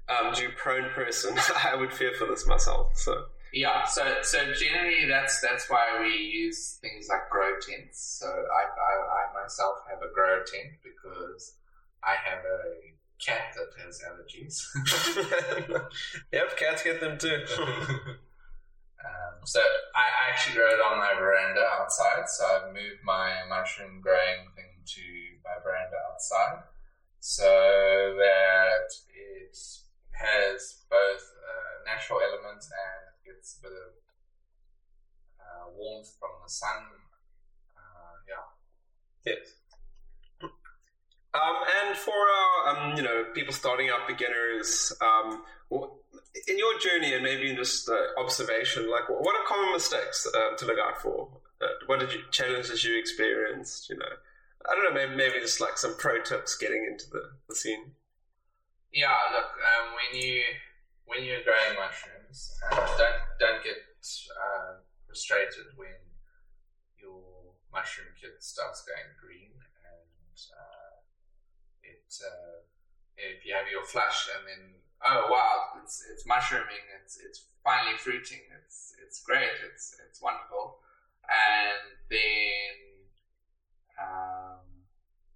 um, 0.09 0.33
dew 0.33 0.49
prone 0.57 0.89
person, 0.91 1.37
I 1.63 1.75
would 1.75 1.93
fear 1.93 2.13
for 2.13 2.25
this 2.25 2.45
myself. 2.47 2.97
So. 2.97 3.25
Yeah, 3.53 3.85
so 3.85 4.15
so 4.23 4.51
generally 4.53 5.07
that's 5.07 5.39
that's 5.39 5.69
why 5.69 5.99
we 6.01 6.09
use 6.09 6.79
things 6.81 7.07
like 7.07 7.29
grow 7.29 7.51
tents. 7.61 8.17
So 8.19 8.25
I, 8.27 8.63
I, 8.63 9.39
I 9.39 9.43
myself 9.43 9.75
have 9.87 9.99
a 9.99 10.11
grow 10.11 10.39
tent 10.39 10.73
because 10.83 11.53
I 12.03 12.15
have 12.15 12.39
a 12.39 12.93
cat 13.23 13.55
that 13.55 13.69
has 13.85 14.01
allergies. 14.09 14.65
yep, 16.33 16.57
cats 16.57 16.81
get 16.83 16.99
them 16.99 17.19
too. 17.19 17.45
so 19.45 19.59
I, 19.95 20.29
actually 20.29 20.55
grow 20.55 20.69
it 20.69 20.81
on 20.81 20.97
my 20.97 21.13
veranda 21.19 21.61
outside. 21.79 22.27
So 22.27 22.45
I've 22.45 22.73
moved 22.73 23.03
my 23.03 23.43
mushroom 23.49 24.01
growing 24.01 24.49
thing 24.55 24.81
to 24.85 25.01
my 25.43 25.61
veranda 25.63 25.97
outside, 26.11 26.63
so 27.19 27.43
that 28.17 28.89
it 29.13 29.57
has 30.11 30.83
both 30.89 31.25
uh, 31.37 31.85
natural 31.85 32.19
elements 32.21 32.69
and 32.71 33.35
gets 33.35 33.59
a 33.59 33.61
bit 33.61 33.71
of 33.71 33.91
uh, 35.39 35.65
warmth 35.75 36.15
from 36.19 36.31
the 36.43 36.49
sun. 36.49 36.89
Uh, 37.77 38.15
yeah. 38.27 39.33
Yes. 39.33 39.53
Um, 41.33 41.55
and 41.81 41.97
for 41.97 42.13
our, 42.13 42.69
um, 42.69 42.95
you 42.95 43.01
know, 43.01 43.25
people 43.33 43.53
starting 43.53 43.89
out, 43.89 44.07
beginners, 44.07 44.93
um, 45.01 45.43
in 46.47 46.57
your 46.57 46.79
journey 46.79 47.13
and 47.13 47.23
maybe 47.23 47.49
in 47.49 47.55
just 47.55 47.89
uh, 47.89 48.19
observation, 48.19 48.89
like 48.89 49.09
what 49.09 49.35
are 49.35 49.45
common 49.47 49.73
mistakes 49.73 50.27
uh, 50.27 50.55
to 50.57 50.65
look 50.65 50.79
out 50.79 51.01
for? 51.01 51.29
Uh, 51.61 51.67
what 51.85 51.99
did 51.99 52.11
you 52.11 52.21
challenges 52.31 52.83
you 52.83 52.97
experienced? 52.97 53.89
You 53.89 53.97
know, 53.97 54.13
I 54.69 54.75
don't 54.75 54.83
know, 54.83 54.93
maybe 54.93 55.15
maybe 55.15 55.39
just 55.39 55.61
like 55.61 55.77
some 55.77 55.95
pro 55.97 56.21
tips 56.21 56.57
getting 56.57 56.85
into 56.89 57.05
the, 57.11 57.21
the 57.47 57.55
scene. 57.55 57.91
Yeah, 58.91 59.15
look, 59.33 59.45
um, 59.45 59.95
when 59.95 60.21
you 60.21 60.41
when 61.05 61.23
you're 61.23 61.43
growing 61.43 61.77
mushrooms, 61.77 62.57
uh, 62.71 62.75
don't 62.97 63.21
don't 63.39 63.63
get 63.63 63.77
uh, 64.03 64.81
frustrated 65.05 65.73
when 65.75 66.01
your 66.97 67.21
mushroom 67.71 68.07
kit 68.19 68.41
starts 68.41 68.83
going 68.83 69.13
green 69.21 69.53
and 69.53 70.37
uh, 70.53 70.97
it 71.83 72.09
uh, 72.25 72.65
if 73.17 73.45
you 73.45 73.53
have 73.53 73.69
your 73.71 73.85
flush 73.85 74.29
and 74.35 74.47
then 74.47 74.82
oh 75.05 75.27
wow. 75.29 75.81
It's 75.83 76.03
it's 76.11 76.25
mushrooming. 76.25 76.83
It's 77.03 77.17
it's 77.17 77.45
finally 77.63 77.97
fruiting. 77.97 78.39
It's 78.63 78.93
it's 79.03 79.21
great. 79.21 79.51
It's 79.71 79.95
it's 80.09 80.21
wonderful. 80.21 80.79
And 81.29 81.95
then 82.09 82.75
um, 84.01 84.59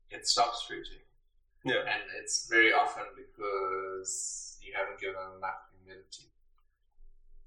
it 0.10 0.28
stops 0.28 0.64
fruiting. 0.68 1.04
Yeah. 1.66 1.84
and 1.84 2.04
it's 2.16 2.48
very 2.48 2.72
often 2.72 3.04
because 3.18 4.58
you 4.62 4.72
haven't 4.72 5.02
given 5.02 5.20
enough 5.36 5.68
humidity. 5.76 6.32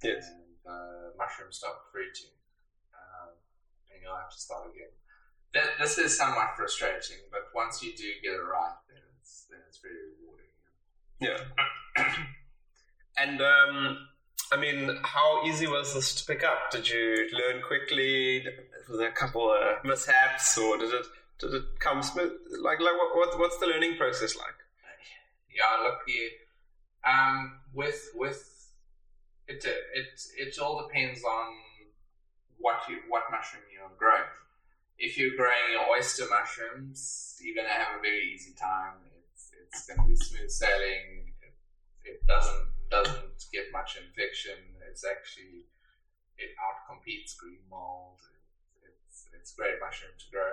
Yes. 0.03 0.29
and 0.29 0.45
the 0.64 1.12
mushrooms 1.16 1.57
stop 1.57 1.89
fruiting 1.93 2.33
um, 2.97 3.37
and 3.93 4.01
you'll 4.01 4.16
have 4.16 4.33
to 4.33 4.41
start 4.41 4.68
again. 4.73 4.93
Th- 5.53 5.77
this 5.79 5.97
is 5.97 6.16
somewhat 6.16 6.57
frustrating 6.57 7.21
but 7.31 7.49
once 7.55 7.83
you 7.83 7.93
do 7.97 8.09
get 8.25 8.33
it 8.37 8.45
right 8.45 8.77
then 8.89 9.01
it's 9.21 9.45
then 9.49 9.61
it's 9.68 9.79
very 9.81 10.20
Yeah. 11.21 11.39
and 13.18 13.41
um, 13.41 13.99
I 14.53 14.57
mean, 14.57 14.99
how 15.03 15.45
easy 15.47 15.66
was 15.66 15.95
this 15.95 16.14
to 16.16 16.27
pick 16.27 16.43
up? 16.45 16.71
Did 16.71 16.89
you 16.89 17.29
learn 17.33 17.62
quickly? 17.62 18.45
Was 18.89 18.99
there 18.99 19.11
a 19.11 19.12
couple 19.12 19.53
of 19.53 19.85
mishaps, 19.85 20.59
or 20.59 20.79
did 20.79 20.93
it 20.93 21.07
did 21.39 21.55
it 21.55 21.64
come 21.79 22.03
smooth? 22.03 22.33
Like, 22.62 22.81
like 22.81 22.95
what, 22.97 23.16
what 23.16 23.39
what's 23.39 23.59
the 23.59 23.66
learning 23.66 23.97
process 23.97 24.37
like? 24.37 24.55
yeah, 25.55 25.83
look 25.85 26.01
here. 26.07 26.31
Um, 27.07 27.61
with 27.75 28.11
with 28.14 28.73
it, 29.47 29.64
it 29.64 30.21
it 30.39 30.59
all 30.59 30.87
depends 30.87 31.23
on 31.25 31.55
what 32.59 32.81
you 32.89 32.99
what 33.09 33.25
mushroom 33.31 33.62
you're 33.73 33.91
growing. 33.99 34.29
If 34.99 35.16
you're 35.16 35.37
growing 35.37 35.73
your 35.73 35.97
oyster 35.97 36.25
mushrooms, 36.29 37.39
you're 37.41 37.57
gonna 37.57 37.75
have 37.75 37.99
a 37.99 38.03
very 38.03 38.33
easy 38.35 38.53
time. 38.53 39.10
It's 39.73 39.87
it's 39.87 39.87
gonna 39.87 40.07
be 40.09 40.16
smooth 40.16 40.51
sailing. 40.51 41.33
It, 41.43 41.55
it 42.05 42.27
doesn't 42.27 42.68
doesn't 42.91 43.47
get 43.53 43.71
much 43.73 43.97
infection. 43.97 44.59
It's 44.89 45.05
actually 45.05 45.64
it 46.37 46.51
outcompetes 46.59 47.37
green 47.37 47.61
mold. 47.71 48.21
It, 48.83 48.95
it's 49.07 49.27
it's 49.33 49.53
a 49.53 49.57
great 49.57 49.79
mushroom 49.81 50.12
to 50.18 50.31
grow. 50.31 50.51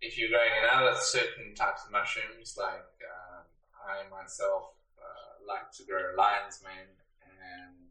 If 0.00 0.18
you're 0.18 0.28
growing 0.28 0.50
another 0.62 0.94
certain 0.96 1.54
types 1.54 1.84
of 1.84 1.90
mushrooms, 1.92 2.56
like 2.56 2.86
um, 3.02 3.44
I 3.74 4.08
myself 4.08 4.64
uh, 4.98 5.44
like 5.46 5.70
to 5.72 5.84
grow 5.84 6.14
lion's 6.16 6.60
mane 6.62 6.96
and 7.22 7.88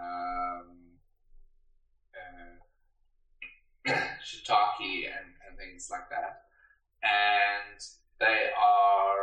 um, 0.00 0.98
uh, 2.14 2.58
shiitake 4.24 5.06
and, 5.08 5.34
and 5.46 5.56
things 5.56 5.88
like 5.90 6.08
that. 6.10 6.42
And 7.02 7.80
they 8.18 8.50
are 8.56 9.17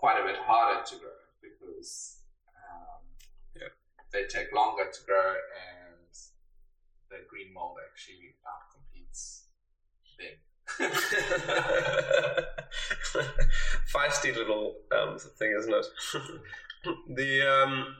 quite 0.00 0.18
a 0.18 0.24
bit 0.24 0.36
harder 0.46 0.82
to 0.82 0.96
grow 0.96 1.20
because 1.42 2.20
um, 2.48 3.04
Yeah. 3.54 3.68
they 4.12 4.24
take 4.24 4.50
longer 4.54 4.90
to 4.90 5.00
grow 5.04 5.28
and 5.28 6.08
the 7.10 7.18
green 7.28 7.52
mold 7.52 7.76
actually 7.84 8.34
outcompetes 8.48 9.44
them. 10.18 10.36
Feisty 13.92 14.34
little 14.34 14.76
um, 14.96 15.18
thing, 15.18 15.54
isn't 15.58 15.74
it? 15.74 15.86
the 17.14 17.42
um, 17.46 17.96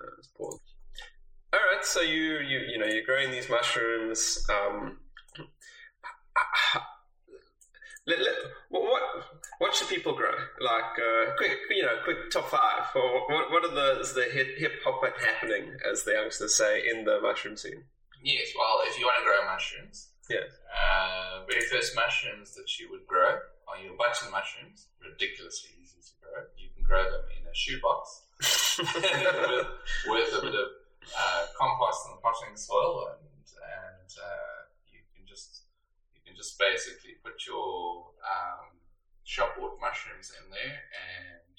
uh. 0.00 0.44
All 1.54 1.60
right, 1.74 1.84
so 1.84 2.00
you 2.00 2.38
you 2.38 2.58
you 2.70 2.78
know 2.78 2.86
you're 2.86 3.02
growing 3.04 3.30
these 3.30 3.48
mushrooms. 3.50 4.46
Um, 4.50 4.98
let, 8.06 8.18
let, 8.18 8.34
what, 8.68 9.02
what 9.58 9.74
should 9.74 9.88
people 9.88 10.14
grow? 10.14 10.32
Like 10.60 10.98
uh, 10.98 11.32
quick, 11.36 11.58
you 11.70 11.82
know, 11.82 11.96
quick 12.04 12.30
top 12.30 12.48
five. 12.48 12.84
Or 12.94 13.28
what 13.30 13.50
what 13.50 13.64
are 13.64 13.74
the 13.74 14.00
is 14.00 14.12
the 14.14 14.24
hip 14.24 14.58
hip 14.58 14.72
hop 14.84 15.00
happening, 15.20 15.70
as 15.90 16.04
the 16.04 16.12
youngsters 16.12 16.56
say, 16.56 16.82
in 16.90 17.04
the 17.04 17.20
mushroom 17.20 17.56
scene? 17.56 17.84
Yes, 18.22 18.48
well, 18.58 18.82
if 18.86 18.98
you 18.98 19.06
want 19.06 19.18
to 19.18 19.24
grow 19.24 19.42
mushrooms, 19.52 20.08
Yes. 20.30 20.46
uh, 20.70 21.42
very 21.50 21.62
first 21.66 21.94
mushrooms 21.96 22.54
that 22.54 22.78
you 22.78 22.88
would 22.90 23.06
grow 23.06 23.38
are 23.66 23.78
your 23.82 23.94
button 23.96 24.30
mushrooms. 24.30 24.86
Ridiculously 25.02 25.70
easy 25.82 25.98
to 25.98 26.14
grow. 26.22 26.42
You 26.56 26.70
can 26.74 26.84
grow 26.84 27.02
them 27.02 27.26
in 27.34 27.42
a 27.46 27.54
shoebox 27.54 28.22
with, 28.78 29.66
with 30.06 30.38
a 30.38 30.40
bit 30.42 30.54
of 30.54 30.68
uh, 31.18 31.42
compost 31.58 32.00
and 32.10 32.22
potting 32.22 32.56
soil, 32.56 33.10
and 33.10 33.26
and 33.58 34.10
uh, 34.22 34.70
you 34.90 35.02
can 35.14 35.26
just 35.26 35.62
you 36.14 36.20
can 36.24 36.31
just 36.42 36.58
basically 36.58 37.14
put 37.22 37.46
your 37.46 38.10
um, 38.26 38.74
shopwort 39.22 39.78
mushrooms 39.78 40.34
in 40.34 40.50
there, 40.50 40.82
and 40.90 41.54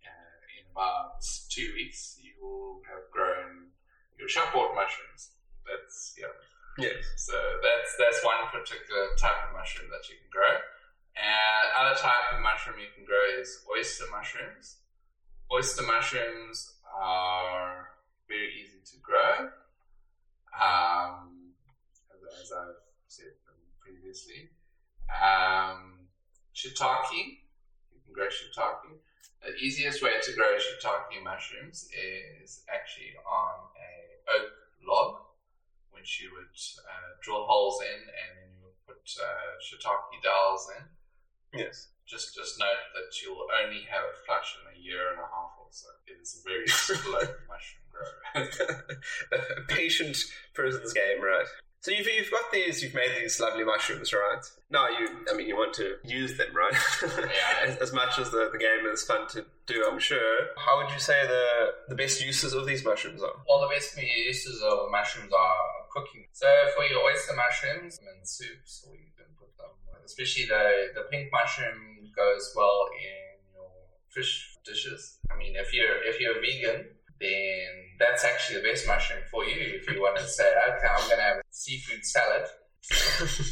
uh, 0.00 0.40
in 0.56 0.64
about 0.72 1.20
two 1.52 1.68
weeks 1.76 2.16
you 2.16 2.32
will 2.40 2.80
have 2.88 3.04
grown 3.12 3.68
your 4.16 4.28
shopwort 4.28 4.72
mushrooms. 4.72 5.36
That's 5.68 6.16
yeah. 6.16 6.32
yes. 6.80 7.04
So 7.20 7.36
that's 7.60 7.92
that's 8.00 8.24
one 8.24 8.48
particular 8.48 9.12
type 9.20 9.44
of 9.44 9.52
mushroom 9.52 9.92
that 9.92 10.08
you 10.08 10.16
can 10.16 10.32
grow. 10.32 10.56
And 11.20 11.66
other 11.76 12.00
type 12.00 12.32
of 12.32 12.40
mushroom 12.40 12.80
you 12.80 12.88
can 12.96 13.04
grow 13.04 13.20
is 13.38 13.60
oyster 13.68 14.08
mushrooms. 14.08 14.80
Oyster 15.52 15.84
mushrooms 15.84 16.80
are 16.88 17.92
very 18.26 18.48
easy 18.56 18.80
to 18.88 18.96
grow. 19.04 19.52
Um, 20.56 21.52
as, 22.08 22.40
as 22.40 22.52
I've 22.52 22.80
said 23.06 23.43
previously. 24.14 24.48
Um, 25.10 26.08
shiitake, 26.54 27.42
you 27.90 27.98
can 28.04 28.12
grow 28.12 28.26
shiitake. 28.26 28.98
The 29.42 29.54
easiest 29.56 30.02
way 30.02 30.12
to 30.22 30.32
grow 30.32 30.56
shiitake 30.56 31.22
mushrooms 31.22 31.88
is 31.92 32.62
actually 32.72 33.12
on 33.26 33.54
a 33.76 34.40
oak 34.40 34.50
log, 34.86 35.16
which 35.90 36.22
you 36.22 36.30
would 36.32 36.56
uh, 36.80 37.20
drill 37.22 37.44
holes 37.44 37.80
in, 37.82 38.00
and 38.00 38.30
then 38.38 38.48
you 38.56 38.64
would 38.64 38.86
put 38.86 39.02
uh, 39.20 39.58
shiitake 39.60 40.22
dowels 40.22 40.68
in. 40.78 41.58
Yes. 41.60 41.88
Just 42.06 42.34
just 42.34 42.58
note 42.58 42.84
that 42.94 43.22
you'll 43.22 43.46
only 43.64 43.82
have 43.88 44.04
a 44.04 44.16
flush 44.26 44.56
in 44.60 44.78
a 44.78 44.82
year 44.82 45.10
and 45.12 45.18
a 45.18 45.22
half 45.22 45.56
or 45.58 45.68
so. 45.70 45.88
It 46.06 46.20
is 46.20 46.40
a 46.40 46.48
very 46.48 46.66
slow 46.66 47.20
mushroom 47.48 47.84
grow. 47.90 48.44
a 49.32 49.62
patient 49.68 50.18
person's 50.54 50.92
game, 50.92 51.22
right? 51.22 51.46
So 51.84 51.90
you've, 51.90 52.08
you've 52.08 52.30
got 52.30 52.50
these, 52.50 52.82
you've 52.82 52.94
made 52.94 53.12
these 53.20 53.38
lovely 53.38 53.62
mushrooms, 53.62 54.10
right? 54.10 54.40
No, 54.70 54.88
you, 54.88 55.06
I 55.30 55.36
mean, 55.36 55.46
you 55.46 55.54
want 55.54 55.74
to 55.74 55.96
use 56.02 56.34
them, 56.38 56.46
right? 56.56 56.72
Yeah. 57.02 57.28
as, 57.68 57.76
as 57.76 57.92
much 57.92 58.18
as 58.18 58.30
the, 58.30 58.48
the 58.50 58.56
game 58.56 58.90
is 58.90 59.02
fun 59.02 59.28
to 59.36 59.44
do, 59.66 59.84
I'm 59.84 59.98
sure. 59.98 60.48
How 60.56 60.80
would 60.80 60.90
you 60.94 60.98
say 60.98 61.26
the, 61.26 61.74
the 61.90 61.94
best 61.94 62.24
uses 62.24 62.54
of 62.54 62.64
these 62.64 62.82
mushrooms 62.86 63.22
are? 63.22 63.36
Well, 63.46 63.68
the 63.68 63.74
best 63.74 64.00
uses 64.00 64.62
of 64.62 64.90
mushrooms 64.90 65.30
are 65.30 65.56
cooking. 65.92 66.24
So 66.32 66.46
for 66.74 66.84
your 66.84 67.04
oyster 67.04 67.36
mushrooms 67.36 68.00
in 68.00 68.24
soups, 68.24 68.86
or 68.88 68.94
you 68.94 69.12
can 69.14 69.26
put 69.38 69.54
them, 69.58 69.76
especially 70.06 70.46
the, 70.46 70.88
the 70.94 71.02
pink 71.10 71.28
mushroom 71.30 72.08
goes 72.16 72.50
well 72.56 72.88
in 72.96 73.44
your 73.52 73.68
fish 74.08 74.56
dishes. 74.64 75.18
I 75.30 75.36
mean, 75.36 75.52
if 75.54 75.74
you're 75.74 76.02
if 76.02 76.18
you're 76.18 76.40
vegan, 76.40 76.86
then 77.24 77.68
that's 77.98 78.24
actually 78.24 78.60
the 78.60 78.68
best 78.68 78.86
mushroom 78.86 79.22
for 79.30 79.44
you. 79.44 79.56
If 79.80 79.88
you 79.90 80.00
want 80.00 80.16
to 80.18 80.26
say, 80.26 80.44
okay, 80.44 80.86
I'm 80.86 81.08
going 81.08 81.18
to 81.18 81.22
have 81.22 81.36
a 81.38 81.42
seafood 81.50 82.04
salad. 82.04 82.44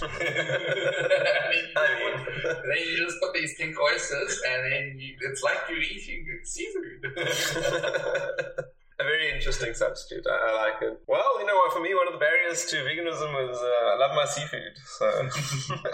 I 0.03 1.49
mean- 1.51 1.63
then 2.45 2.79
you 2.87 2.97
just 3.05 3.21
put 3.21 3.33
these 3.35 3.55
pink 3.57 3.77
oysters, 3.81 4.41
and 4.49 4.73
then 4.73 4.99
you, 4.99 5.17
it's 5.21 5.43
like 5.43 5.59
you're 5.69 5.79
eating 5.81 6.27
seafood. 6.45 7.05
a 9.01 9.05
very 9.05 9.33
interesting 9.35 9.75
substitute. 9.75 10.25
I, 10.29 10.51
I 10.51 10.53
like 10.63 10.83
it. 10.83 11.01
Well, 11.07 11.41
you 11.41 11.47
know 11.47 11.57
what? 11.57 11.73
For 11.73 11.81
me, 11.81 11.95
one 11.95 12.07
of 12.07 12.13
the 12.13 12.19
barriers 12.21 12.67
to 12.67 12.77
veganism 12.77 13.33
was 13.33 13.59
uh, 13.59 13.95
I 13.95 13.97
love 13.99 14.15
my 14.15 14.27
seafood, 14.27 14.77
so 14.99 15.29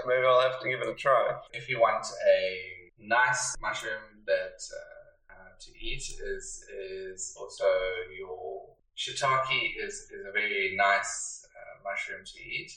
maybe 0.07 0.27
I'll 0.27 0.41
have 0.43 0.61
to 0.61 0.69
give 0.69 0.81
it 0.81 0.89
a 0.89 0.95
try. 0.95 1.35
if 1.53 1.69
you 1.69 1.81
want 1.81 2.07
a 2.07 2.69
nice 3.01 3.55
mushroom 3.61 4.25
that 4.27 4.59
uh, 4.59 4.98
to 5.61 5.71
eat 5.79 6.03
is 6.03 6.65
is 6.71 7.35
also 7.39 7.65
your 8.17 8.71
shiitake 8.97 9.75
is, 9.79 10.11
is 10.11 10.27
a 10.29 10.33
very 10.33 10.75
nice 10.77 11.47
uh, 11.55 11.83
mushroom 11.85 12.25
to 12.25 12.39
eat 12.41 12.73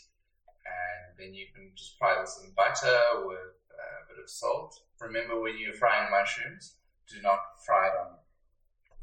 and 0.66 1.18
then 1.18 1.34
you 1.34 1.46
can 1.54 1.72
just 1.76 1.98
fry 1.98 2.20
this 2.22 2.40
in 2.44 2.52
butter 2.56 3.26
with 3.26 3.58
uh, 3.74 4.06
a 4.06 4.14
bit 4.14 4.22
of 4.22 4.30
salt 4.30 4.80
remember 5.00 5.40
when 5.42 5.58
you're 5.58 5.74
frying 5.74 6.10
mushrooms 6.12 6.76
do 7.10 7.22
not 7.22 7.40
fry 7.66 7.88
it 7.88 7.98
on 8.00 8.18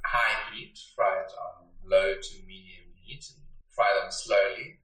high 0.05 0.55
heat 0.55 0.79
fry 0.95 1.21
it 1.27 1.33
on 1.35 1.67
low 1.85 2.15
to 2.15 2.35
medium 2.47 2.87
heat 2.95 3.25
and 3.35 3.43
fry 3.69 3.91
them 4.01 4.11
slowly 4.11 4.79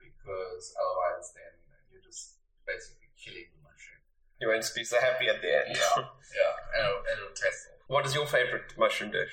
because 0.00 0.72
otherwise 0.80 1.32
then 1.36 1.52
you're 1.92 2.02
just 2.02 2.40
basically 2.66 3.08
killing 3.20 3.48
the 3.52 3.60
mushroom 3.62 4.00
You 4.40 4.48
won't 4.48 4.64
be 4.74 4.84
so 4.84 4.96
happy 5.00 5.28
at 5.28 5.40
the 5.44 5.50
end. 5.52 5.76
yeah, 5.76 6.08
yeah, 6.32 6.52
and 6.76 6.80
it'll, 6.88 7.02
it'll 7.12 7.36
taste. 7.36 7.75
What 7.86 8.04
is 8.04 8.14
your 8.14 8.26
favorite 8.26 8.74
mushroom 8.76 9.12
dish? 9.12 9.30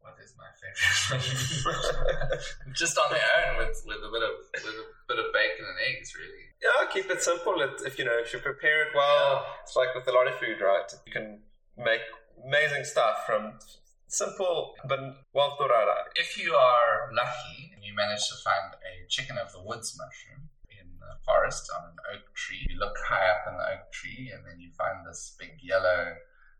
What 0.00 0.16
is 0.24 0.34
my 0.38 0.48
favorite? 0.56 1.20
Mushroom? 1.20 2.74
Just 2.74 2.96
on 2.96 3.12
their 3.12 3.20
own, 3.20 3.58
with, 3.58 3.82
with 3.84 3.98
a 3.98 4.10
bit 4.10 4.22
of 4.24 4.34
with 4.52 4.72
a 4.72 4.86
bit 5.06 5.18
of 5.18 5.26
bacon 5.32 5.66
and 5.68 5.76
eggs, 5.92 6.14
really. 6.16 6.48
Yeah, 6.62 6.88
keep 6.90 7.10
it 7.10 7.20
simple. 7.20 7.60
It, 7.60 7.84
if 7.84 7.98
you 7.98 8.06
know, 8.06 8.16
if 8.16 8.32
you 8.32 8.38
prepare 8.38 8.88
it 8.88 8.88
well, 8.94 9.44
it's 9.62 9.76
like 9.76 9.94
with 9.94 10.08
a 10.08 10.12
lot 10.12 10.26
of 10.26 10.38
food, 10.40 10.60
right? 10.64 10.88
You 11.06 11.12
can 11.12 11.40
make 11.76 12.00
amazing 12.42 12.84
stuff 12.84 13.26
from 13.26 13.58
simple 14.08 14.72
but 14.88 14.98
well 15.34 15.56
thought 15.58 15.70
out. 15.70 16.08
If 16.14 16.38
you 16.38 16.54
are 16.54 17.10
lucky 17.12 17.70
and 17.74 17.84
you 17.84 17.94
manage 17.94 18.26
to 18.28 18.36
find 18.42 18.72
a 18.80 19.06
chicken 19.08 19.36
of 19.36 19.52
the 19.52 19.60
woods 19.60 19.92
mushroom 19.98 20.48
in 20.72 20.88
the 20.98 21.20
forest 21.26 21.68
on 21.76 21.90
an 21.90 21.96
oak 22.16 22.34
tree, 22.34 22.64
you 22.70 22.78
look 22.78 22.96
high 23.06 23.28
up 23.28 23.44
in 23.46 23.58
the 23.58 23.64
oak 23.76 23.92
tree, 23.92 24.32
and 24.32 24.46
then 24.46 24.58
you 24.58 24.70
find 24.72 25.06
this 25.06 25.36
big 25.38 25.60
yellow 25.62 26.16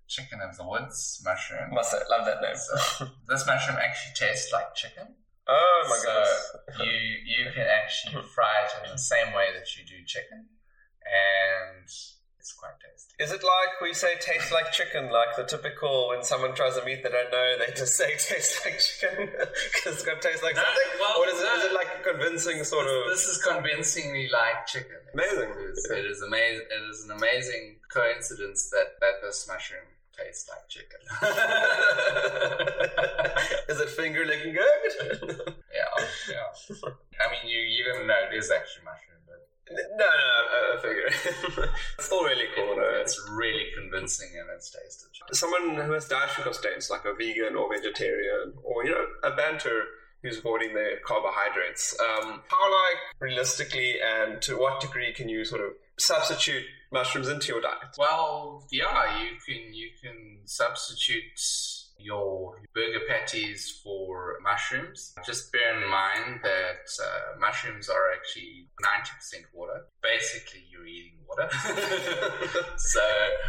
chicken 0.08 0.40
of 0.40 0.56
the 0.56 0.66
woods 0.66 1.20
mushroom. 1.24 1.70
Must 1.74 1.90
say, 1.92 1.98
love 2.10 2.24
that 2.26 2.40
name. 2.42 2.56
So 2.56 3.06
this 3.28 3.46
mushroom 3.46 3.76
actually 3.78 4.14
tastes 4.14 4.52
like 4.52 4.74
chicken. 4.74 5.14
oh 5.46 5.86
my 5.88 5.96
so 5.96 6.12
goodness. 6.12 6.86
you 6.88 7.44
you 7.44 7.44
can 7.52 7.66
actually 7.68 8.22
fry 8.34 8.64
it 8.64 8.86
in 8.86 8.92
the 8.92 8.98
same 8.98 9.32
way 9.34 9.46
that 9.56 9.68
you 9.76 9.84
do 9.84 10.04
chicken, 10.06 10.46
and 11.04 11.84
it's 11.84 12.52
quite 12.52 12.72
tasty. 12.80 13.14
Is 13.22 13.32
it 13.32 13.42
like 13.42 13.80
we 13.82 13.92
say 13.92 14.14
tastes 14.20 14.52
like 14.52 14.72
chicken, 14.72 15.10
like 15.10 15.36
the 15.36 15.44
typical 15.44 16.08
when 16.08 16.22
someone 16.22 16.54
tries 16.54 16.76
a 16.76 16.84
meat 16.84 17.02
they 17.02 17.10
don't 17.10 17.30
know, 17.32 17.48
they 17.58 17.72
just 17.74 17.96
say 17.96 18.12
tastes 18.18 18.64
like 18.64 18.78
chicken 18.78 19.28
because 19.34 19.94
it's 19.98 20.02
going 20.04 20.20
to 20.20 20.22
taste 20.28 20.42
like 20.42 20.54
No, 20.56 20.62
something? 20.62 21.00
well, 21.00 21.18
or 21.20 21.28
is 21.28 21.40
it, 21.40 21.44
no. 21.44 21.54
is 21.58 21.64
it 21.64 21.74
like 21.74 21.88
a 22.00 22.02
convincing 22.12 22.64
sort 22.64 22.86
of. 22.86 23.10
This 23.10 23.24
is 23.26 23.36
convincingly 23.44 24.28
like 24.32 24.66
chicken. 24.66 24.96
Amazing. 25.14 25.50
It 25.50 25.70
is, 25.76 25.90
it 25.90 26.06
is 26.06 26.22
amazing. 26.22 26.66
It 26.70 26.82
is 26.90 27.04
an 27.04 27.10
amazing 27.16 27.76
coincidence 27.92 28.70
that 28.70 28.96
that 29.00 29.20
this 29.22 29.46
mushroom 29.48 29.84
tastes 30.18 30.48
like 30.48 30.68
chicken. 30.68 31.00
is 33.68 33.80
it 33.80 33.90
finger 33.90 34.24
licking 34.26 34.54
good? 34.54 34.92
yeah, 35.74 36.04
yeah. 36.28 36.52
I 37.20 37.30
mean, 37.30 37.46
you 37.46 37.84
gonna 37.92 38.06
know 38.06 38.14
it 38.30 38.34
is 38.36 38.50
actually 38.50 38.84
mushroom, 38.84 39.20
but 39.26 39.48
no, 39.70 39.82
no, 39.96 40.04
I, 40.04 40.76
I 40.76 40.80
figure. 40.80 41.08
it's 41.98 42.06
still 42.06 42.24
really 42.24 42.46
cool. 42.54 42.76
No? 42.76 42.82
it's 43.00 43.18
really 43.30 43.66
convincing 43.76 44.30
in 44.32 44.46
its 44.54 44.70
taste. 44.70 45.06
someone 45.32 45.76
who 45.76 45.92
has 45.92 46.08
dietary 46.08 46.44
constraints, 46.44 46.90
like 46.90 47.04
a 47.04 47.12
vegan 47.14 47.56
or 47.56 47.68
vegetarian, 47.72 48.54
or 48.62 48.84
you 48.84 48.90
know, 48.90 49.06
a 49.24 49.30
banter 49.36 49.84
who's 50.22 50.38
avoiding 50.38 50.74
their 50.74 50.98
carbohydrates. 51.04 51.96
Um, 52.00 52.42
how, 52.48 52.70
like, 52.70 52.96
realistically, 53.20 54.00
and 54.00 54.40
to 54.42 54.58
what 54.58 54.80
degree 54.80 55.12
can 55.12 55.28
you 55.28 55.44
sort 55.44 55.60
of 55.60 55.72
substitute 55.98 56.64
mushrooms 56.92 57.28
into 57.28 57.48
your 57.48 57.60
diet? 57.60 57.94
Well, 57.98 58.66
yeah, 58.70 59.20
you 59.22 59.30
can 59.46 59.74
you 59.74 59.90
can 60.02 60.38
substitute 60.44 61.40
your 62.00 62.62
burger 62.74 63.00
patties 63.08 63.80
for 63.82 64.38
mushrooms. 64.42 65.14
Just 65.26 65.50
bear 65.52 65.82
in 65.82 65.90
mind 65.90 66.40
that 66.44 66.86
uh, 67.02 67.38
mushrooms 67.40 67.88
are 67.88 68.12
actually 68.12 68.68
ninety 68.80 69.10
percent 69.16 69.44
water. 69.52 69.82
Basically, 70.02 70.64
you're 70.70 70.86
eating 70.86 71.18
water. 71.28 71.48
so, 72.76 73.00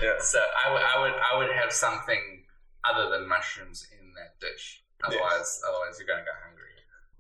Yeah. 0.01 0.13
so 0.19 0.39
I 0.65 0.73
would 0.73 0.81
I 0.81 0.99
would 1.01 1.13
I 1.33 1.37
would 1.37 1.55
have 1.61 1.71
something 1.71 2.43
other 2.89 3.09
than 3.11 3.27
mushrooms 3.27 3.85
in 3.99 4.13
that 4.13 4.39
dish. 4.39 4.83
Otherwise, 5.03 5.61
otherwise 5.67 5.95
you're 5.99 6.07
going 6.07 6.19
to 6.19 6.25
go 6.25 6.31
hungry. 6.43 6.65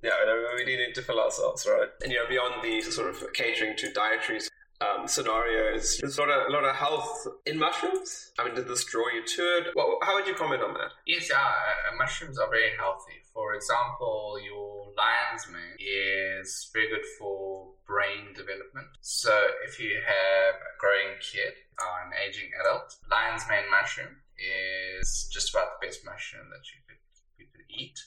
Yeah, 0.01 0.11
we 0.55 0.63
need 0.65 0.95
to 0.95 1.01
fill 1.01 1.19
ourselves, 1.19 1.67
right? 1.69 1.89
And 2.03 2.11
you 2.11 2.17
know, 2.19 2.27
beyond 2.29 2.63
the 2.63 2.81
sort 2.81 3.09
of 3.09 3.33
catering 3.33 3.75
to 3.77 3.91
dietary 3.91 4.39
um, 4.81 5.07
scenarios, 5.07 5.97
there's 5.99 6.17
a 6.17 6.21
lot, 6.21 6.29
of, 6.29 6.47
a 6.47 6.51
lot 6.51 6.63
of 6.63 6.75
health 6.75 7.27
in 7.45 7.59
mushrooms. 7.59 8.31
I 8.39 8.45
mean, 8.45 8.55
did 8.55 8.67
this 8.67 8.85
draw 8.85 9.07
you 9.13 9.25
to 9.25 9.41
it? 9.57 9.67
Well, 9.75 9.97
how 10.01 10.15
would 10.15 10.27
you 10.27 10.35
comment 10.35 10.61
on 10.61 10.73
that? 10.73 10.91
Yes, 11.05 11.29
uh, 11.31 11.95
mushrooms 11.97 12.39
are 12.39 12.49
very 12.49 12.71
healthy. 12.77 13.19
For 13.33 13.55
example, 13.55 14.39
your 14.43 14.87
lion's 14.95 15.47
mane 15.51 15.75
is 15.79 16.69
very 16.73 16.89
good 16.89 17.05
for 17.17 17.67
brain 17.85 18.33
development. 18.35 18.87
So 19.01 19.31
if 19.67 19.79
you 19.79 19.99
have 20.05 20.55
a 20.55 20.73
growing 20.79 21.19
kid 21.19 21.53
or 21.79 22.07
an 22.07 22.13
aging 22.27 22.51
adult, 22.61 22.95
lion's 23.11 23.43
mane 23.49 23.69
mushroom 23.69 24.15
is 24.39 25.29
just 25.31 25.49
about 25.49 25.79
the 25.79 25.87
best 25.87 26.05
mushroom 26.05 26.47
that 26.51 26.63
you 26.71 26.79
could 26.87 26.95
you 27.37 27.47
could 27.51 27.67
eat, 27.67 27.99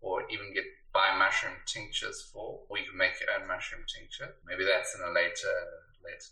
or 0.00 0.22
even 0.30 0.52
get 0.54 0.64
buy 0.92 1.16
mushroom 1.18 1.54
tinctures 1.66 2.22
for, 2.32 2.60
or 2.68 2.78
you 2.78 2.84
can 2.88 2.96
make 2.96 3.18
your 3.20 3.28
own 3.34 3.48
mushroom 3.48 3.82
tincture. 3.88 4.36
Maybe 4.46 4.64
that's 4.64 4.94
in 4.94 5.02
a 5.02 5.12
later 5.12 5.52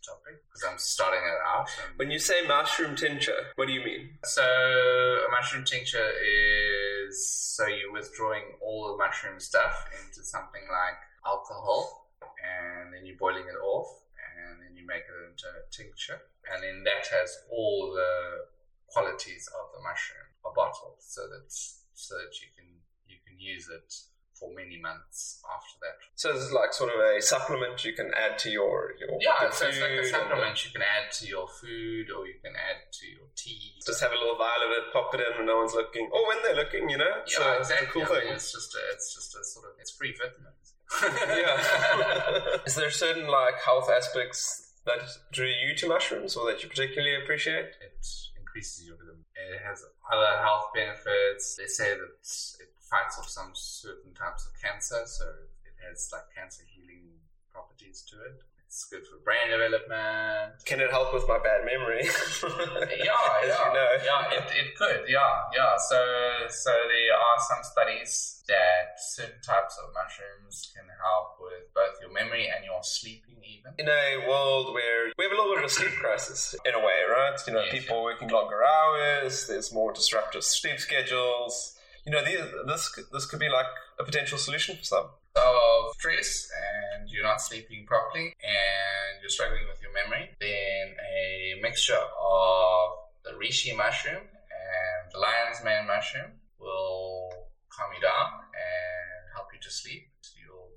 topic 0.05 0.43
because 0.47 0.63
I'm 0.69 0.79
starting 0.79 1.21
it 1.21 1.41
out. 1.47 1.69
When 1.97 2.11
you 2.11 2.19
say 2.19 2.47
mushroom 2.47 2.95
tincture, 2.97 3.53
what 3.57 3.67
do 3.67 3.73
you 3.73 3.85
mean? 3.85 4.19
so 4.25 4.43
a 4.43 5.31
mushroom 5.31 5.65
tincture 5.65 6.11
is 6.23 7.27
so 7.27 7.67
you're 7.67 7.93
withdrawing 7.93 8.57
all 8.63 8.93
the 8.93 8.99
mushroom 8.99 9.39
stuff 9.41 9.85
into 10.01 10.25
something 10.25 10.63
like 10.71 10.99
alcohol, 11.27 12.09
and 12.41 12.93
then 12.95 13.05
you're 13.05 13.19
boiling 13.19 13.45
it 13.45 13.61
off, 13.61 13.89
and 14.17 14.63
then 14.63 14.77
you 14.77 14.87
make 14.87 15.05
it 15.05 15.19
into 15.29 15.47
a 15.47 15.63
tincture, 15.71 16.21
and 16.53 16.63
then 16.63 16.85
that 16.85 17.07
has 17.11 17.31
all 17.51 17.93
the 17.93 18.47
qualities 18.87 19.49
of 19.53 19.73
the 19.75 19.83
mushroom, 19.83 20.29
a 20.45 20.53
bottle, 20.55 20.97
so 21.01 21.29
that 21.29 21.47
so 21.49 22.15
that 22.17 22.33
you 22.41 22.49
can 22.57 22.69
you 23.07 23.19
can 23.27 23.39
use 23.39 23.69
it 23.69 23.93
for 24.43 24.51
many 24.51 24.83
months 24.83 25.39
after 25.47 25.79
that. 25.87 26.03
So 26.19 26.35
this 26.35 26.43
is 26.43 26.51
like 26.51 26.75
sort 26.75 26.91
of 26.91 26.99
a 26.99 27.23
supplement 27.23 27.85
you 27.87 27.95
can 27.95 28.11
add 28.11 28.39
to 28.43 28.51
your 28.51 28.99
your 28.99 29.15
Yeah, 29.23 29.47
so 29.55 29.71
it's 29.71 29.79
like 29.79 30.03
a 30.03 30.05
supplement 30.11 30.59
you 30.67 30.75
can 30.75 30.83
add 30.83 31.15
to 31.23 31.27
your 31.31 31.47
food, 31.47 32.11
or 32.11 32.27
you 32.27 32.43
can 32.43 32.59
add 32.59 32.91
to 32.91 33.07
your 33.07 33.31
tea. 33.39 33.79
Just 33.87 34.03
have 34.03 34.11
a 34.11 34.19
little 34.19 34.35
vial 34.35 34.67
of 34.67 34.75
it, 34.75 34.91
pop 34.93 35.15
it 35.15 35.23
in 35.23 35.39
when 35.39 35.47
no 35.47 35.63
one's 35.63 35.75
looking, 35.75 36.11
or 36.11 36.27
when 36.27 36.43
they're 36.43 36.59
looking, 36.59 36.91
you 36.91 36.99
know. 36.99 37.23
Yeah, 37.31 37.39
so 37.39 37.59
exactly. 37.63 38.03
It's 38.03 38.11
cool 38.11 38.19
I 38.19 38.25
mean, 38.27 38.35
it's 38.35 38.51
just 38.51 38.75
a, 38.75 38.83
it's 38.93 39.15
just 39.15 39.31
a 39.39 39.45
sort 39.47 39.71
of 39.71 39.73
it's 39.79 39.95
free 39.95 40.15
vitamins. 40.19 40.75
yeah. 41.31 42.59
Is 42.67 42.75
there 42.75 42.91
certain 42.91 43.31
like 43.31 43.63
health 43.65 43.89
aspects 43.89 44.75
that 44.85 44.99
drew 45.31 45.47
you 45.47 45.77
to 45.77 45.89
mushrooms, 45.89 46.35
or 46.35 46.51
that 46.51 46.63
you 46.63 46.69
particularly 46.69 47.15
appreciate? 47.23 47.79
it 47.79 47.95
increases 48.37 48.87
your 48.87 48.97
vitamin. 48.97 49.25
It 49.35 49.63
has 49.65 49.85
other 50.13 50.43
health 50.43 50.75
benefits. 50.75 51.57
They 51.57 51.67
say 51.67 51.95
that 51.95 52.11
it 52.61 52.72
fights 52.93 53.17
off 53.19 53.29
some 53.29 53.53
certain 53.57 54.13
types 54.13 54.45
of 54.45 54.53
cancer, 54.61 55.01
so 55.09 55.25
it 55.65 55.73
has 55.81 56.13
like 56.13 56.29
cancer 56.37 56.63
healing 56.69 57.17
properties 57.49 58.05
to 58.13 58.21
it. 58.29 58.45
It's 58.69 58.85
good 58.89 59.05
for 59.05 59.21
brain 59.21 59.53
development. 59.53 60.65
Can 60.65 60.81
it 60.81 60.89
help 60.91 61.13
with 61.13 61.29
my 61.29 61.37
bad 61.37 61.65
memory? 61.65 62.05
yeah, 62.09 63.05
yeah, 63.45 63.69
you 63.69 63.73
know. 63.77 63.89
yeah. 64.01 64.37
It, 64.37 64.45
it 64.61 64.69
could, 64.77 65.05
yeah, 65.09 65.45
yeah. 65.57 65.77
So 65.77 66.01
so 66.49 66.73
there 66.73 67.13
are 67.17 67.39
some 67.49 67.61
studies 67.65 68.43
that 68.49 68.97
certain 68.97 69.41
types 69.45 69.77
of 69.77 69.93
mushrooms 69.93 70.73
can 70.73 70.89
help 71.05 71.37
with 71.41 71.69
both 71.75 72.01
your 72.01 72.13
memory 72.13 72.49
and 72.49 72.65
your 72.65 72.81
sleeping, 72.83 73.37
even. 73.45 73.73
In 73.77 73.89
a 73.89 74.25
world 74.29 74.73
where 74.73 75.13
we 75.19 75.25
have 75.25 75.33
a 75.33 75.37
little 75.37 75.53
bit 75.53 75.65
of 75.65 75.69
a 75.69 75.73
sleep 75.73 75.93
crisis, 76.01 76.55
in 76.65 76.75
a 76.75 76.81
way, 76.81 77.01
right? 77.11 77.37
You 77.47 77.53
know, 77.53 77.65
Yes, 77.65 77.73
people 77.73 78.03
working 78.03 78.29
longer 78.29 78.61
hours. 78.65 79.47
There's 79.49 79.73
more 79.73 79.93
disruptive 79.93 80.45
sleep 80.45 80.81
schedules. 80.81 81.77
You 82.05 82.13
know, 82.13 82.25
these, 82.25 82.41
this 82.67 82.99
this 83.13 83.27
could 83.27 83.39
be 83.39 83.49
like 83.49 83.67
a 83.99 84.05
potential 84.05 84.39
solution 84.39 84.77
for 84.77 84.85
some. 84.85 85.07
of 85.37 85.95
stress 85.95 86.51
and 86.51 87.09
you're 87.09 87.23
not 87.23 87.41
sleeping 87.41 87.87
properly 87.87 88.35
and 88.43 89.13
you're 89.21 89.31
struggling 89.31 89.65
with 89.71 89.81
your 89.81 89.93
memory, 89.95 90.31
then 90.41 90.87
a 90.99 91.61
mixture 91.63 91.95
of 91.97 92.87
the 93.25 93.31
reishi 93.39 93.73
mushroom 93.77 94.19
and 94.19 95.01
the 95.13 95.19
lion's 95.19 95.63
mane 95.65 95.87
mushroom 95.87 96.33
will 96.59 97.31
calm 97.71 97.91
you 97.95 98.03
down 98.03 98.29
and 98.51 99.23
help 99.35 99.47
you 99.55 99.61
to 99.63 99.71
sleep. 99.71 100.11
So 100.23 100.35
You'll 100.43 100.75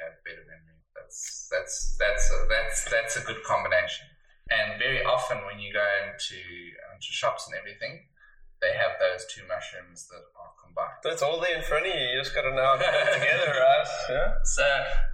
have 0.00 0.22
better 0.24 0.44
memory. 0.46 0.78
That's 0.94 1.48
that's 1.50 1.96
that's 1.98 2.30
a, 2.30 2.46
that's 2.48 2.78
that's 2.88 3.14
a 3.18 3.22
good 3.26 3.42
combination. 3.42 4.06
And 4.50 4.78
very 4.78 5.02
often 5.04 5.38
when 5.46 5.58
you 5.58 5.72
go 5.74 5.86
into 6.06 6.38
into 6.94 7.10
shops 7.10 7.46
and 7.50 7.58
everything, 7.58 8.06
they 8.62 8.72
have 8.76 8.98
those 9.00 9.26
two 9.32 9.42
mushrooms 9.50 10.06
that 10.08 10.24
are 10.76 10.86
combined. 10.86 11.00
That's 11.02 11.22
all 11.22 11.40
there 11.40 11.56
in 11.56 11.62
front 11.64 11.86
of 11.86 11.94
you. 11.94 12.00
You 12.00 12.18
just 12.22 12.34
got 12.34 12.42
to 12.42 12.54
know 12.54 12.62
how 12.62 12.76
to 12.76 12.84
put 12.84 12.94
it 12.94 13.12
together, 13.18 13.52
right? 13.60 13.86
Yeah. 14.10 14.32
So, 14.44 14.64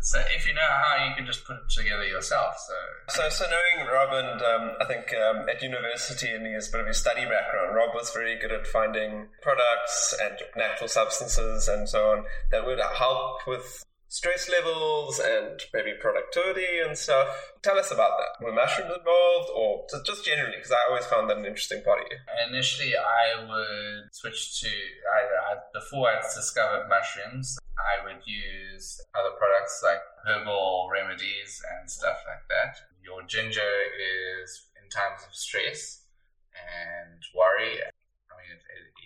so 0.01 0.21
if 0.31 0.47
you 0.47 0.55
know 0.55 0.69
how, 0.69 1.05
you 1.09 1.15
can 1.15 1.27
just 1.27 1.45
put 1.45 1.57
it 1.57 1.69
together 1.69 2.05
yourself. 2.05 2.55
So, 2.59 2.75
So, 3.09 3.29
so 3.29 3.45
knowing 3.51 3.89
Rob 3.89 4.13
and 4.13 4.43
um, 4.43 4.77
I 4.81 4.85
think 4.85 5.13
um, 5.15 5.49
at 5.49 5.63
university 5.63 6.29
and 6.31 6.47
his 6.47 6.69
bit 6.69 6.81
of 6.81 6.87
his 6.87 6.99
study 6.99 7.25
background, 7.25 7.75
Rob 7.75 7.95
was 7.95 8.11
very 8.11 8.39
good 8.39 8.53
at 8.53 8.67
finding 8.67 9.29
products 9.43 10.15
and 10.21 10.37
natural 10.57 10.89
substances 10.89 11.69
and 11.69 11.89
so 11.89 12.11
on 12.11 12.25
that 12.51 12.65
would 12.65 12.81
help 12.81 13.47
with 13.47 13.85
stress 14.09 14.49
levels 14.49 15.19
and 15.19 15.61
maybe 15.75 15.93
productivity 16.01 16.79
and 16.85 16.97
stuff. 16.97 17.53
Tell 17.63 17.79
us 17.79 17.91
about 17.91 18.13
that. 18.19 18.45
Were 18.45 18.53
mushrooms 18.53 18.93
involved, 18.97 19.51
or 19.55 19.87
just- 20.05 20.25
generally? 20.25 20.57
Because 20.57 20.73
I 20.73 20.87
always 20.89 21.07
found 21.07 21.29
that 21.31 21.39
an 21.39 21.45
interesting 21.45 21.83
part 21.83 22.01
of 22.01 22.07
you. 22.11 22.19
initially, 22.49 22.95
I 22.97 23.45
would 23.45 24.15
switch 24.15 24.61
to 24.61 24.69
I, 24.69 25.53
I, 25.53 25.57
before 25.75 26.09
I 26.11 26.21
discovered 26.23 26.89
mushrooms. 26.89 27.59
I 27.77 28.05
would 28.05 28.23
use 28.27 29.01
other 29.15 29.37
products 29.37 29.83
like 29.83 30.01
herbal 30.25 30.89
remedies 30.91 31.63
and 31.79 31.91
stuff 31.91 32.19
like 32.27 32.47
that. 32.49 32.79
Your 33.03 33.23
ginger 33.23 33.61
is 33.61 34.69
in 34.83 34.89
times 34.89 35.23
of 35.27 35.35
stress 35.35 36.07
and 36.55 37.21
worry. 37.35 37.79
I 37.85 38.33
mean, 38.35 38.51
it, 38.57 38.63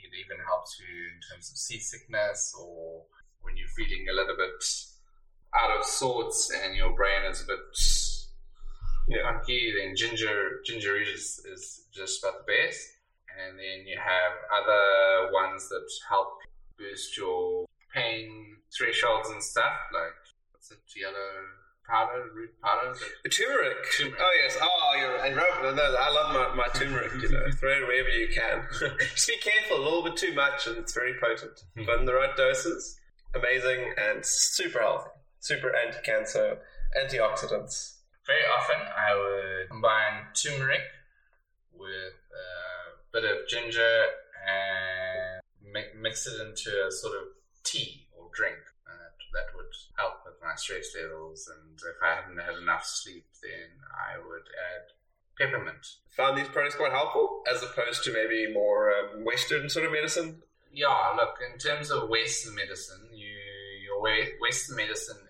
it 0.07 0.13
even 0.17 0.39
helps 0.47 0.79
you 0.79 0.87
in 0.87 1.19
terms 1.29 1.51
of 1.51 1.59
seasickness 1.59 2.55
or 2.59 3.05
when 3.43 3.57
you're 3.57 3.69
feeling 3.69 4.07
a 4.11 4.15
little 4.15 4.37
bit 4.37 4.63
out 5.61 5.79
of 5.79 5.85
sorts 5.85 6.51
and 6.65 6.77
your 6.77 6.95
brain 6.95 7.25
is 7.31 7.43
a 7.43 7.47
bit 7.47 7.59
Yeah. 9.09 9.23
funky, 9.33 9.73
then 9.79 9.97
ginger 9.97 10.61
ginger 10.65 10.97
is, 10.97 11.41
is 11.53 11.87
just 11.93 12.23
about 12.23 12.47
the 12.47 12.53
best. 12.53 12.81
And 13.41 13.59
then 13.59 13.87
you 13.87 13.97
have 13.99 14.33
other 14.53 15.33
ones 15.33 15.69
that 15.69 15.87
help 16.09 16.39
boost 16.79 17.17
your 17.17 17.67
pain 17.95 18.57
thresholds 18.77 19.31
and 19.31 19.43
stuff, 19.43 19.73
like 19.93 20.15
what's 20.53 20.71
it, 20.71 20.79
yellow 20.97 21.17
powder, 21.89 22.31
root 22.35 22.51
powder. 22.63 22.95
Turmeric. 23.31 23.77
Turmeric. 23.97 24.21
Oh 24.21 24.33
yes. 24.43 24.57
Oh, 24.61 24.97
you're 24.99 25.17
and 25.25 25.35
No, 25.37 25.43
I 25.99 26.11
love 26.13 26.55
my, 26.55 26.55
my 26.55 26.69
turmeric. 26.73 27.13
You 27.23 27.31
know, 27.31 27.51
throw 27.59 27.71
it 27.71 27.87
wherever 27.89 28.09
you 28.11 28.29
can. 28.29 28.63
Just 29.01 29.27
be 29.27 29.37
careful. 29.39 29.79
A 29.79 29.83
little 29.83 30.05
bit 30.05 30.17
too 30.17 30.35
much, 30.35 30.67
and 30.69 30.77
it's 30.79 30.93
very 30.93 31.15
potent. 31.21 31.65
But 31.87 31.99
in 32.01 32.05
the 32.05 32.15
right 32.15 32.37
doses, 32.37 33.00
amazing 33.35 33.95
and 33.97 34.25
super 34.25 34.81
healthy. 34.81 35.11
Super 35.41 35.75
anti-cancer, 35.75 36.59
antioxidants. 37.03 37.97
Very 38.27 38.45
often, 38.45 38.77
I 38.77 39.15
would 39.17 39.69
combine 39.71 40.27
turmeric 40.35 40.83
with 41.73 42.15
a 42.31 43.11
bit 43.13 43.25
of 43.25 43.49
ginger 43.49 44.05
and 44.47 45.41
mi- 45.73 46.01
mix 46.01 46.27
it 46.27 46.41
into 46.41 46.71
a 46.87 46.91
sort 46.91 47.17
of 47.17 47.29
tea 47.65 48.07
or 48.13 48.29
drink. 48.35 48.59
And 48.87 48.99
that, 49.33 49.55
would 49.57 49.73
help 49.97 50.25
with 50.25 50.35
my 50.43 50.55
stress 50.57 50.95
levels. 51.01 51.49
And 51.49 51.79
if 51.79 51.97
I 52.03 52.21
hadn't 52.21 52.39
had 52.39 52.63
enough 52.63 52.85
sleep, 52.85 53.27
then 53.43 53.81
I 53.91 54.19
would 54.19 54.47
add 54.53 54.93
peppermint. 55.39 55.87
Found 56.17 56.39
these 56.39 56.49
products 56.49 56.75
quite 56.77 56.93
helpful, 56.93 57.43
as 57.51 57.63
opposed 57.63 58.05
to 58.05 58.13
maybe 58.13 58.53
more 58.53 58.93
um, 58.93 59.25
Western 59.25 59.71
sort 59.71 59.87
of 59.87 59.93
medicine. 59.93 60.43
Yeah, 60.73 61.15
look, 61.17 61.39
in 61.51 61.59
terms 61.59 61.91
of 61.91 62.09
Western 62.09 62.55
medicine, 62.55 63.09
you 63.10 63.10
your 63.10 63.10
we- 63.10 63.10
Western 64.01 64.77
medicine 64.77 65.29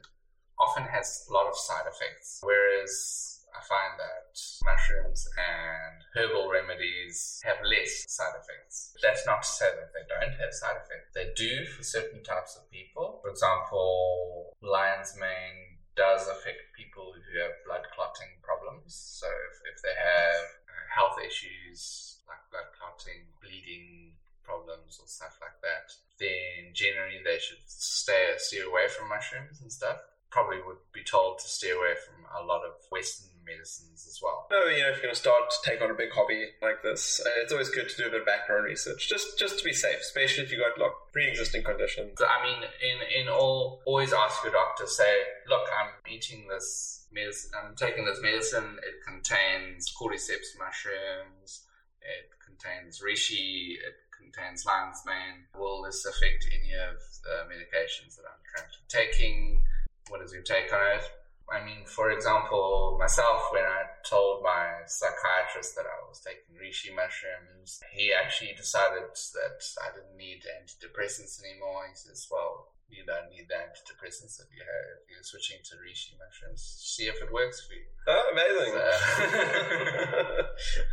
often 0.59 0.85
has 0.85 1.27
a 1.29 1.33
lot 1.33 1.47
of 1.49 1.57
side 1.57 1.87
effects, 1.89 2.41
whereas 2.43 3.45
I 3.51 3.61
find 3.67 3.99
that 3.99 4.39
mushrooms 4.63 5.27
and 5.35 5.97
herbal 6.15 6.51
remedies 6.51 7.41
have 7.45 7.59
less 7.67 8.05
side 8.07 8.37
effects. 8.39 8.95
That's 9.03 9.27
not 9.27 9.43
to 9.43 9.49
say 9.49 9.67
that 9.75 9.91
they 9.91 10.07
don't 10.07 10.39
have 10.39 10.53
side 10.55 10.79
effects. 10.79 11.11
They 11.15 11.35
do 11.35 11.67
for 11.67 11.83
certain 11.83 12.23
types 12.23 12.57
of 12.57 12.71
people. 12.71 13.19
For 13.23 13.31
example, 13.31 14.53
lion's 14.63 15.17
mane 15.19 15.83
does 15.97 16.29
affect 16.29 16.71
people 16.77 17.13
who 17.13 17.33
have 17.43 17.59
blood 17.67 17.85
clotting 17.95 18.39
problems. 18.41 18.95
So 18.95 19.27
if, 19.27 19.57
if 19.75 19.83
they 19.83 19.97
have 19.99 20.47
uh, 20.71 20.85
health 20.95 21.19
issues 21.19 22.23
like 22.31 22.41
blood 22.55 22.71
clotting, 22.79 23.27
bleeding, 23.43 24.15
problems 24.51 24.99
or 24.99 25.07
stuff 25.07 25.39
like 25.39 25.59
that, 25.63 25.95
then 26.19 26.75
generally 26.75 27.23
they 27.23 27.39
should 27.39 27.63
stay 27.71 28.35
steer 28.43 28.67
away 28.67 28.91
from 28.91 29.07
mushrooms 29.07 29.63
and 29.63 29.71
stuff. 29.71 30.03
Probably 30.31 30.59
would 30.67 30.83
be 30.91 31.03
told 31.07 31.39
to 31.39 31.49
stay 31.49 31.71
away 31.71 31.95
from 32.03 32.27
a 32.35 32.43
lot 32.47 32.63
of 32.67 32.75
Western 32.91 33.31
medicines 33.47 34.07
as 34.07 34.21
well. 34.23 34.47
No, 34.51 34.67
you 34.67 34.83
know, 34.83 34.91
if 34.91 34.97
you're 34.99 35.11
going 35.11 35.15
to 35.15 35.19
start 35.19 35.51
to 35.51 35.59
take 35.69 35.83
on 35.83 35.91
a 35.91 35.95
big 35.95 36.11
hobby 36.15 36.47
like 36.63 36.83
this, 36.83 37.21
uh, 37.25 37.43
it's 37.43 37.53
always 37.53 37.71
good 37.71 37.89
to 37.89 37.97
do 37.97 38.07
a 38.07 38.11
bit 38.11 38.21
of 38.21 38.27
background 38.27 38.65
research, 38.65 39.09
just 39.09 39.39
just 39.39 39.59
to 39.59 39.65
be 39.65 39.73
safe, 39.73 39.99
especially 40.01 40.45
if 40.45 40.53
you've 40.53 40.63
got 40.63 40.79
like 40.79 40.95
pre-existing 41.13 41.63
conditions. 41.65 42.15
So, 42.19 42.27
I 42.27 42.39
mean, 42.47 42.63
in 42.63 43.23
in 43.23 43.29
all, 43.29 43.83
always 43.87 44.13
ask 44.13 44.43
your 44.45 44.53
doctor. 44.53 44.87
Say, 44.87 45.11
look, 45.49 45.67
I'm 45.79 45.91
eating 46.07 46.47
this 46.49 47.07
medicine. 47.13 47.51
I'm 47.59 47.75
taking 47.75 48.05
this 48.05 48.21
medicine. 48.23 48.79
It 48.87 49.03
contains 49.07 49.91
cordyceps 49.91 50.55
mushrooms. 50.59 51.67
It 52.01 52.31
contains 52.45 53.01
reishi. 53.01 53.75
It 53.75 53.99
contains 54.21 54.65
lion's 54.65 55.03
mane. 55.07 55.49
Will 55.57 55.83
this 55.83 56.05
affect 56.05 56.47
any 56.53 56.73
of 56.77 57.01
the 57.25 57.49
medications 57.49 58.17
that 58.17 58.29
I'm 58.29 58.43
currently 58.45 58.85
taking? 58.89 59.65
What 60.09 60.23
is 60.23 60.33
your 60.33 60.43
take 60.43 60.73
on 60.73 61.01
it? 61.01 61.05
I 61.51 61.65
mean, 61.65 61.83
for 61.85 62.13
example, 62.13 62.97
myself, 63.01 63.43
when 63.51 63.65
I 63.65 63.83
told 64.09 64.43
my 64.45 64.87
psychiatrist 64.87 65.75
that 65.75 65.85
I 65.85 65.99
was 66.07 66.23
taking 66.23 66.55
reishi 66.55 66.95
mushrooms, 66.95 67.83
he 67.91 68.13
actually 68.15 68.55
decided 68.57 69.11
that 69.11 69.59
I 69.83 69.91
didn't 69.91 70.17
need 70.17 70.47
antidepressants 70.47 71.43
anymore. 71.43 71.91
He 71.91 71.97
says, 71.97 72.29
well, 72.31 72.71
you 72.89 73.03
don't 73.07 73.31
need 73.31 73.47
the 73.51 73.59
antidepressants 73.59 74.39
if, 74.39 74.47
you 74.55 74.63
have, 74.63 75.03
if 75.03 75.11
you're 75.11 75.23
switching 75.23 75.59
to 75.65 75.75
reishi 75.83 76.15
mushrooms. 76.23 76.63
See 76.63 77.05
if 77.11 77.19
it 77.23 77.33
works 77.33 77.67
for 77.67 77.75
you. 77.75 77.87
Oh, 78.07 78.31
amazing. 78.31 78.75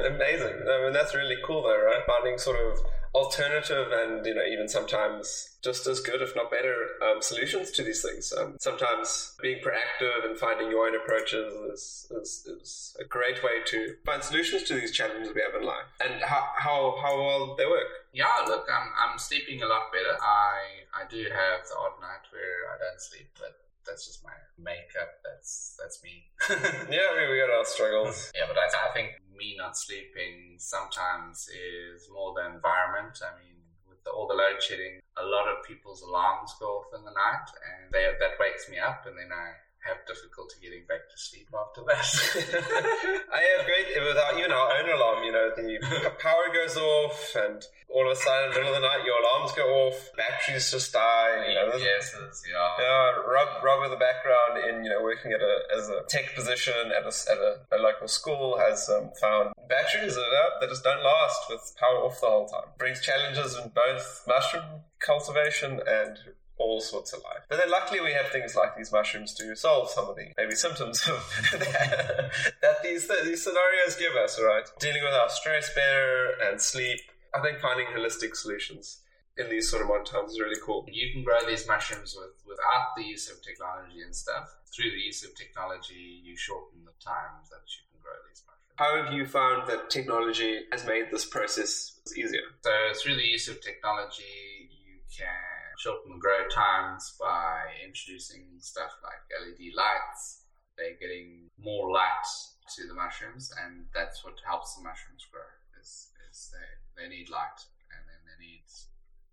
amazing. 0.13 0.57
I 0.65 0.83
mean, 0.83 0.93
that's 0.93 1.13
really 1.13 1.37
cool 1.45 1.63
though, 1.63 1.85
right? 1.85 2.01
Finding 2.05 2.37
sort 2.37 2.57
of 2.57 2.79
alternative 3.13 3.87
and, 3.91 4.25
you 4.25 4.35
know, 4.35 4.43
even 4.43 4.67
sometimes 4.67 5.57
just 5.63 5.87
as 5.87 5.99
good, 5.99 6.21
if 6.21 6.35
not 6.35 6.51
better, 6.51 6.73
um, 7.03 7.21
solutions 7.21 7.71
to 7.71 7.83
these 7.83 8.01
things. 8.01 8.33
Um, 8.33 8.57
sometimes 8.59 9.35
being 9.41 9.59
proactive 9.59 10.25
and 10.25 10.37
finding 10.37 10.69
your 10.69 10.87
own 10.87 10.95
approaches 10.95 11.53
is, 11.73 12.11
is, 12.11 12.47
is 12.47 12.97
a 12.99 13.05
great 13.05 13.43
way 13.43 13.63
to 13.65 13.95
find 14.05 14.23
solutions 14.23 14.63
to 14.63 14.75
these 14.75 14.91
challenges 14.91 15.33
we 15.33 15.41
have 15.41 15.59
in 15.59 15.65
life 15.65 15.85
and 15.99 16.21
how, 16.23 16.49
how, 16.57 16.95
how 17.01 17.17
well 17.17 17.55
they 17.57 17.65
work. 17.65 18.07
Yeah, 18.13 18.31
look, 18.47 18.65
I'm, 18.71 18.89
I'm 18.97 19.19
sleeping 19.19 19.61
a 19.61 19.67
lot 19.67 19.91
better. 19.91 20.17
I, 20.21 20.87
I 21.03 21.07
do 21.09 21.23
have 21.23 21.67
the 21.67 21.75
odd 21.77 21.99
night 22.01 22.25
where 22.31 22.73
I 22.73 22.77
don't 22.79 23.01
sleep, 23.01 23.29
but 23.39 23.57
that's 23.87 24.05
just 24.05 24.23
my 24.23 24.35
makeup. 24.59 25.23
That's 25.23 25.75
that's 25.79 26.03
me. 26.03 26.27
Yeah, 26.91 27.07
we, 27.15 27.31
we 27.31 27.39
got 27.39 27.49
our 27.49 27.65
struggles. 27.65 28.31
Yeah, 28.35 28.43
but 28.47 28.57
I, 28.57 28.89
I 28.89 28.93
think 28.93 29.15
me 29.37 29.55
not 29.57 29.77
sleeping 29.77 30.57
sometimes 30.57 31.47
is 31.47 32.09
more 32.11 32.33
the 32.33 32.45
environment. 32.45 33.21
I 33.21 33.37
mean, 33.37 33.61
with 33.87 34.03
the, 34.03 34.11
all 34.11 34.27
the 34.27 34.33
load 34.33 34.61
shedding, 34.61 34.99
a 35.17 35.25
lot 35.25 35.47
of 35.47 35.65
people's 35.65 36.01
alarms 36.01 36.53
go 36.59 36.81
off 36.81 36.93
in 36.97 37.05
the 37.05 37.13
night, 37.13 37.47
and 37.61 37.93
they, 37.93 38.09
that 38.19 38.41
wakes 38.41 38.69
me 38.69 38.77
up, 38.79 39.05
and 39.05 39.17
then 39.17 39.31
I 39.31 39.53
have 39.87 40.05
difficulty 40.07 40.55
getting 40.61 40.83
back 40.87 41.09
to 41.09 41.17
sleep 41.17 41.47
after 41.55 41.81
that. 41.87 42.03
I 43.33 43.41
have 43.55 43.65
great 43.65 43.87
without 44.03 44.37
even 44.37 44.51
our 44.51 44.69
own 44.77 44.87
alarm. 44.89 45.23
You 45.23 45.31
know, 45.31 45.49
the 45.55 46.11
power 46.19 46.47
goes 46.53 46.77
off, 46.77 47.35
and 47.35 47.63
all 47.89 48.05
of 48.05 48.11
a 48.11 48.19
sudden, 48.19 48.49
in 48.49 48.53
the 48.53 48.59
middle 48.59 48.75
of 48.75 48.81
the 48.81 48.87
night, 48.87 49.05
your 49.05 49.17
alarms 49.23 49.51
go 49.55 49.87
off, 49.87 50.11
batteries 50.17 50.71
just 50.71 50.93
die. 50.93 51.47
You 51.47 51.55
know, 51.55 51.71
this- 51.71 51.83
yes, 51.83 52.43
yeah. 52.51 52.69
yeah, 52.79 53.11
Rob, 53.25 53.63
Rob 53.63 53.85
in 53.85 53.91
the 53.91 53.97
background 53.97 54.59
in 54.67 54.83
you 54.83 54.89
know 54.89 55.01
working 55.01 55.31
at 55.31 55.41
a 55.41 55.55
as 55.75 55.89
a 55.89 56.03
tech 56.07 56.35
position 56.35 56.91
at 56.91 57.03
a, 57.03 57.13
at 57.31 57.37
a, 57.37 57.51
a 57.71 57.79
local 57.79 58.07
school 58.07 58.57
has 58.57 58.89
um, 58.89 59.11
found 59.19 59.53
batteries 59.69 60.15
that 60.15 60.67
just 60.69 60.83
don't 60.83 61.03
last 61.03 61.49
with 61.49 61.73
power 61.79 61.99
off 62.05 62.19
the 62.21 62.27
whole 62.27 62.47
time. 62.47 62.69
Brings 62.77 63.01
challenges 63.01 63.57
in 63.57 63.69
both 63.69 64.23
mushroom 64.27 64.83
cultivation 64.99 65.79
and 65.87 66.17
all 66.59 66.81
sorts 66.81 67.13
of 67.13 67.21
life. 67.23 67.43
But 67.49 67.57
then 67.57 67.69
luckily 67.69 68.01
we 68.01 68.13
have 68.13 68.27
things 68.31 68.55
like 68.55 68.75
these 68.75 68.91
mushrooms 68.91 69.33
to 69.35 69.55
solve 69.55 69.89
some 69.89 70.09
of 70.09 70.15
the 70.15 70.33
maybe 70.37 70.55
symptoms 70.55 71.07
of 71.07 71.23
that, 71.51 72.31
that 72.61 72.83
these 72.83 73.07
these 73.23 73.43
scenarios 73.43 73.95
give 73.97 74.15
us, 74.15 74.39
right? 74.41 74.65
Dealing 74.79 75.03
with 75.03 75.13
our 75.13 75.29
stress 75.29 75.73
better 75.73 76.33
and 76.49 76.61
sleep. 76.61 76.99
I 77.33 77.41
think 77.41 77.59
finding 77.59 77.87
holistic 77.87 78.35
solutions 78.35 78.99
in 79.37 79.49
these 79.49 79.69
sort 79.69 79.81
of 79.81 79.87
modern 79.87 80.05
times 80.05 80.31
is 80.31 80.39
really 80.39 80.59
cool. 80.65 80.85
You 80.91 81.13
can 81.13 81.23
grow 81.23 81.37
these 81.47 81.67
mushrooms 81.67 82.15
with 82.17 82.33
without 82.47 82.95
the 82.95 83.03
use 83.03 83.29
of 83.29 83.41
technology 83.41 84.01
and 84.01 84.15
stuff. 84.15 84.55
Through 84.73 84.91
the 84.91 84.97
use 84.97 85.23
of 85.23 85.35
technology, 85.35 86.21
you 86.23 86.35
shorten 86.35 86.85
the 86.85 86.93
time 87.03 87.41
that 87.49 87.65
you 87.69 87.81
can 87.91 88.01
grow 88.01 88.17
these 88.29 88.43
mushrooms. 88.45 88.75
How 88.75 89.03
have 89.03 89.13
you 89.13 89.25
found 89.25 89.67
that 89.69 89.89
technology 89.89 90.61
has 90.71 90.85
made 90.85 91.05
this 91.11 91.25
process 91.25 91.99
easier? 92.15 92.41
So 92.61 92.71
through 93.01 93.15
the 93.15 93.25
use 93.25 93.47
of 93.47 93.61
technology, 93.61 94.69
you 94.69 94.97
can 95.15 95.56
shorten 95.77 96.13
the 96.13 96.19
grow 96.19 96.47
times 96.49 97.13
by 97.19 97.69
introducing 97.85 98.57
stuff 98.59 98.91
like 99.05 99.21
LED 99.29 99.73
lights. 99.77 100.43
They're 100.77 100.97
getting 100.99 101.49
more 101.57 101.89
light 101.91 102.29
to 102.75 102.87
the 102.87 102.93
mushrooms, 102.93 103.49
and 103.65 103.85
that's 103.93 104.23
what 104.25 104.37
helps 104.45 104.75
the 104.75 104.83
mushrooms 104.83 105.25
grow. 105.31 105.47
Is, 105.81 106.09
is 106.29 106.51
they, 106.53 107.01
they 107.01 107.07
need 107.09 107.29
light, 107.29 107.61
and 107.93 108.01
then 108.05 108.21
they 108.25 108.37
need 108.41 108.65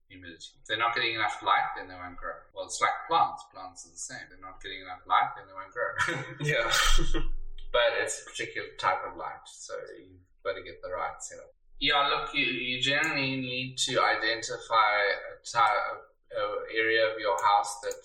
humidity. 0.08 0.60
If 0.60 0.68
they're 0.68 0.80
not 0.80 0.94
getting 0.94 1.16
enough 1.16 1.40
light, 1.42 1.76
then 1.76 1.88
they 1.88 1.96
won't 1.96 2.16
grow. 2.16 2.36
Well, 2.54 2.68
it's 2.68 2.80
like 2.80 3.08
plants. 3.08 3.44
Plants 3.52 3.88
are 3.88 3.92
the 3.92 4.00
same. 4.00 4.24
They're 4.28 4.40
not 4.40 4.60
getting 4.62 4.84
enough 4.84 5.04
light, 5.08 5.32
then 5.36 5.48
they 5.48 5.56
won't 5.56 5.72
grow. 5.72 5.92
Yeah. 6.44 6.68
but 7.74 7.88
it's 8.00 8.22
a 8.22 8.24
particular 8.30 8.68
type 8.78 9.02
of 9.08 9.16
light, 9.16 9.44
so 9.48 9.74
you've 9.98 10.20
got 10.44 10.54
to 10.54 10.62
get 10.62 10.80
the 10.80 10.92
right 10.92 11.18
setup. 11.20 11.52
Yeah, 11.80 12.06
look, 12.08 12.32
you, 12.32 12.46
you 12.46 12.80
generally 12.80 13.36
need 13.36 13.76
to 13.88 14.00
identify 14.00 14.94
a 15.10 15.42
type, 15.44 16.06
a 16.34 16.46
area 16.76 17.06
of 17.06 17.18
your 17.18 17.36
house 17.42 17.80
that 17.80 18.02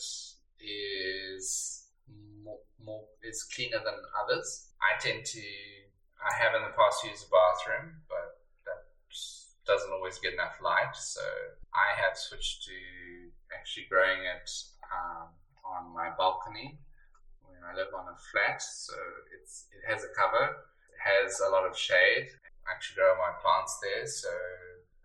is 0.64 1.88
more, 2.44 2.60
more 2.84 3.04
is 3.24 3.44
cleaner 3.44 3.80
than 3.84 3.96
others. 4.18 4.70
I 4.82 5.00
tend 5.00 5.26
to, 5.26 5.42
I 6.22 6.32
have 6.44 6.56
in 6.56 6.62
the 6.64 6.76
past 6.78 7.04
used 7.04 7.28
a 7.28 7.30
bathroom, 7.30 8.02
but 8.08 8.42
that 8.66 8.86
doesn't 9.66 9.92
always 9.92 10.20
get 10.20 10.34
enough 10.34 10.58
light, 10.64 10.96
so 10.96 11.22
I 11.74 12.00
have 12.02 12.18
switched 12.18 12.66
to 12.66 12.78
actually 13.58 13.88
growing 13.90 14.24
it 14.26 14.50
um, 14.90 15.30
on 15.66 15.94
my 15.94 16.10
balcony 16.18 16.80
when 17.60 17.60
I 17.66 17.76
live 17.76 17.92
on 17.94 18.08
a 18.08 18.18
flat, 18.32 18.62
so 18.62 18.96
it's 19.36 19.68
it 19.76 19.84
has 19.90 20.04
a 20.04 20.12
cover, 20.16 20.64
it 20.94 21.02
has 21.02 21.40
a 21.42 21.52
lot 21.52 21.68
of 21.68 21.78
shade. 21.78 22.32
I 22.66 22.72
actually 22.72 23.02
grow 23.02 23.18
my 23.18 23.36
plants 23.42 23.80
there, 23.82 24.06
so 24.08 24.30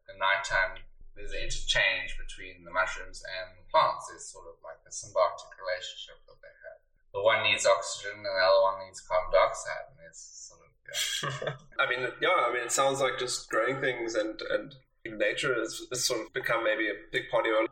at 0.08 0.16
nighttime 0.18 0.78
there's 1.14 1.32
an 1.32 1.46
interchange 1.46 2.18
between 2.18 2.66
the 2.66 2.74
mushrooms 2.74 3.22
and 3.22 3.54
the 3.58 3.66
plants. 3.70 4.10
There's 4.10 4.26
sort 4.26 4.50
of 4.50 4.58
like 4.62 4.82
a 4.86 4.92
symbiotic 4.92 5.50
relationship 5.56 6.18
that 6.26 6.38
they 6.42 6.54
have. 6.66 6.78
The 7.14 7.22
one 7.22 7.46
needs 7.46 7.66
oxygen 7.66 8.18
and 8.18 8.26
the 8.26 8.34
other 8.34 8.62
one 8.62 8.82
needs 8.86 9.00
carbon 9.00 9.30
dioxide, 9.30 9.94
and 9.94 10.02
it's 10.10 10.50
sort 10.50 10.66
of 10.66 10.70
yeah. 10.84 11.54
I 11.82 11.88
mean, 11.88 12.02
yeah, 12.20 12.34
I 12.44 12.52
mean, 12.52 12.62
it 12.62 12.72
sounds 12.72 13.00
like 13.00 13.18
just 13.18 13.48
growing 13.48 13.80
things 13.80 14.14
and, 14.14 14.40
and 14.50 14.74
nature 15.12 15.54
has, 15.54 15.82
has 15.90 16.04
sort 16.04 16.20
of 16.20 16.32
become 16.32 16.64
maybe 16.64 16.88
a 16.88 16.96
big 17.12 17.28
part 17.30 17.46
of 17.46 17.52
your, 17.52 17.66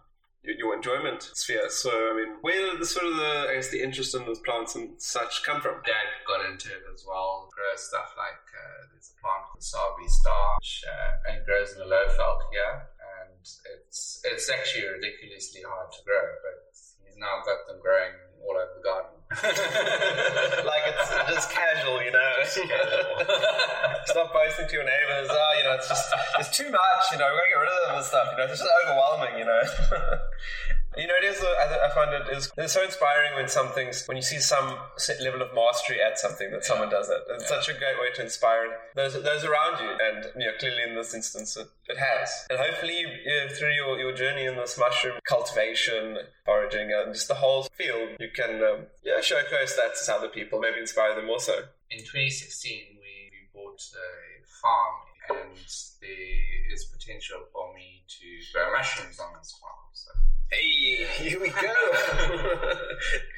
your 0.44 0.74
enjoyment 0.74 1.22
sphere. 1.34 1.68
So, 1.70 1.90
I 1.90 2.16
mean, 2.16 2.36
where 2.42 2.72
did 2.72 2.80
the 2.80 2.86
sort 2.86 3.06
of 3.06 3.16
the, 3.16 3.48
I 3.50 3.54
guess, 3.54 3.70
the 3.70 3.82
interest 3.82 4.14
in 4.14 4.24
those 4.26 4.40
plants 4.40 4.74
and 4.74 5.00
such 5.00 5.42
come 5.44 5.60
from? 5.60 5.80
Dad 5.84 6.08
got 6.26 6.44
into 6.50 6.68
it 6.68 6.82
as 6.92 7.04
well. 7.06 7.48
Grows 7.52 7.86
stuff 7.86 8.12
like 8.16 8.42
uh, 8.52 8.86
there's 8.92 9.12
a 9.16 9.20
plant 9.20 9.44
called 9.48 9.62
Sabi 9.62 10.08
Star, 10.08 10.56
which 10.58 10.84
uh, 10.86 11.30
and 11.30 11.46
grows 11.46 11.72
in 11.72 11.78
the 11.78 11.86
low 11.86 12.04
felt 12.16 12.42
here, 12.52 12.88
it's 13.42 14.22
it's 14.24 14.50
actually 14.50 14.86
ridiculously 14.86 15.62
hard 15.66 15.90
to 15.92 16.00
grow, 16.06 16.26
but 16.42 16.70
he's 16.70 17.18
now 17.18 17.42
got 17.44 17.66
them 17.66 17.82
growing 17.82 18.14
all 18.42 18.54
over 18.54 18.74
the 18.78 18.84
garden. 18.84 19.18
like 20.66 20.84
it's 20.86 21.08
just 21.34 21.50
casual, 21.50 22.02
you 22.02 22.12
know. 22.12 22.32
Stop 24.04 24.32
boasting 24.32 24.68
to 24.68 24.74
your 24.74 24.84
neighbors. 24.84 25.28
Oh, 25.30 25.52
you 25.58 25.64
know, 25.64 25.74
it's 25.74 25.88
just 25.88 26.12
it's 26.38 26.56
too 26.56 26.70
much. 26.70 27.02
You 27.12 27.18
know, 27.18 27.30
we 27.32 27.38
gotta 27.38 27.50
get 27.50 27.60
rid 27.62 27.70
of 27.70 27.80
them 27.88 27.96
and 27.96 28.06
stuff. 28.06 28.28
You 28.32 28.36
know, 28.38 28.44
it's 28.50 28.60
just 28.60 28.70
overwhelming. 28.84 29.38
You 29.38 29.46
know. 29.46 29.62
You 30.96 31.06
know, 31.06 31.14
it 31.22 31.24
is. 31.24 31.40
I, 31.42 31.88
I 31.88 31.94
find 31.94 32.12
it 32.12 32.36
is 32.36 32.52
it's 32.58 32.74
so 32.74 32.84
inspiring 32.84 33.34
when 33.34 33.48
something's 33.48 34.04
when 34.06 34.16
you 34.16 34.22
see 34.22 34.38
some 34.38 34.76
level 35.22 35.40
of 35.40 35.54
mastery 35.54 36.02
at 36.02 36.18
something 36.18 36.50
that 36.50 36.64
someone 36.64 36.90
does 36.90 37.08
it. 37.08 37.20
It's 37.30 37.48
Yeah. 37.50 37.56
such 37.60 37.68
a 37.74 37.78
great 37.78 37.96
way 37.98 38.12
to 38.14 38.22
inspire 38.22 38.66
those 38.94 39.14
those 39.14 39.44
around 39.44 39.80
you, 39.82 39.88
and 39.90 40.26
you 40.36 40.46
know, 40.46 40.52
clearly 40.58 40.82
in 40.88 40.94
this 40.94 41.14
instance, 41.14 41.56
it, 41.56 41.68
it 41.88 41.96
has. 41.98 42.28
And 42.50 42.58
hopefully, 42.58 43.00
you, 43.00 43.08
you, 43.08 43.48
through 43.56 43.72
your, 43.72 43.98
your 43.98 44.12
journey 44.14 44.44
in 44.44 44.56
this 44.56 44.76
mushroom 44.78 45.18
cultivation, 45.24 46.18
foraging, 46.44 46.92
and 46.92 47.14
just 47.14 47.28
the 47.28 47.34
whole 47.40 47.62
field, 47.74 48.10
you 48.20 48.28
can 48.34 48.62
um, 48.62 48.86
yeah 49.02 49.20
showcase 49.22 49.74
that 49.76 49.92
to 49.96 50.14
other 50.14 50.28
people, 50.28 50.60
maybe 50.60 50.78
inspire 50.80 51.14
them 51.14 51.30
also. 51.30 51.52
In 51.90 51.98
2016, 52.00 52.96
we, 53.00 53.30
we 53.32 53.48
bought 53.54 53.80
a 53.80 54.08
farm, 54.60 54.94
and 55.30 55.56
there 56.00 56.72
is 56.72 56.84
potential 56.84 57.38
for 57.52 57.74
me 57.74 58.02
to 58.08 58.26
grow 58.52 58.72
mushrooms 58.72 59.18
on 59.20 59.32
this 59.38 59.54
farm. 59.60 59.88
So, 59.92 60.10
Hey, 60.52 61.06
here 61.16 61.40
we 61.40 61.48
go. 61.48 61.54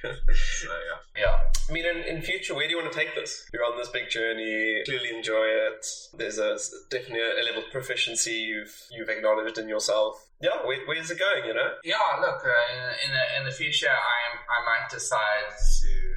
so 0.02 0.68
yeah, 0.68 0.98
yeah. 1.16 1.38
I 1.68 1.72
mean, 1.72 1.84
in, 1.86 2.16
in 2.16 2.22
future, 2.22 2.54
where 2.54 2.66
do 2.66 2.74
you 2.74 2.82
want 2.82 2.92
to 2.92 2.98
take 2.98 3.14
this? 3.14 3.48
You're 3.52 3.62
on 3.64 3.78
this 3.78 3.88
big 3.88 4.10
journey, 4.10 4.82
clearly 4.84 5.16
enjoy 5.16 5.44
it. 5.44 5.86
There's 6.12 6.38
a 6.38 6.58
definitely 6.90 7.20
a 7.20 7.44
level 7.44 7.62
of 7.62 7.70
proficiency 7.70 8.32
you've 8.32 8.74
you've 8.90 9.08
acknowledged 9.08 9.58
in 9.58 9.68
yourself. 9.68 10.26
Yeah, 10.40 10.66
where, 10.66 10.84
where's 10.86 11.10
it 11.10 11.20
going? 11.20 11.44
You 11.46 11.54
know? 11.54 11.70
Yeah, 11.84 12.18
look, 12.20 12.42
uh, 12.44 12.74
in, 12.74 12.82
in, 13.06 13.16
the, 13.16 13.38
in 13.38 13.44
the 13.46 13.52
future, 13.52 13.88
I, 13.88 14.36
I 14.50 14.64
might 14.66 14.90
decide 14.90 15.54
to 15.80 16.14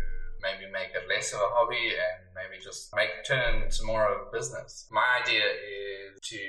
maybe 0.48 0.72
make 0.72 0.96
it 0.96 1.04
less 1.12 1.34
of 1.34 1.44
a 1.44 1.50
hobby 1.52 1.92
and 1.92 2.32
maybe 2.32 2.64
just 2.64 2.96
make 2.96 3.12
it 3.12 3.28
turn 3.28 3.64
into 3.64 3.84
more 3.84 4.08
of 4.08 4.28
a 4.28 4.32
business. 4.32 4.88
My 4.92 5.20
idea 5.20 5.44
is 5.44 6.20
to 6.32 6.40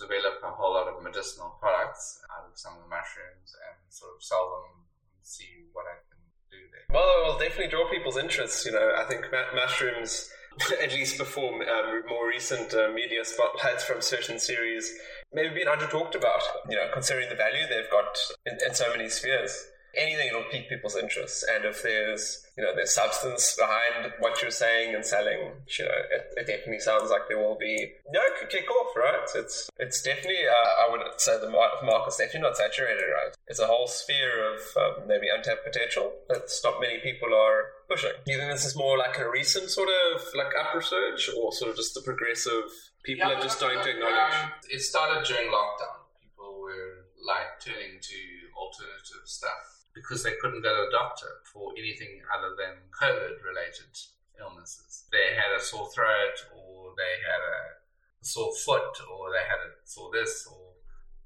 develop 0.00 0.40
a 0.40 0.50
whole 0.56 0.72
lot 0.72 0.88
of 0.88 1.02
medicinal 1.02 1.52
products 1.60 2.20
out 2.32 2.48
of 2.48 2.56
some 2.56 2.80
of 2.80 2.80
the 2.80 2.88
mushrooms 2.88 3.52
and 3.52 3.76
sort 3.92 4.16
of 4.16 4.24
sell 4.24 4.48
them 4.48 4.80
and 4.80 4.84
see 5.20 5.68
what 5.76 5.84
I 5.84 6.00
can 6.08 6.20
do 6.48 6.60
there. 6.72 6.88
Well, 6.88 7.04
it 7.04 7.20
will 7.28 7.38
definitely 7.38 7.68
draw 7.68 7.84
people's 7.92 8.16
interest. 8.16 8.64
You 8.64 8.72
know, 8.72 8.96
I 8.96 9.04
think 9.04 9.28
ma- 9.28 9.52
mushrooms, 9.54 10.30
at 10.82 10.92
least 10.96 11.18
before 11.18 11.52
um, 11.52 12.02
more 12.08 12.26
recent 12.26 12.72
uh, 12.72 12.88
media 12.94 13.24
spotlights 13.24 13.84
from 13.84 14.00
certain 14.00 14.38
series, 14.40 14.88
maybe 15.32 15.54
been 15.54 15.68
under 15.68 15.86
talked 15.86 16.14
about. 16.16 16.42
You 16.68 16.76
know, 16.76 16.88
considering 16.92 17.28
the 17.28 17.36
value 17.36 17.68
they've 17.68 17.92
got 17.92 18.16
in, 18.46 18.56
in 18.66 18.74
so 18.74 18.88
many 18.96 19.08
spheres. 19.10 19.52
Anything 19.96 20.28
that 20.30 20.36
will 20.36 20.50
pique 20.50 20.68
people's 20.68 20.96
interest, 20.96 21.44
and 21.52 21.64
if 21.64 21.82
there's 21.82 22.46
you 22.56 22.62
know 22.62 22.70
there's 22.74 22.94
substance 22.94 23.56
behind 23.58 24.12
what 24.20 24.40
you're 24.42 24.50
saying 24.50 24.94
and 24.94 25.04
selling, 25.04 25.50
you 25.78 25.84
know, 25.84 26.00
it, 26.12 26.22
it 26.36 26.46
definitely 26.46 26.78
sounds 26.78 27.10
like 27.10 27.22
there 27.28 27.38
will 27.38 27.58
be 27.58 27.92
no 28.12 28.20
it 28.20 28.38
could 28.38 28.50
kick 28.50 28.70
off, 28.70 28.94
right? 28.96 29.26
It's 29.34 29.68
it's 29.78 30.02
definitely 30.02 30.46
uh, 30.46 30.86
I 30.86 30.88
would 30.90 31.00
say 31.18 31.40
the 31.40 31.50
mar- 31.50 31.80
market's 31.82 32.18
definitely 32.18 32.48
not 32.48 32.56
saturated, 32.56 33.02
right? 33.10 33.34
It's 33.48 33.58
a 33.58 33.66
whole 33.66 33.88
sphere 33.88 34.54
of 34.54 34.60
um, 34.76 35.08
maybe 35.08 35.26
untapped 35.28 35.64
potential 35.64 36.12
that 36.28 36.46
not 36.62 36.80
many 36.80 36.98
people 37.00 37.34
are 37.34 37.72
pushing. 37.88 38.12
Do 38.24 38.32
you 38.32 38.38
think 38.38 38.52
this 38.52 38.64
is 38.64 38.76
more 38.76 38.96
like 38.98 39.18
a 39.18 39.28
recent 39.28 39.70
sort 39.70 39.88
of 39.88 40.22
like 40.36 40.52
upper 40.54 40.80
surge, 40.80 41.30
or 41.36 41.52
sort 41.52 41.70
of 41.70 41.76
just 41.76 41.94
the 41.94 42.02
progressive 42.02 42.70
people 43.02 43.26
are 43.26 43.40
just 43.40 43.58
starting 43.58 43.82
to 43.82 43.90
acknowledge? 43.90 44.34
Um, 44.34 44.52
it 44.70 44.80
started 44.80 45.26
during 45.26 45.50
lockdown. 45.50 46.06
People 46.22 46.60
were 46.60 47.08
like 47.26 47.58
turning 47.58 47.98
to 48.00 48.18
alternative 48.54 49.24
stuff 49.24 49.79
because 49.94 50.22
they 50.22 50.34
couldn't 50.40 50.62
go 50.62 50.70
to 50.70 50.86
the 50.86 50.96
doctor 50.96 51.42
for 51.44 51.72
anything 51.76 52.22
other 52.30 52.54
than 52.54 52.78
COVID 52.94 53.42
related 53.42 53.90
illnesses. 54.38 55.04
They 55.12 55.34
had 55.34 55.52
a 55.56 55.60
sore 55.62 55.88
throat, 55.90 56.36
or 56.54 56.94
they 56.96 57.14
had 57.26 57.42
a 57.42 58.24
sore 58.24 58.52
foot, 58.54 58.94
or 59.10 59.30
they 59.30 59.44
had 59.44 59.60
a 59.60 59.70
sore 59.84 60.10
this, 60.12 60.46
or 60.46 60.74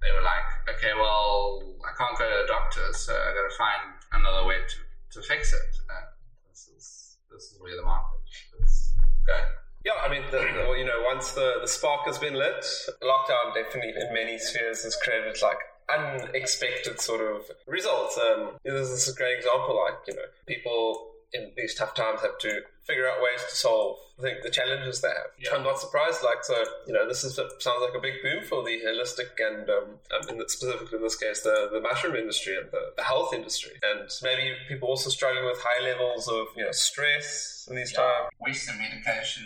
they 0.03 0.11
were 0.13 0.25
like, 0.25 0.49
okay, 0.77 0.93
well, 0.97 1.63
I 1.85 1.93
can't 1.97 2.19
go 2.19 2.25
to 2.29 2.45
a 2.45 2.47
doctor, 2.47 2.93
so 2.93 3.13
I 3.13 3.31
got 3.33 3.47
to 3.49 3.57
find 3.57 3.83
another 4.13 4.47
way 4.47 4.61
to, 4.61 5.21
to 5.21 5.27
fix 5.27 5.53
it. 5.53 5.73
Uh, 5.89 6.13
this 6.49 6.69
is 6.69 7.17
this 7.31 7.53
is 7.53 7.61
where 7.61 7.77
the 7.77 7.83
market 7.83 8.21
is 8.63 8.95
going. 9.27 9.45
Yeah, 9.85 10.01
I 10.03 10.09
mean, 10.09 10.23
the, 10.31 10.39
the, 10.39 10.75
you 10.79 10.87
know, 10.87 11.05
once 11.05 11.33
the, 11.33 11.61
the 11.61 11.69
spark 11.69 12.07
has 12.07 12.17
been 12.17 12.33
lit, 12.33 12.65
lockdown 13.03 13.53
definitely 13.55 13.93
in 13.93 14.15
many 14.15 14.39
spheres 14.39 14.83
has 14.83 14.97
created 14.97 15.37
like 15.43 15.59
unexpected 15.89 17.01
sort 17.01 17.21
of 17.21 17.43
results. 17.67 18.19
Um, 18.19 18.53
this 18.65 18.89
is 18.89 19.09
a 19.09 19.15
great 19.15 19.39
example. 19.39 19.77
Like, 19.85 20.07
you 20.09 20.15
know, 20.15 20.23
people 20.47 21.11
in 21.33 21.51
these 21.57 21.75
tough 21.75 21.95
times 21.95 22.21
have 22.23 22.39
to 22.39 22.61
figure 22.85 23.09
out 23.09 23.19
ways 23.21 23.43
to 23.49 23.57
solve 23.57 23.97
the, 24.19 24.35
the 24.43 24.51
challenges 24.51 25.01
they 25.01 25.09
have. 25.09 25.33
Yeah. 25.39 25.57
I'm 25.57 25.65
not 25.65 25.79
surprised. 25.79 26.23
Like, 26.23 26.45
so 26.45 26.55
you 26.87 26.93
know, 26.93 27.09
this 27.09 27.25
is 27.25 27.35
sounds 27.35 27.83
like 27.83 27.95
a 27.97 28.01
big 28.01 28.23
boom 28.23 28.45
for 28.45 28.63
the 28.63 28.81
holistic 28.87 29.35
and 29.41 29.69
um, 29.69 29.85
um, 30.15 30.29
in 30.29 30.39
the, 30.39 30.49
specifically 30.49 30.99
in 30.99 31.03
this 31.03 31.17
case, 31.17 31.43
the, 31.43 31.69
the 31.73 31.81
mushroom 31.81 32.15
industry 32.15 32.57
and 32.57 32.71
the, 32.71 32.93
the 32.97 33.03
health 33.03 33.35
industry, 33.35 33.73
and 33.83 34.09
maybe 34.23 34.55
people 34.69 34.89
also 34.89 35.11
struggling 35.11 35.45
with 35.45 35.59
high 35.61 35.83
levels 35.83 36.29
of 36.29 36.47
you 36.57 36.65
know 36.65 36.73
stress 36.73 37.54
in 37.69 37.77
these 37.77 37.93
times. 37.93 38.29
Western 38.41 38.79
medication 38.79 39.45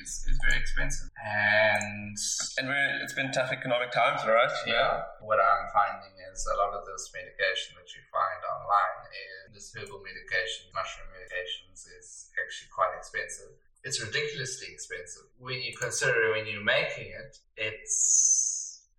is, 0.00 0.24
is 0.28 0.36
very 0.48 0.58
expensive. 0.60 1.08
And 1.20 2.16
And 2.58 2.66
it's 3.02 3.12
been 3.12 3.32
tough 3.32 3.52
economic 3.52 3.92
times, 3.92 4.24
right? 4.26 4.50
yeah, 4.66 5.02
what 5.20 5.38
I'm 5.38 5.66
finding 5.72 6.14
is 6.32 6.46
a 6.48 6.56
lot 6.56 6.72
of 6.74 6.86
this 6.86 7.10
medication 7.12 7.76
that 7.76 7.88
you 7.92 8.00
find 8.08 8.40
online 8.44 9.00
is 9.12 9.54
this 9.54 9.66
herbal 9.76 10.00
medication, 10.00 10.70
mushroom 10.72 11.08
medications 11.12 11.84
is 11.98 12.30
actually 12.40 12.70
quite 12.72 12.96
expensive. 12.96 13.52
It's 13.82 14.00
ridiculously 14.00 14.68
expensive. 14.72 15.24
When 15.38 15.60
you 15.60 15.72
consider 15.76 16.32
when 16.32 16.46
you're 16.46 16.64
making 16.64 17.12
it, 17.16 17.38
it's 17.56 18.39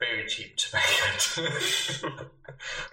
very 0.01 0.25
cheap 0.27 0.57
to 0.57 0.67
make 0.75 0.83
it. 0.97 2.27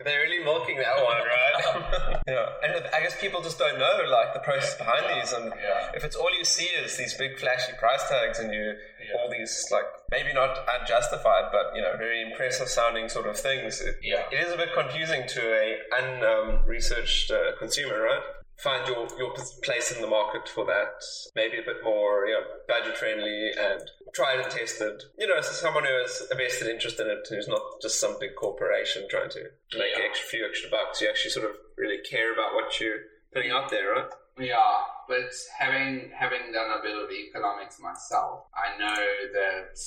They're 0.04 0.20
really 0.22 0.44
milking 0.44 0.76
that 0.78 0.96
one, 1.02 1.16
right? 1.18 2.20
yeah. 2.28 2.46
And 2.62 2.86
I 2.94 3.00
guess 3.02 3.18
people 3.20 3.42
just 3.42 3.58
don't 3.58 3.78
know 3.78 3.96
like 4.08 4.32
the 4.34 4.40
process 4.40 4.76
behind 4.76 5.04
these, 5.16 5.32
and 5.32 5.52
Yeah. 5.60 5.90
if 5.94 6.04
it's 6.04 6.16
all 6.16 6.30
you 6.38 6.44
see 6.44 6.64
is 6.84 6.96
these 6.96 7.14
big 7.14 7.38
flashy 7.38 7.72
price 7.78 8.08
tags, 8.08 8.38
and 8.38 8.52
you 8.52 8.74
all 9.18 9.30
these 9.30 9.66
like 9.72 9.84
maybe 10.10 10.32
not 10.34 10.56
unjustified, 10.80 11.46
but 11.50 11.74
you 11.74 11.82
know 11.82 11.96
very 11.96 12.22
impressive 12.22 12.68
sounding 12.68 13.08
sort 13.08 13.26
of 13.26 13.36
things, 13.38 13.80
it, 13.80 13.96
Yeah. 14.02 14.24
it 14.30 14.46
is 14.46 14.52
a 14.52 14.56
bit 14.56 14.70
confusing 14.74 15.26
to 15.28 15.40
a 15.40 15.78
unresearched 16.00 17.30
uh, 17.30 17.56
consumer, 17.58 18.00
right? 18.02 18.22
Find 18.62 18.86
your, 18.88 19.06
your 19.16 19.32
place 19.62 19.92
in 19.94 20.02
the 20.02 20.08
market 20.08 20.48
for 20.48 20.64
that, 20.66 20.98
maybe 21.36 21.58
a 21.58 21.62
bit 21.62 21.84
more 21.84 22.26
you 22.26 22.34
know, 22.34 22.42
budget 22.66 22.98
friendly 22.98 23.50
and 23.56 23.82
tried 24.12 24.40
and 24.40 24.50
tested. 24.50 25.02
You 25.16 25.28
know, 25.28 25.40
so 25.40 25.52
someone 25.52 25.84
who 25.84 25.94
has 26.02 26.26
a 26.30 26.34
vested 26.34 26.66
interest 26.66 26.98
in 26.98 27.06
it, 27.06 27.26
who's 27.30 27.46
not 27.46 27.62
just 27.80 28.00
some 28.00 28.16
big 28.18 28.34
corporation 28.34 29.06
trying 29.08 29.30
to 29.30 29.44
make 29.78 29.94
Yeah. 29.96 30.02
a 30.02 30.08
extra 30.08 30.26
few 30.26 30.44
extra 30.44 30.68
bucks. 30.70 31.00
You 31.00 31.08
actually 31.08 31.30
sort 31.30 31.46
of 31.46 31.56
really 31.76 31.98
care 32.02 32.32
about 32.32 32.54
what 32.54 32.80
you're 32.80 32.98
putting 33.32 33.52
out 33.52 33.70
there, 33.70 33.92
right? 33.92 34.10
Yeah, 34.40 34.82
but 35.06 35.30
having 35.58 36.10
having 36.14 36.50
done 36.52 36.70
a 36.70 36.82
bit 36.82 36.96
of 36.98 37.10
economics 37.10 37.78
myself, 37.78 38.46
I 38.54 38.76
know 38.78 39.06
that 39.34 39.78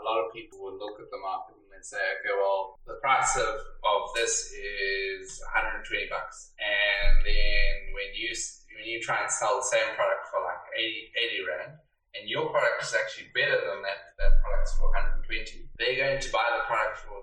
a 0.00 0.02
lot 0.04 0.20
of 0.24 0.32
people 0.32 0.60
would 0.64 0.76
look 0.76 1.00
at 1.00 1.08
the 1.10 1.18
market 1.24 1.56
say, 1.84 2.00
uh, 2.00 2.16
okay, 2.16 2.32
well, 2.32 2.80
the 2.88 2.96
price 3.04 3.36
of, 3.36 3.60
of 3.84 4.00
this 4.16 4.48
is 4.56 5.36
120 5.52 5.84
bucks, 6.08 6.56
and 6.56 7.20
then 7.20 7.92
when 7.92 8.08
you 8.16 8.32
when 8.72 8.88
you 8.88 8.98
try 9.04 9.20
and 9.20 9.30
sell 9.30 9.60
the 9.60 9.68
same 9.68 9.92
product 9.94 10.26
for 10.32 10.40
like 10.42 10.64
80, 10.72 11.44
80 11.44 11.48
rand, 11.48 11.72
and 12.16 12.24
your 12.24 12.48
product 12.48 12.82
is 12.82 12.96
actually 12.96 13.28
better 13.36 13.60
than 13.60 13.84
that 13.84 14.16
that 14.16 14.32
product's 14.40 14.72
for 14.80 14.88
120, 15.28 15.68
they're 15.76 16.00
going 16.00 16.20
to 16.20 16.30
buy 16.32 16.48
the 16.56 16.64
product 16.64 17.04
for 17.04 17.20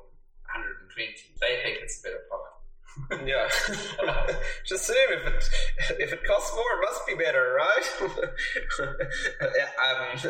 120. 0.53 0.93
They 1.41 1.53
think 1.65 1.81
it's 1.81 1.97
a 1.99 2.01
better 2.05 2.23
product. 2.29 2.50
Yeah. 3.25 3.49
Just 4.65 4.89
assume 4.89 5.09
if 5.09 5.25
it 5.25 5.49
if 5.99 6.13
it 6.13 6.23
costs 6.23 6.55
more, 6.55 6.77
it 6.77 6.81
must 6.81 7.07
be 7.07 7.15
better, 7.15 7.55
right? 7.57 7.83
um, 8.01 8.09
as 10.13 10.25
a 10.25 10.29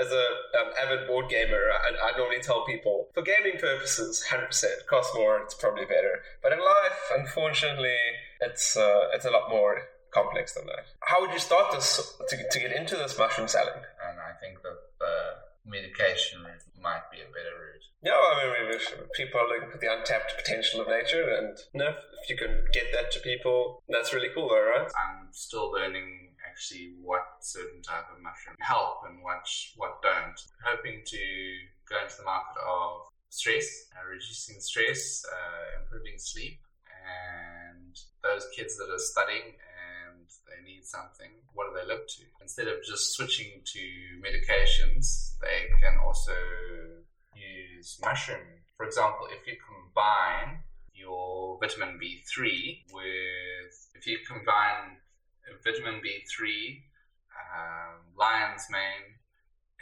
as 0.00 0.12
a 0.12 0.26
um, 0.60 0.72
avid 0.82 1.06
board 1.06 1.28
gamer, 1.28 1.70
I, 1.70 2.08
I 2.08 2.16
normally 2.16 2.40
tell 2.40 2.64
people 2.64 3.08
for 3.14 3.22
gaming 3.22 3.60
purposes, 3.60 4.24
hundred 4.24 4.46
percent 4.46 4.86
costs 4.88 5.14
more, 5.14 5.40
it's 5.42 5.54
probably 5.54 5.84
better. 5.84 6.22
But 6.42 6.52
in 6.52 6.58
life, 6.58 7.12
unfortunately, 7.18 7.96
it's 8.40 8.76
uh, 8.76 9.10
it's 9.14 9.24
a 9.24 9.30
lot 9.30 9.48
more 9.50 9.82
complex 10.10 10.54
than 10.54 10.66
that. 10.66 10.86
How 11.00 11.20
would 11.20 11.32
you 11.32 11.38
start 11.38 11.72
this 11.72 12.14
to, 12.28 12.36
to 12.50 12.60
get 12.60 12.72
into 12.72 12.96
this 12.96 13.16
mushroom 13.18 13.48
selling? 13.48 13.82
and 14.08 14.18
I 14.20 14.32
think 14.40 14.62
that 14.62 14.78
the 14.98 15.70
medication 15.70 16.42
might 16.82 17.10
be 17.10 17.18
a 17.18 17.28
better 17.30 17.54
route. 17.56 17.86
Yeah, 18.02 18.14
I 18.14 18.46
mean, 18.46 18.74
if 18.74 19.12
people 19.12 19.40
are 19.40 19.48
looking 19.48 19.70
for 19.70 19.78
the 19.78 19.92
untapped 19.92 20.34
potential 20.36 20.80
of 20.80 20.88
nature, 20.88 21.22
and 21.22 21.58
you 21.74 21.80
know, 21.80 21.94
if 22.22 22.30
you 22.30 22.36
can 22.36 22.64
get 22.72 22.92
that 22.92 23.10
to 23.12 23.20
people, 23.20 23.82
that's 23.88 24.14
really 24.14 24.30
cool, 24.34 24.48
though, 24.48 24.70
right? 24.70 24.86
I'm 24.86 25.28
still 25.32 25.70
learning 25.72 26.36
actually 26.46 26.94
what 27.02 27.22
certain 27.40 27.82
type 27.82 28.06
of 28.14 28.22
mushroom 28.22 28.56
help 28.60 29.02
and 29.08 29.22
what 29.22 29.46
what 29.76 30.02
don't. 30.02 30.38
Hoping 30.64 31.02
to 31.06 31.22
go 31.88 32.02
into 32.02 32.16
the 32.18 32.24
market 32.24 32.58
of 32.66 33.08
stress, 33.30 33.86
uh, 33.94 34.06
reducing 34.08 34.60
stress, 34.60 35.24
uh, 35.26 35.80
improving 35.82 36.18
sleep, 36.18 36.58
and 37.06 37.94
those 38.22 38.46
kids 38.56 38.76
that 38.76 38.90
are 38.90 38.98
studying 38.98 39.54
and 40.18 40.42
they 40.46 40.72
need 40.72 40.84
something, 40.84 41.30
what 41.54 41.66
do 41.68 41.80
they 41.80 41.86
look 41.86 42.08
to? 42.08 42.22
Instead 42.40 42.68
of 42.68 42.82
just 42.84 43.12
switching 43.14 43.62
to 43.64 43.80
medications, 44.20 45.38
they 45.40 45.68
can 45.80 45.98
also 46.04 46.32
use 47.34 47.98
mushroom. 48.02 48.62
For 48.76 48.86
example, 48.86 49.26
if 49.30 49.46
you 49.46 49.56
combine 49.62 50.60
your 50.94 51.58
vitamin 51.60 51.98
B3 52.02 52.92
with, 52.92 53.88
if 53.94 54.06
you 54.06 54.18
combine 54.26 54.98
vitamin 55.64 56.00
B3, 56.00 56.82
um, 57.38 58.00
lion's 58.16 58.66
mane, 58.70 59.14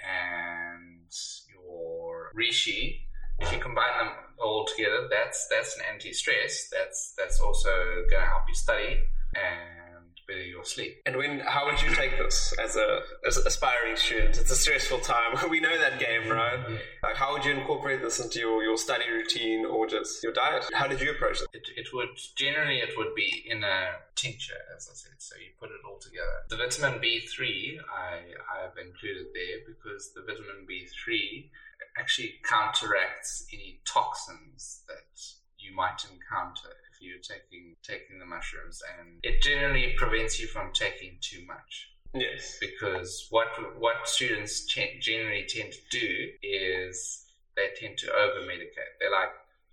and 0.04 1.10
your 1.52 2.32
reishi, 2.36 3.00
if 3.38 3.52
you 3.52 3.58
combine 3.58 3.98
them 3.98 4.12
all 4.42 4.64
together, 4.64 5.08
that's 5.10 5.46
that's 5.48 5.76
an 5.76 5.82
anti-stress. 5.92 6.68
That's 6.70 7.14
that's 7.18 7.40
also 7.40 7.70
going 8.10 8.22
to 8.22 8.28
help 8.28 8.44
you 8.48 8.54
study 8.54 8.98
and 9.34 9.85
better 10.26 10.42
your 10.42 10.64
sleep. 10.64 11.00
And 11.06 11.16
when, 11.16 11.40
how 11.40 11.66
would 11.66 11.80
you 11.82 11.94
take 11.94 12.16
this 12.18 12.52
as 12.62 12.76
a 12.76 13.00
as 13.26 13.36
aspiring 13.36 13.96
student? 13.96 14.38
It's 14.38 14.50
a 14.50 14.56
stressful 14.56 15.00
time. 15.00 15.36
we 15.50 15.60
know 15.60 15.76
that 15.78 15.98
game, 15.98 16.22
mm-hmm. 16.22 16.32
right? 16.32 16.80
Like, 17.02 17.16
how 17.16 17.32
would 17.32 17.44
you 17.44 17.52
incorporate 17.52 18.02
this 18.02 18.20
into 18.20 18.40
your, 18.40 18.62
your 18.62 18.76
study 18.76 19.08
routine 19.10 19.64
or 19.64 19.86
just 19.86 20.22
your 20.22 20.32
diet? 20.32 20.64
How 20.74 20.86
did 20.86 21.00
you 21.00 21.10
approach 21.10 21.42
it? 21.42 21.48
It, 21.52 21.68
it 21.76 21.88
would 21.92 22.18
generally 22.34 22.78
it 22.78 22.90
would 22.96 23.14
be 23.14 23.44
in 23.48 23.64
a 23.64 23.92
tincture, 24.14 24.62
as 24.76 24.88
I 24.90 24.94
said. 24.94 25.14
So 25.18 25.36
you 25.36 25.52
put 25.58 25.70
it 25.70 25.80
all 25.88 25.98
together. 25.98 26.44
The 26.48 26.56
vitamin 26.56 27.00
B3 27.00 27.78
I 27.90 28.14
I 28.52 28.62
have 28.62 28.76
included 28.78 29.26
there 29.34 29.64
because 29.66 30.12
the 30.14 30.22
vitamin 30.22 30.66
B3 30.68 31.50
actually 31.98 32.34
counteracts 32.42 33.46
any 33.52 33.80
toxins 33.84 34.82
that 34.88 35.20
you 35.58 35.74
might 35.74 36.04
encounter 36.04 36.74
you're 37.00 37.18
taking 37.18 37.74
taking 37.82 38.18
the 38.18 38.26
mushrooms, 38.26 38.82
and 38.98 39.18
it 39.22 39.42
generally 39.42 39.94
prevents 39.96 40.38
you 40.40 40.46
from 40.46 40.72
taking 40.72 41.18
too 41.20 41.44
much 41.46 41.90
Yes. 42.14 42.56
because 42.60 43.26
what 43.30 43.48
what 43.78 44.08
students 44.08 44.64
ch- 44.66 44.98
generally 45.00 45.44
tend 45.48 45.72
to 45.72 45.80
do 45.90 46.30
is 46.42 47.24
they 47.56 47.68
tend 47.78 47.98
to 47.98 48.10
over 48.12 48.40
medicate. 48.46 48.96
They're 49.00 49.10
like, 49.10 49.30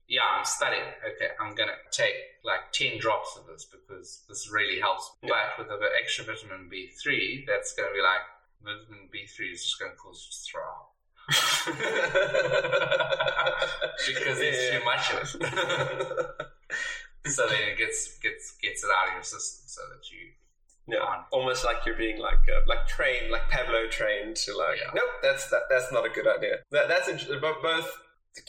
yeah, 0.07 0.21
I'm 0.37 0.45
studying. 0.45 0.83
Okay, 1.15 1.29
I'm 1.39 1.53
gonna 1.55 1.77
take 1.91 2.15
like 2.43 2.71
ten 2.73 2.97
drops 2.99 3.37
of 3.37 3.45
this 3.47 3.65
because 3.65 4.23
this 4.27 4.49
really 4.51 4.79
helps. 4.79 5.11
But 5.21 5.57
with 5.57 5.67
the 5.67 5.89
extra 6.01 6.25
vitamin 6.25 6.69
B3, 6.71 7.45
that's 7.47 7.73
gonna 7.73 7.91
be 7.93 8.01
like 8.01 8.21
vitamin 8.63 9.09
B3 9.13 9.51
is 9.53 9.63
just 9.63 9.79
gonna 9.79 9.95
cause 9.95 10.25
you 10.25 10.31
to 10.31 10.37
throw 10.51 10.63
up. 10.63 10.89
because 14.07 14.37
there's 14.39 14.69
too 14.71 14.81
much 14.85 15.13
of 15.13 15.35
it. 15.41 16.47
so 17.25 17.47
then 17.47 17.61
it 17.71 17.77
gets 17.77 18.17
gets 18.19 18.51
gets 18.61 18.83
it 18.83 18.89
out 18.97 19.07
of 19.09 19.13
your 19.15 19.23
system 19.23 19.63
so 19.67 19.81
that 19.91 20.09
you 20.11 20.31
Yeah, 20.87 21.23
almost 21.31 21.63
like 21.63 21.85
you're 21.85 21.95
being 21.95 22.19
like 22.19 22.43
uh, 22.49 22.61
like 22.67 22.87
trained, 22.87 23.31
like 23.31 23.49
Pavlov 23.49 23.89
trained 23.91 24.35
to 24.43 24.57
like, 24.57 24.77
Yeah. 24.79 24.91
nope, 24.93 25.09
that's 25.21 25.49
that, 25.49 25.63
that's 25.69 25.91
not 25.91 26.05
a 26.05 26.09
good 26.09 26.27
idea. 26.27 26.59
That, 26.71 26.87
that's 26.89 27.07
interesting, 27.07 27.39
but 27.41 27.61
both 27.61 27.89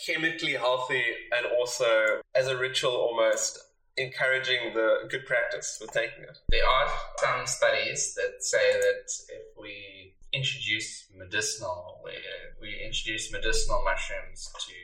chemically 0.05 0.53
healthy 0.55 1.05
and 1.37 1.47
also 1.59 2.21
as 2.35 2.49
a 2.49 2.57
ritual, 2.57 2.91
almost 2.93 3.59
encouraging 3.97 4.75
the 4.75 5.07
good 5.09 5.25
practice 5.27 5.79
with 5.81 5.93
taking 5.93 6.25
it. 6.25 6.37
There 6.49 6.67
are 6.67 6.89
some 7.19 7.47
studies 7.47 8.15
that 8.17 8.43
say 8.43 8.73
that 8.81 9.07
if 9.29 9.43
we 9.61 10.15
introduce 10.33 11.07
medicinal, 11.17 12.01
we, 12.05 12.13
we 12.61 12.83
introduce 12.85 13.31
medicinal 13.31 13.85
mushrooms 13.85 14.51
to 14.67 14.75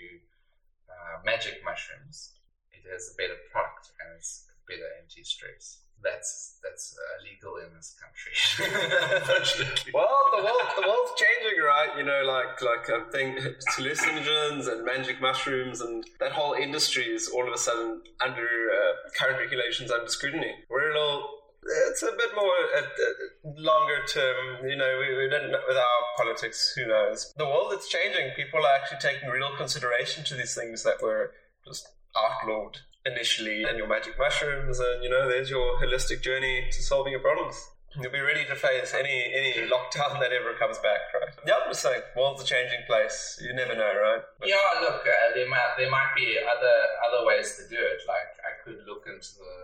uh, 0.93 1.23
magic 1.25 1.63
mushrooms, 1.65 2.31
it 2.85 2.91
has 2.91 3.13
a 3.13 3.17
better 3.17 3.39
product 3.53 3.93
and 4.01 4.17
it's 4.17 4.47
better 4.69 4.89
anti-stress. 5.03 5.79
That's 6.03 6.59
that's 6.65 6.97
uh, 6.97 7.23
legal 7.29 7.57
in 7.59 7.75
this 7.77 7.95
country. 8.01 8.33
Well, 9.93 10.09
the 10.37 10.43
world 10.43 10.67
the 10.77 10.89
world's 10.89 11.13
changing, 11.21 11.61
right? 11.63 11.91
You 11.99 12.05
know, 12.05 12.23
like 12.25 12.63
like 12.63 12.89
I 12.89 13.11
think 13.11 13.39
hallucinogens 13.77 14.71
and 14.71 14.85
magic 14.85 15.21
mushrooms 15.21 15.81
and 15.81 16.05
that 16.21 16.33
whole 16.33 16.55
industry 16.55 17.05
is 17.05 17.29
all 17.29 17.47
of 17.47 17.53
a 17.53 17.59
sudden 17.59 18.03
under 18.25 18.47
uh, 18.47 19.11
current 19.19 19.39
regulations 19.39 19.91
under 19.91 20.09
scrutiny. 20.09 20.55
We're 20.71 20.91
a 20.91 20.95
little. 20.95 21.29
It's 21.91 22.03
a 22.03 22.13
bit 22.17 22.31
more 22.35 22.57
uh, 22.75 22.81
uh, 22.81 23.51
longer 23.59 23.99
term, 24.09 24.65
you 24.67 24.77
know. 24.77 24.99
We, 25.01 25.15
we 25.19 25.29
don't 25.29 25.51
with 25.51 25.77
our 25.77 26.01
politics. 26.17 26.73
Who 26.77 26.87
knows? 26.87 27.35
The 27.37 27.45
world 27.45 27.75
is 27.79 27.87
changing. 27.89 28.31
People 28.37 28.61
are 28.61 28.75
actually 28.75 29.01
taking 29.01 29.29
real 29.29 29.55
consideration 29.57 30.25
to 30.25 30.35
these 30.35 30.55
things 30.55 30.83
that 30.85 31.03
were 31.03 31.33
just 31.67 31.87
outlawed 32.17 32.79
initially. 33.07 33.65
And 33.65 33.77
your 33.79 33.89
magic 33.89 34.19
mushrooms, 34.19 34.79
and 34.79 35.03
you 35.03 35.11
know, 35.11 35.29
there's 35.29 35.51
your 35.51 35.79
holistic 35.81 36.23
journey 36.23 36.69
to 36.71 36.83
solving 36.83 37.13
your 37.13 37.23
problems. 37.23 37.57
You'll 38.01 38.13
be 38.13 38.21
ready 38.21 38.45
to 38.47 38.55
face 38.55 38.95
any 38.95 39.35
any 39.35 39.67
lockdown 39.67 40.21
that 40.23 40.31
ever 40.31 40.55
comes 40.55 40.79
back, 40.79 41.11
right? 41.11 41.35
Yeah, 41.45 41.59
I'm 41.59 41.71
just 41.71 41.83
saying, 41.83 42.03
world's 42.17 42.43
a 42.43 42.47
changing 42.47 42.87
place. 42.87 43.37
You 43.43 43.53
never 43.53 43.75
know, 43.75 43.91
right? 43.99 44.23
But- 44.39 44.47
Yeah, 44.49 44.63
look, 44.81 45.03
uh, 45.03 45.35
there 45.35 45.49
might 45.49 45.75
there 45.77 45.91
might 45.91 46.13
be 46.15 46.39
other 46.39 46.77
other 47.11 47.27
ways 47.27 47.57
to 47.59 47.67
do 47.67 47.75
it. 47.83 47.99
Like 48.07 48.31
I 48.47 48.63
could 48.63 48.79
look 48.87 49.07
into 49.11 49.43
the 49.43 49.55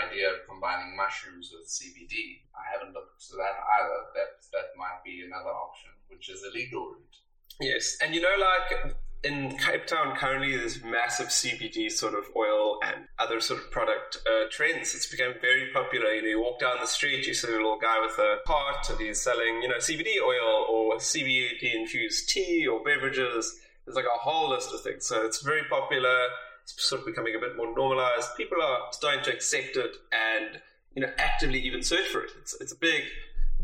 idea 0.00 0.32
of 0.32 0.48
combining 0.48 0.96
mushrooms 0.96 1.52
with 1.52 1.68
CBD. 1.68 2.40
I 2.56 2.64
haven't 2.72 2.94
looked 2.94 3.20
into 3.20 3.36
that 3.36 3.52
either. 3.52 4.00
That 4.16 4.32
that 4.56 4.72
might 4.80 5.04
be 5.04 5.20
another 5.28 5.52
option, 5.52 5.90
which 6.08 6.30
is 6.30 6.40
a 6.42 6.50
legal 6.56 6.88
route. 6.88 7.16
Yes, 7.60 7.98
and 8.00 8.14
you 8.14 8.22
know, 8.22 8.32
like 8.40 8.96
in 9.24 9.56
Cape 9.56 9.86
Town 9.86 10.14
currently, 10.16 10.56
there's 10.56 10.82
massive 10.84 11.28
CBD 11.28 11.90
sort 11.90 12.14
of 12.14 12.24
oil 12.36 12.78
and 12.84 13.06
other 13.18 13.40
sort 13.40 13.60
of 13.60 13.70
product 13.70 14.18
uh, 14.26 14.44
trends. 14.50 14.94
It's 14.94 15.06
become 15.06 15.34
very 15.40 15.70
popular. 15.72 16.10
You 16.10 16.22
know, 16.22 16.28
you 16.28 16.40
walk 16.40 16.60
down 16.60 16.76
the 16.80 16.86
street, 16.86 17.26
you 17.26 17.32
see 17.32 17.48
a 17.48 17.52
little 17.52 17.78
guy 17.78 18.00
with 18.00 18.18
a 18.18 18.38
cart, 18.46 18.88
and 18.90 19.00
he's 19.00 19.20
selling, 19.20 19.62
you 19.62 19.68
know, 19.68 19.76
CBD 19.76 20.20
oil 20.22 20.66
or 20.68 20.96
CBD 20.96 21.74
infused 21.74 22.28
tea 22.28 22.66
or 22.66 22.82
beverages. 22.84 23.60
There's 23.84 23.96
like 23.96 24.04
a 24.04 24.18
whole 24.18 24.50
list 24.50 24.72
of 24.74 24.82
things. 24.82 25.06
So 25.06 25.24
it's 25.24 25.40
very 25.40 25.64
popular. 25.70 26.28
It's 26.62 26.82
sort 26.84 27.00
of 27.00 27.06
becoming 27.06 27.34
a 27.34 27.38
bit 27.38 27.56
more 27.56 27.74
normalized. 27.74 28.28
People 28.36 28.58
are 28.62 28.80
starting 28.92 29.24
to 29.24 29.32
accept 29.32 29.76
it 29.76 29.96
and 30.12 30.60
you 30.94 31.02
know 31.02 31.12
actively 31.18 31.60
even 31.60 31.82
search 31.82 32.06
for 32.08 32.22
it. 32.22 32.30
It's 32.40 32.54
it's 32.60 32.72
a 32.72 32.76
big 32.76 33.04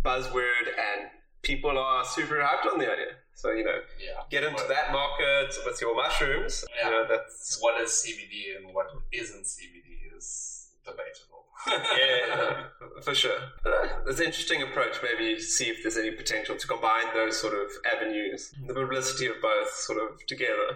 buzzword 0.03 0.69
and 0.69 1.11
people 1.43 1.79
are 1.79 2.05
super 2.05 2.37
hyped 2.37 2.71
on 2.71 2.79
the 2.79 2.91
idea. 2.91 3.17
So 3.41 3.53
you 3.53 3.65
know, 3.65 3.81
Yeah. 3.99 4.21
get 4.31 4.45
into 4.45 4.65
that 4.69 4.93
market 4.93 5.57
with 5.65 5.81
your 5.81 5.95
mushrooms. 5.97 6.65
Yeah. 6.77 6.85
You 6.85 6.91
know, 6.93 7.07
that's 7.09 7.59
What 7.61 7.81
is 7.81 7.91
CBD 7.91 8.57
and 8.57 8.75
what 8.75 8.89
isn't 9.13 9.45
CBD 9.47 10.15
is 10.17 10.69
debatable. 10.85 11.47
yeah, 11.99 12.65
for 13.03 13.15
sure. 13.15 13.39
Uh, 13.65 13.89
It's 14.07 14.21
an 14.21 14.27
interesting 14.27 14.63
approach. 14.63 14.97
Maybe 15.03 15.37
to 15.37 15.41
see 15.43 15.69
if 15.71 15.83
there's 15.83 15.97
any 15.97 16.11
potential 16.11 16.57
to 16.57 16.67
combine 16.67 17.07
those 17.15 17.41
sort 17.41 17.55
of 17.55 17.69
avenues, 17.95 18.53
the 18.67 18.75
publicity 18.75 19.27
of 19.27 19.37
both, 19.41 19.71
sort 19.73 19.99
of 20.03 20.25
together. 20.27 20.69